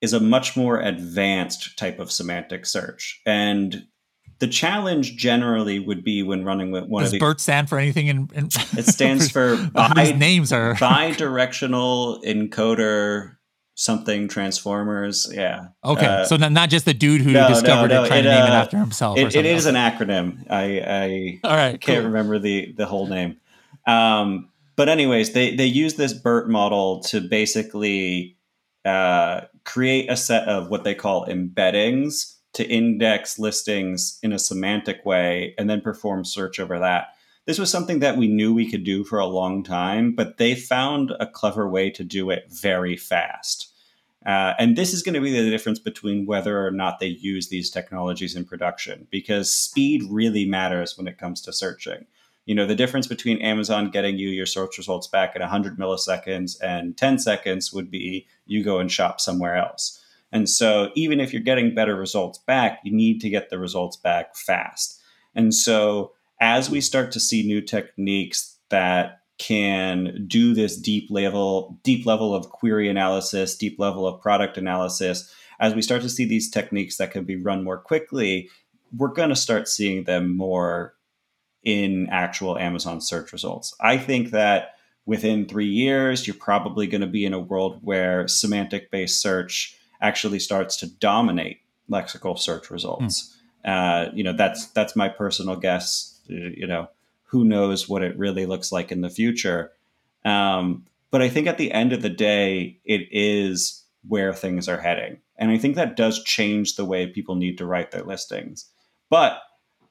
is 0.00 0.12
a 0.12 0.20
much 0.20 0.56
more 0.56 0.80
advanced 0.80 1.76
type 1.78 1.98
of 1.98 2.10
semantic 2.10 2.64
search. 2.64 3.20
And 3.26 3.86
the 4.38 4.46
challenge 4.46 5.16
generally 5.16 5.78
would 5.78 6.02
be 6.02 6.22
when 6.22 6.44
running 6.44 6.70
with 6.70 6.84
one 6.84 7.02
Does 7.02 7.08
of 7.08 7.12
these. 7.12 7.20
BERT 7.20 7.40
stand 7.40 7.68
for 7.68 7.78
anything? 7.78 8.06
In, 8.06 8.30
in 8.34 8.46
it 8.46 8.86
stands 8.86 9.30
for 9.32 9.56
bi- 9.72 10.12
names 10.12 10.52
are 10.52 10.74
bi-directional 10.76 12.22
encoder 12.22 13.36
something 13.80 14.28
Transformers. 14.28 15.32
Yeah. 15.32 15.68
Okay, 15.82 16.04
uh, 16.04 16.24
so 16.26 16.36
not 16.36 16.68
just 16.68 16.84
the 16.84 16.92
dude 16.92 17.22
who 17.22 17.32
no, 17.32 17.48
discovered 17.48 17.88
no, 17.88 18.00
no, 18.00 18.04
it 18.04 18.08
trying 18.08 18.20
it, 18.20 18.22
to 18.24 18.28
name 18.28 18.42
uh, 18.42 18.46
it 18.46 18.50
after 18.50 18.76
himself. 18.76 19.18
It, 19.18 19.34
it 19.34 19.46
is 19.46 19.64
an 19.64 19.74
acronym. 19.74 20.44
I, 20.50 20.80
I 20.80 21.40
all 21.44 21.56
right 21.56 21.80
can't 21.80 22.00
cool. 22.00 22.06
remember 22.08 22.38
the 22.38 22.72
the 22.76 22.84
whole 22.84 23.06
name. 23.06 23.38
Um, 23.86 24.50
but 24.76 24.90
anyways, 24.90 25.32
they 25.32 25.56
they 25.56 25.64
use 25.66 25.94
this 25.94 26.12
BERT 26.12 26.50
model 26.50 27.00
to 27.04 27.22
basically 27.22 28.36
uh, 28.84 29.42
create 29.64 30.10
a 30.10 30.16
set 30.16 30.46
of 30.46 30.68
what 30.68 30.84
they 30.84 30.94
call 30.94 31.26
embeddings 31.26 32.36
to 32.52 32.68
index 32.68 33.38
listings 33.38 34.18
in 34.22 34.32
a 34.32 34.38
semantic 34.38 35.06
way, 35.06 35.54
and 35.56 35.70
then 35.70 35.80
perform 35.80 36.24
search 36.24 36.60
over 36.60 36.78
that 36.78 37.14
this 37.46 37.58
was 37.58 37.70
something 37.70 38.00
that 38.00 38.16
we 38.16 38.28
knew 38.28 38.54
we 38.54 38.70
could 38.70 38.84
do 38.84 39.02
for 39.02 39.18
a 39.18 39.26
long 39.26 39.64
time, 39.64 40.14
but 40.14 40.36
they 40.36 40.54
found 40.54 41.12
a 41.18 41.26
clever 41.26 41.68
way 41.68 41.90
to 41.90 42.04
do 42.04 42.30
it 42.30 42.44
very 42.48 42.96
fast. 42.96 43.69
Uh, 44.26 44.52
and 44.58 44.76
this 44.76 44.92
is 44.92 45.02
going 45.02 45.14
to 45.14 45.20
be 45.20 45.32
the 45.32 45.50
difference 45.50 45.78
between 45.78 46.26
whether 46.26 46.64
or 46.64 46.70
not 46.70 47.00
they 47.00 47.06
use 47.06 47.48
these 47.48 47.70
technologies 47.70 48.36
in 48.36 48.44
production, 48.44 49.06
because 49.10 49.52
speed 49.52 50.02
really 50.10 50.44
matters 50.44 50.98
when 50.98 51.08
it 51.08 51.18
comes 51.18 51.40
to 51.40 51.52
searching. 51.52 52.06
You 52.44 52.54
know, 52.54 52.66
the 52.66 52.74
difference 52.74 53.06
between 53.06 53.40
Amazon 53.40 53.90
getting 53.90 54.18
you 54.18 54.28
your 54.28 54.46
search 54.46 54.76
results 54.76 55.06
back 55.06 55.36
in 55.36 55.40
100 55.40 55.78
milliseconds 55.78 56.60
and 56.62 56.96
10 56.96 57.18
seconds 57.18 57.72
would 57.72 57.90
be 57.90 58.26
you 58.46 58.62
go 58.62 58.78
and 58.78 58.90
shop 58.90 59.20
somewhere 59.20 59.56
else. 59.56 60.04
And 60.32 60.48
so, 60.48 60.90
even 60.94 61.20
if 61.20 61.32
you're 61.32 61.42
getting 61.42 61.74
better 61.74 61.96
results 61.96 62.38
back, 62.38 62.80
you 62.84 62.92
need 62.92 63.20
to 63.22 63.30
get 63.30 63.50
the 63.50 63.58
results 63.58 63.96
back 63.96 64.36
fast. 64.36 65.00
And 65.34 65.54
so, 65.54 66.12
as 66.40 66.70
we 66.70 66.80
start 66.80 67.12
to 67.12 67.20
see 67.20 67.42
new 67.42 67.60
techniques 67.60 68.56
that 68.68 69.19
can 69.40 70.26
do 70.28 70.52
this 70.52 70.76
deep 70.76 71.10
level 71.10 71.78
deep 71.82 72.04
level 72.04 72.34
of 72.34 72.50
query 72.50 72.88
analysis 72.90 73.56
deep 73.56 73.78
level 73.78 74.06
of 74.06 74.20
product 74.20 74.58
analysis. 74.58 75.34
As 75.58 75.74
we 75.74 75.82
start 75.82 76.02
to 76.02 76.10
see 76.10 76.26
these 76.26 76.50
techniques 76.50 76.98
that 76.98 77.10
can 77.10 77.24
be 77.24 77.36
run 77.36 77.64
more 77.64 77.78
quickly 77.78 78.50
we're 78.96 79.08
going 79.08 79.28
to 79.28 79.36
start 79.36 79.68
seeing 79.68 80.04
them 80.04 80.36
more 80.36 80.94
in 81.62 82.08
actual 82.10 82.58
amazon 82.58 83.00
search 83.00 83.32
results. 83.32 83.74
I 83.80 83.96
think 83.96 84.30
that 84.30 84.74
within 85.06 85.46
three 85.46 85.68
years 85.68 86.26
you're 86.26 86.36
probably 86.36 86.86
going 86.86 87.00
to 87.00 87.06
be 87.06 87.24
in 87.24 87.32
a 87.32 87.40
world 87.40 87.78
where 87.82 88.28
semantic 88.28 88.90
based 88.90 89.22
search 89.22 89.74
actually 90.02 90.38
starts 90.38 90.76
to 90.76 90.86
dominate 90.98 91.60
lexical 91.90 92.38
search 92.38 92.70
results. 92.70 93.38
Mm. 93.64 93.70
uh, 93.70 94.10
you 94.14 94.22
know 94.22 94.34
that's 94.34 94.66
that's 94.68 94.94
my 94.94 95.08
personal 95.08 95.56
guess 95.56 96.10
you 96.30 96.66
know, 96.66 96.88
who 97.30 97.44
knows 97.44 97.88
what 97.88 98.02
it 98.02 98.18
really 98.18 98.44
looks 98.44 98.72
like 98.72 98.90
in 98.90 99.00
the 99.00 99.10
future. 99.10 99.72
Um, 100.24 100.86
but 101.10 101.22
I 101.22 101.28
think 101.28 101.46
at 101.46 101.58
the 101.58 101.72
end 101.72 101.92
of 101.92 102.02
the 102.02 102.10
day, 102.10 102.78
it 102.84 103.08
is 103.10 103.84
where 104.06 104.32
things 104.32 104.68
are 104.68 104.80
heading. 104.80 105.18
And 105.36 105.50
I 105.50 105.58
think 105.58 105.76
that 105.76 105.96
does 105.96 106.22
change 106.24 106.76
the 106.76 106.84
way 106.84 107.06
people 107.06 107.36
need 107.36 107.58
to 107.58 107.66
write 107.66 107.90
their 107.90 108.02
listings. 108.02 108.66
But 109.08 109.40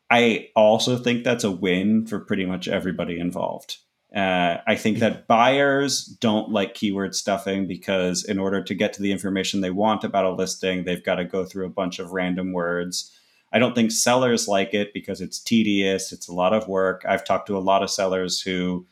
I 0.10 0.50
also 0.56 0.98
think 0.98 1.24
that's 1.24 1.44
a 1.44 1.52
win 1.52 2.06
for 2.08 2.20
pretty 2.20 2.46
much 2.46 2.68
everybody 2.68 3.20
involved. 3.20 3.78
Uh, 4.14 4.58
I 4.66 4.76
think 4.76 4.98
that 5.00 5.28
buyers 5.28 6.04
don't 6.06 6.52
like 6.52 6.74
keyword 6.74 7.14
stuffing 7.14 7.68
because, 7.68 8.26
in 8.26 8.40
order 8.40 8.64
to 8.64 8.74
get 8.74 8.92
to 8.94 9.04
the 9.04 9.12
information 9.12 9.62
they 9.62 9.70
want 9.70 10.04
about 10.04 10.26
a 10.26 10.32
listing, 10.32 10.84
they've 10.84 11.04
got 11.04 11.16
to 11.16 11.26
go 11.26 11.46
through 11.46 11.68
a 11.68 11.72
bunch 11.72 12.00
of 12.00 12.12
random 12.12 12.52
words. 12.52 13.16
I 13.52 13.60
don't 13.60 13.74
think 13.74 13.92
sellers 13.92 14.48
like 14.48 14.74
it 14.74 14.94
because 14.94 15.22
it's 15.22 15.40
tedious. 15.40 16.12
It's 16.12 16.28
a 16.28 16.34
lot 16.34 16.54
of 16.54 16.68
work. 16.68 17.04
I've 17.08 17.26
talked 17.26 17.48
to 17.48 17.58
a 17.58 17.60
lot 17.60 17.82
of 17.82 17.90
sellers 17.90 18.42
who, 18.42 18.86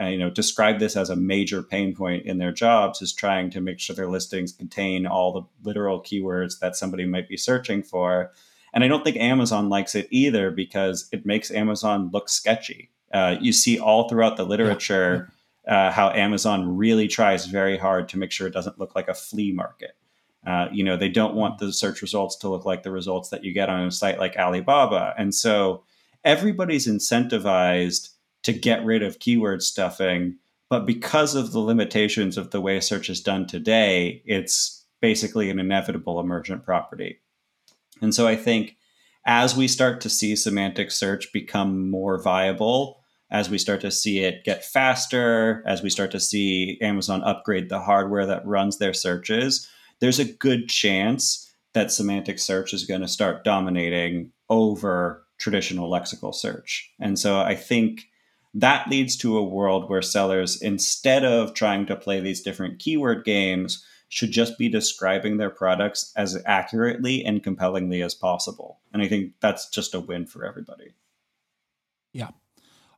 uh, 0.00 0.06
you 0.06 0.18
know, 0.18 0.30
describe 0.30 0.78
this 0.78 0.96
as 0.96 1.10
a 1.10 1.16
major 1.16 1.62
pain 1.62 1.94
point 1.94 2.26
in 2.26 2.38
their 2.38 2.52
jobs 2.52 3.00
is 3.00 3.12
trying 3.12 3.50
to 3.50 3.60
make 3.60 3.80
sure 3.80 3.96
their 3.96 4.10
listings 4.10 4.52
contain 4.52 5.06
all 5.06 5.32
the 5.32 5.42
literal 5.68 6.00
keywords 6.00 6.58
that 6.60 6.76
somebody 6.76 7.06
might 7.06 7.28
be 7.28 7.36
searching 7.36 7.82
for. 7.82 8.32
And 8.74 8.84
I 8.84 8.88
don't 8.88 9.04
think 9.04 9.16
Amazon 9.16 9.68
likes 9.68 9.94
it 9.94 10.08
either 10.10 10.50
because 10.50 11.08
it 11.12 11.26
makes 11.26 11.50
Amazon 11.50 12.10
look 12.12 12.28
sketchy. 12.28 12.90
Uh, 13.12 13.36
you 13.40 13.52
see 13.52 13.78
all 13.78 14.08
throughout 14.08 14.36
the 14.36 14.44
literature 14.44 15.30
uh, 15.66 15.90
how 15.90 16.10
Amazon 16.10 16.76
really 16.76 17.08
tries 17.08 17.46
very 17.46 17.78
hard 17.78 18.08
to 18.08 18.18
make 18.18 18.32
sure 18.32 18.46
it 18.46 18.54
doesn't 18.54 18.78
look 18.78 18.94
like 18.94 19.08
a 19.08 19.14
flea 19.14 19.52
market. 19.52 19.96
Uh, 20.46 20.66
you 20.72 20.82
know, 20.82 20.96
they 20.96 21.08
don't 21.08 21.34
want 21.34 21.58
the 21.58 21.72
search 21.72 22.02
results 22.02 22.36
to 22.36 22.48
look 22.48 22.64
like 22.64 22.82
the 22.82 22.90
results 22.90 23.28
that 23.30 23.44
you 23.44 23.52
get 23.52 23.68
on 23.68 23.86
a 23.86 23.90
site 23.90 24.18
like 24.18 24.36
Alibaba. 24.36 25.14
And 25.16 25.34
so 25.34 25.84
everybody's 26.24 26.88
incentivized 26.88 28.10
to 28.42 28.52
get 28.52 28.84
rid 28.84 29.02
of 29.02 29.20
keyword 29.20 29.62
stuffing. 29.62 30.36
But 30.68 30.86
because 30.86 31.34
of 31.34 31.52
the 31.52 31.60
limitations 31.60 32.36
of 32.36 32.50
the 32.50 32.60
way 32.60 32.80
search 32.80 33.08
is 33.08 33.20
done 33.20 33.46
today, 33.46 34.22
it's 34.24 34.84
basically 35.00 35.50
an 35.50 35.58
inevitable 35.58 36.18
emergent 36.18 36.64
property. 36.64 37.20
And 38.00 38.14
so 38.14 38.26
I 38.26 38.36
think 38.36 38.76
as 39.24 39.56
we 39.56 39.68
start 39.68 40.00
to 40.00 40.10
see 40.10 40.34
semantic 40.34 40.90
search 40.90 41.32
become 41.32 41.90
more 41.90 42.20
viable, 42.20 43.00
as 43.30 43.48
we 43.48 43.58
start 43.58 43.80
to 43.80 43.90
see 43.90 44.20
it 44.20 44.44
get 44.44 44.64
faster, 44.64 45.62
as 45.66 45.82
we 45.82 45.90
start 45.90 46.10
to 46.10 46.20
see 46.20 46.78
Amazon 46.80 47.22
upgrade 47.22 47.68
the 47.68 47.80
hardware 47.80 48.26
that 48.26 48.46
runs 48.46 48.78
their 48.78 48.92
searches, 48.92 49.68
there's 50.02 50.18
a 50.18 50.24
good 50.24 50.68
chance 50.68 51.54
that 51.74 51.92
semantic 51.92 52.40
search 52.40 52.74
is 52.74 52.84
going 52.84 53.00
to 53.00 53.08
start 53.08 53.44
dominating 53.44 54.32
over 54.50 55.24
traditional 55.38 55.88
lexical 55.88 56.34
search. 56.34 56.90
And 56.98 57.16
so 57.16 57.38
I 57.38 57.54
think 57.54 58.08
that 58.52 58.88
leads 58.88 59.16
to 59.18 59.38
a 59.38 59.44
world 59.44 59.88
where 59.88 60.02
sellers, 60.02 60.60
instead 60.60 61.24
of 61.24 61.54
trying 61.54 61.86
to 61.86 61.94
play 61.94 62.18
these 62.18 62.42
different 62.42 62.80
keyword 62.80 63.24
games, 63.24 63.86
should 64.08 64.32
just 64.32 64.58
be 64.58 64.68
describing 64.68 65.36
their 65.36 65.50
products 65.50 66.12
as 66.16 66.36
accurately 66.46 67.24
and 67.24 67.44
compellingly 67.44 68.02
as 68.02 68.12
possible. 68.12 68.80
And 68.92 69.02
I 69.02 69.08
think 69.08 69.34
that's 69.40 69.70
just 69.70 69.94
a 69.94 70.00
win 70.00 70.26
for 70.26 70.44
everybody. 70.44 70.94
Yeah. 72.12 72.30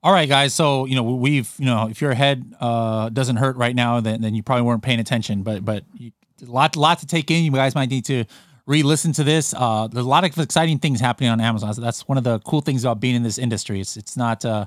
All 0.02 0.12
right, 0.12 0.28
guys. 0.28 0.54
So 0.54 0.86
you 0.86 0.94
know 0.96 1.02
we've 1.02 1.52
you 1.58 1.66
know 1.66 1.86
if 1.88 2.00
your 2.00 2.14
head 2.14 2.54
uh, 2.60 3.10
doesn't 3.10 3.36
hurt 3.36 3.56
right 3.56 3.76
now, 3.76 4.00
then 4.00 4.22
then 4.22 4.34
you 4.34 4.42
probably 4.42 4.62
weren't 4.62 4.82
paying 4.82 5.00
attention. 5.00 5.42
But 5.42 5.64
but 5.64 5.84
you, 5.94 6.12
a 6.42 6.50
lot 6.50 6.76
lot 6.76 6.98
to 7.00 7.06
take 7.06 7.30
in. 7.30 7.44
You 7.44 7.50
guys 7.52 7.74
might 7.74 7.90
need 7.90 8.04
to 8.06 8.24
re-listen 8.66 9.12
to 9.12 9.24
this. 9.24 9.54
Uh, 9.56 9.88
there's 9.88 10.06
a 10.06 10.08
lot 10.08 10.24
of 10.24 10.38
exciting 10.38 10.78
things 10.78 11.00
happening 11.00 11.30
on 11.30 11.40
Amazon. 11.40 11.74
So 11.74 11.80
that's 11.80 12.08
one 12.08 12.18
of 12.18 12.24
the 12.24 12.40
cool 12.40 12.60
things 12.60 12.84
about 12.84 13.00
being 13.00 13.14
in 13.14 13.22
this 13.22 13.38
industry. 13.38 13.80
It's 13.80 13.96
it's 13.96 14.16
not 14.16 14.44
uh, 14.44 14.66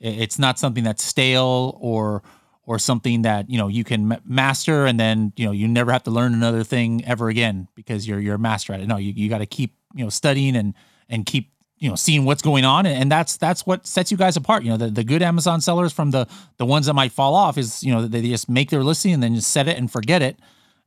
it's 0.00 0.38
not 0.38 0.58
something 0.58 0.84
that's 0.84 1.02
stale 1.02 1.78
or 1.80 2.22
or 2.64 2.78
something 2.78 3.22
that 3.22 3.48
you 3.48 3.58
know 3.58 3.68
you 3.68 3.84
can 3.84 4.20
master 4.24 4.86
and 4.86 5.00
then 5.00 5.32
you 5.36 5.46
know 5.46 5.52
you 5.52 5.66
never 5.66 5.90
have 5.92 6.02
to 6.04 6.10
learn 6.10 6.34
another 6.34 6.62
thing 6.62 7.04
ever 7.06 7.28
again 7.28 7.68
because 7.74 8.06
you're 8.06 8.20
you're 8.20 8.36
a 8.36 8.38
master 8.38 8.72
at 8.72 8.80
it. 8.80 8.86
No, 8.86 8.96
you, 8.96 9.12
you 9.16 9.28
got 9.28 9.38
to 9.38 9.46
keep 9.46 9.74
you 9.94 10.04
know 10.04 10.10
studying 10.10 10.54
and 10.56 10.74
and 11.08 11.24
keep 11.24 11.50
you 11.78 11.88
know 11.88 11.94
seeing 11.94 12.24
what's 12.24 12.42
going 12.42 12.64
on 12.64 12.86
and 12.86 13.10
that's 13.10 13.36
that's 13.36 13.64
what 13.64 13.86
sets 13.86 14.10
you 14.10 14.16
guys 14.16 14.36
apart 14.36 14.64
you 14.64 14.70
know 14.70 14.76
the, 14.76 14.90
the 14.90 15.04
good 15.04 15.22
amazon 15.22 15.60
sellers 15.60 15.92
from 15.92 16.10
the 16.10 16.26
the 16.56 16.66
ones 16.66 16.86
that 16.86 16.94
might 16.94 17.12
fall 17.12 17.34
off 17.34 17.56
is 17.56 17.84
you 17.84 17.92
know 17.92 18.06
they 18.06 18.20
just 18.22 18.48
make 18.48 18.68
their 18.70 18.82
listing 18.82 19.14
and 19.14 19.22
then 19.22 19.32
just 19.34 19.50
set 19.50 19.68
it 19.68 19.78
and 19.78 19.90
forget 19.90 20.20
it 20.20 20.40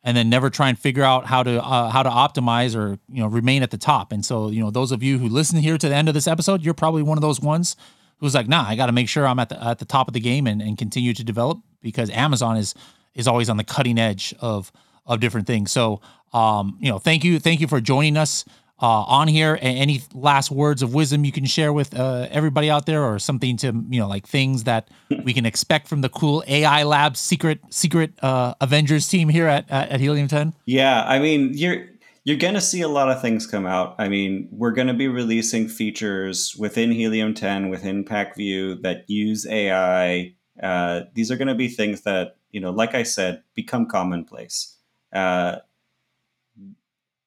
and 0.04 0.18
then 0.18 0.30
never 0.30 0.50
try 0.50 0.70
and 0.70 0.80
figure 0.80 1.04
out 1.04 1.26
how 1.26 1.44
to 1.44 1.64
uh, 1.64 1.90
how 1.90 2.04
to 2.04 2.10
optimize 2.10 2.76
or 2.76 2.98
you 3.10 3.22
know 3.22 3.28
remain 3.28 3.64
at 3.64 3.72
the 3.72 3.78
top. 3.78 4.12
And 4.12 4.26
so 4.26 4.50
you 4.50 4.62
know 4.62 4.72
those 4.72 4.92
of 4.92 5.04
you 5.04 5.18
who 5.18 5.28
listen 5.28 5.60
here 5.60 5.78
to 5.78 5.90
the 5.90 5.96
end 5.96 6.08
of 6.08 6.14
this 6.14 6.28
episode 6.28 6.64
you're 6.64 6.74
probably 6.74 7.04
one 7.04 7.18
of 7.18 7.22
those 7.22 7.40
ones 7.40 7.76
who's 8.18 8.36
like 8.36 8.48
nah 8.48 8.64
i 8.68 8.76
got 8.76 8.86
to 8.86 8.92
make 8.92 9.10
sure 9.10 9.26
i'm 9.26 9.40
at 9.40 9.50
the 9.50 9.64
at 9.64 9.80
the 9.80 9.86
top 9.86 10.08
of 10.08 10.14
the 10.14 10.20
game 10.20 10.46
and, 10.48 10.62
and 10.62 10.78
continue 10.78 11.14
to 11.14 11.24
develop 11.24 11.60
because 11.82 12.10
amazon 12.12 12.58
is 12.58 12.76
is 13.16 13.28
always 13.28 13.50
on 13.50 13.58
the 13.58 13.64
cutting 13.64 13.98
edge 13.98 14.34
of 14.40 14.72
of 15.06 15.20
different 15.20 15.48
things. 15.48 15.72
So 15.72 16.02
um 16.34 16.78
you 16.80 16.90
know 16.90 16.98
thank 16.98 17.24
you 17.24 17.40
thank 17.40 17.60
you 17.60 17.68
for 17.68 17.82
joining 17.82 18.16
us 18.16 18.46
uh, 18.82 19.04
on 19.04 19.28
here. 19.28 19.58
Any 19.62 20.02
last 20.14 20.52
words 20.52 20.82
of 20.82 20.94
wisdom 20.94 21.24
you 21.24 21.32
can 21.32 21.46
share 21.46 21.72
with 21.72 21.98
uh, 21.98 22.28
everybody 22.32 22.70
out 22.70 22.86
there, 22.86 23.04
or 23.04 23.20
something 23.20 23.58
to 23.58 23.68
you 23.90 24.00
know, 24.00 24.08
like 24.08 24.28
things 24.28 24.64
that 24.66 24.90
we 25.24 25.34
can 25.34 25.46
expect 25.46 25.88
from 25.88 26.02
the 26.02 26.10
cool 26.10 26.44
AI 26.48 26.84
Labs 26.84 27.20
secret 27.20 27.60
secret 27.70 28.12
uh, 28.24 28.56
Avengers 28.62 29.08
team 29.08 29.30
here 29.30 29.48
at 29.48 29.70
at 29.70 30.00
Helium 30.00 30.28
Ten? 30.28 30.54
Yeah, 30.66 31.04
I 31.04 31.20
mean, 31.20 31.52
you're 31.54 31.88
you're 32.24 32.38
going 32.38 32.54
to 32.54 32.62
see 32.62 32.82
a 32.82 32.88
lot 32.88 33.10
of 33.10 33.22
things 33.22 33.48
come 33.48 33.66
out. 33.66 33.96
I 33.98 34.08
mean, 34.08 34.48
we're 34.52 34.72
going 34.72 34.88
to 34.88 34.94
be 34.94 35.08
releasing 35.08 35.68
features 35.68 36.56
within 36.58 36.92
Helium 36.92 37.34
10, 37.34 37.70
within 37.70 38.06
Pacvue 38.06 38.82
that 38.84 39.10
use 39.10 39.48
AI. 39.48 40.36
Uh, 40.62 41.02
these 41.16 41.32
are 41.32 41.36
going 41.36 41.48
to 41.48 41.56
be 41.56 41.68
things 41.68 42.02
that, 42.02 42.36
you 42.52 42.62
know, 42.62 42.70
like 42.70 42.94
I 42.94 43.04
said, 43.04 43.42
become 43.56 43.88
commonplace. 43.88 44.78
Uh, 45.12 45.58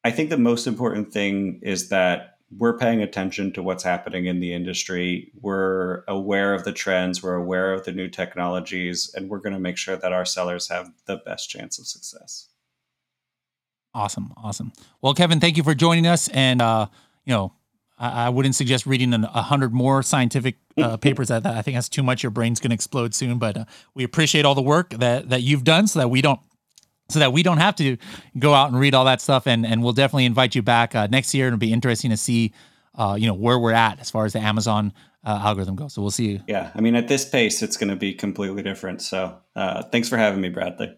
I 0.05 0.11
think 0.11 0.29
the 0.31 0.37
most 0.37 0.67
important 0.67 1.13
thing 1.13 1.61
is 1.63 1.89
that 1.89 2.39
we're 2.57 2.77
paying 2.77 3.03
attention 3.03 3.53
to 3.55 3.63
what's 3.63 3.83
happening 3.83 4.27
in 4.27 4.39
the 4.39 4.53
industry. 4.53 5.33
We're 5.41 6.05
aware 6.07 6.55
of 6.55 6.65
the 6.65 6.73
trends, 6.73 7.23
we're 7.23 7.35
aware 7.35 7.73
of 7.73 7.85
the 7.85 7.93
new 7.93 8.09
technologies, 8.09 9.13
and 9.15 9.29
we're 9.29 9.39
going 9.39 9.55
to 9.55 9.59
make 9.59 9.79
sure 9.79 9.97
that 9.97 10.13
our 10.13 10.25
sellers 10.25 10.69
have 10.69 10.93
the 11.07 11.17
best 11.17 11.49
chance 11.49 11.79
of 11.79 11.87
success. 11.87 12.49
Awesome, 13.95 14.35
awesome. 14.37 14.73
Well, 15.01 15.15
Kevin, 15.15 15.41
thank 15.41 15.57
you 15.57 15.63
for 15.63 15.75
joining 15.75 16.07
us. 16.07 16.29
And 16.29 16.61
uh, 16.61 16.87
you 17.25 17.33
know, 17.33 17.53
I, 17.99 18.27
I 18.27 18.29
wouldn't 18.29 18.57
suggest 18.57 18.87
reading 18.87 19.15
a 19.15 19.43
hundred 19.43 19.73
more 19.73 20.03
scientific 20.03 20.57
uh, 20.77 20.97
papers. 20.97 21.29
That 21.29 21.47
I 21.47 21.63
think 21.63 21.77
that's 21.77 21.89
too 21.89 22.03
much. 22.03 22.23
Your 22.23 22.31
brain's 22.31 22.61
going 22.61 22.71
to 22.71 22.75
explode 22.75 23.15
soon. 23.15 23.39
But 23.39 23.57
uh, 23.57 23.65
we 23.95 24.05
appreciate 24.05 24.45
all 24.45 24.55
the 24.55 24.63
work 24.63 24.91
that 24.91 25.31
that 25.31 25.43
you've 25.43 25.65
done, 25.65 25.87
so 25.87 26.01
that 26.01 26.09
we 26.09 26.21
don't 26.21 26.41
so 27.09 27.19
that 27.19 27.33
we 27.33 27.43
don't 27.43 27.59
have 27.59 27.77
to 27.77 27.97
go 28.39 28.55
out 28.55 28.71
and 28.71 28.79
read 28.79 28.95
all 28.95 29.05
that 29.05 29.21
stuff. 29.21 29.47
And 29.47 29.67
and 29.67 29.83
we'll 29.83 29.93
definitely 29.93 30.25
invite 30.25 30.55
you 30.55 30.63
back 30.63 30.95
uh, 30.95 31.07
next 31.09 31.35
year. 31.35 31.47
It'll 31.49 31.59
be 31.59 31.73
interesting 31.73 32.11
to 32.11 32.17
see, 32.17 32.53
uh, 32.95 33.17
you 33.19 33.27
know, 33.27 33.35
where 33.35 33.59
we're 33.59 33.73
at 33.73 34.01
as 34.01 34.11
far 34.11 34.25
as 34.25 34.33
the 34.33 34.41
Amazon 34.41 34.93
uh, 35.25 35.41
algorithm 35.43 35.77
goes. 35.77 35.95
So 35.95 36.03
we'll 36.03 36.11
see 36.11 36.33
you. 36.33 36.41
Yeah, 36.47 36.71
I 36.75 36.81
mean, 36.81 36.95
at 36.95 37.09
this 37.09 37.25
pace, 37.25 37.63
it's 37.63 37.77
going 37.77 37.91
to 37.91 37.97
be 37.97 38.13
completely 38.15 38.63
different. 38.63 39.03
So 39.03 39.39
uh, 39.57 39.83
thanks 39.85 40.09
for 40.09 40.17
having 40.17 40.41
me, 40.41 40.51
Bradley. 40.51 40.97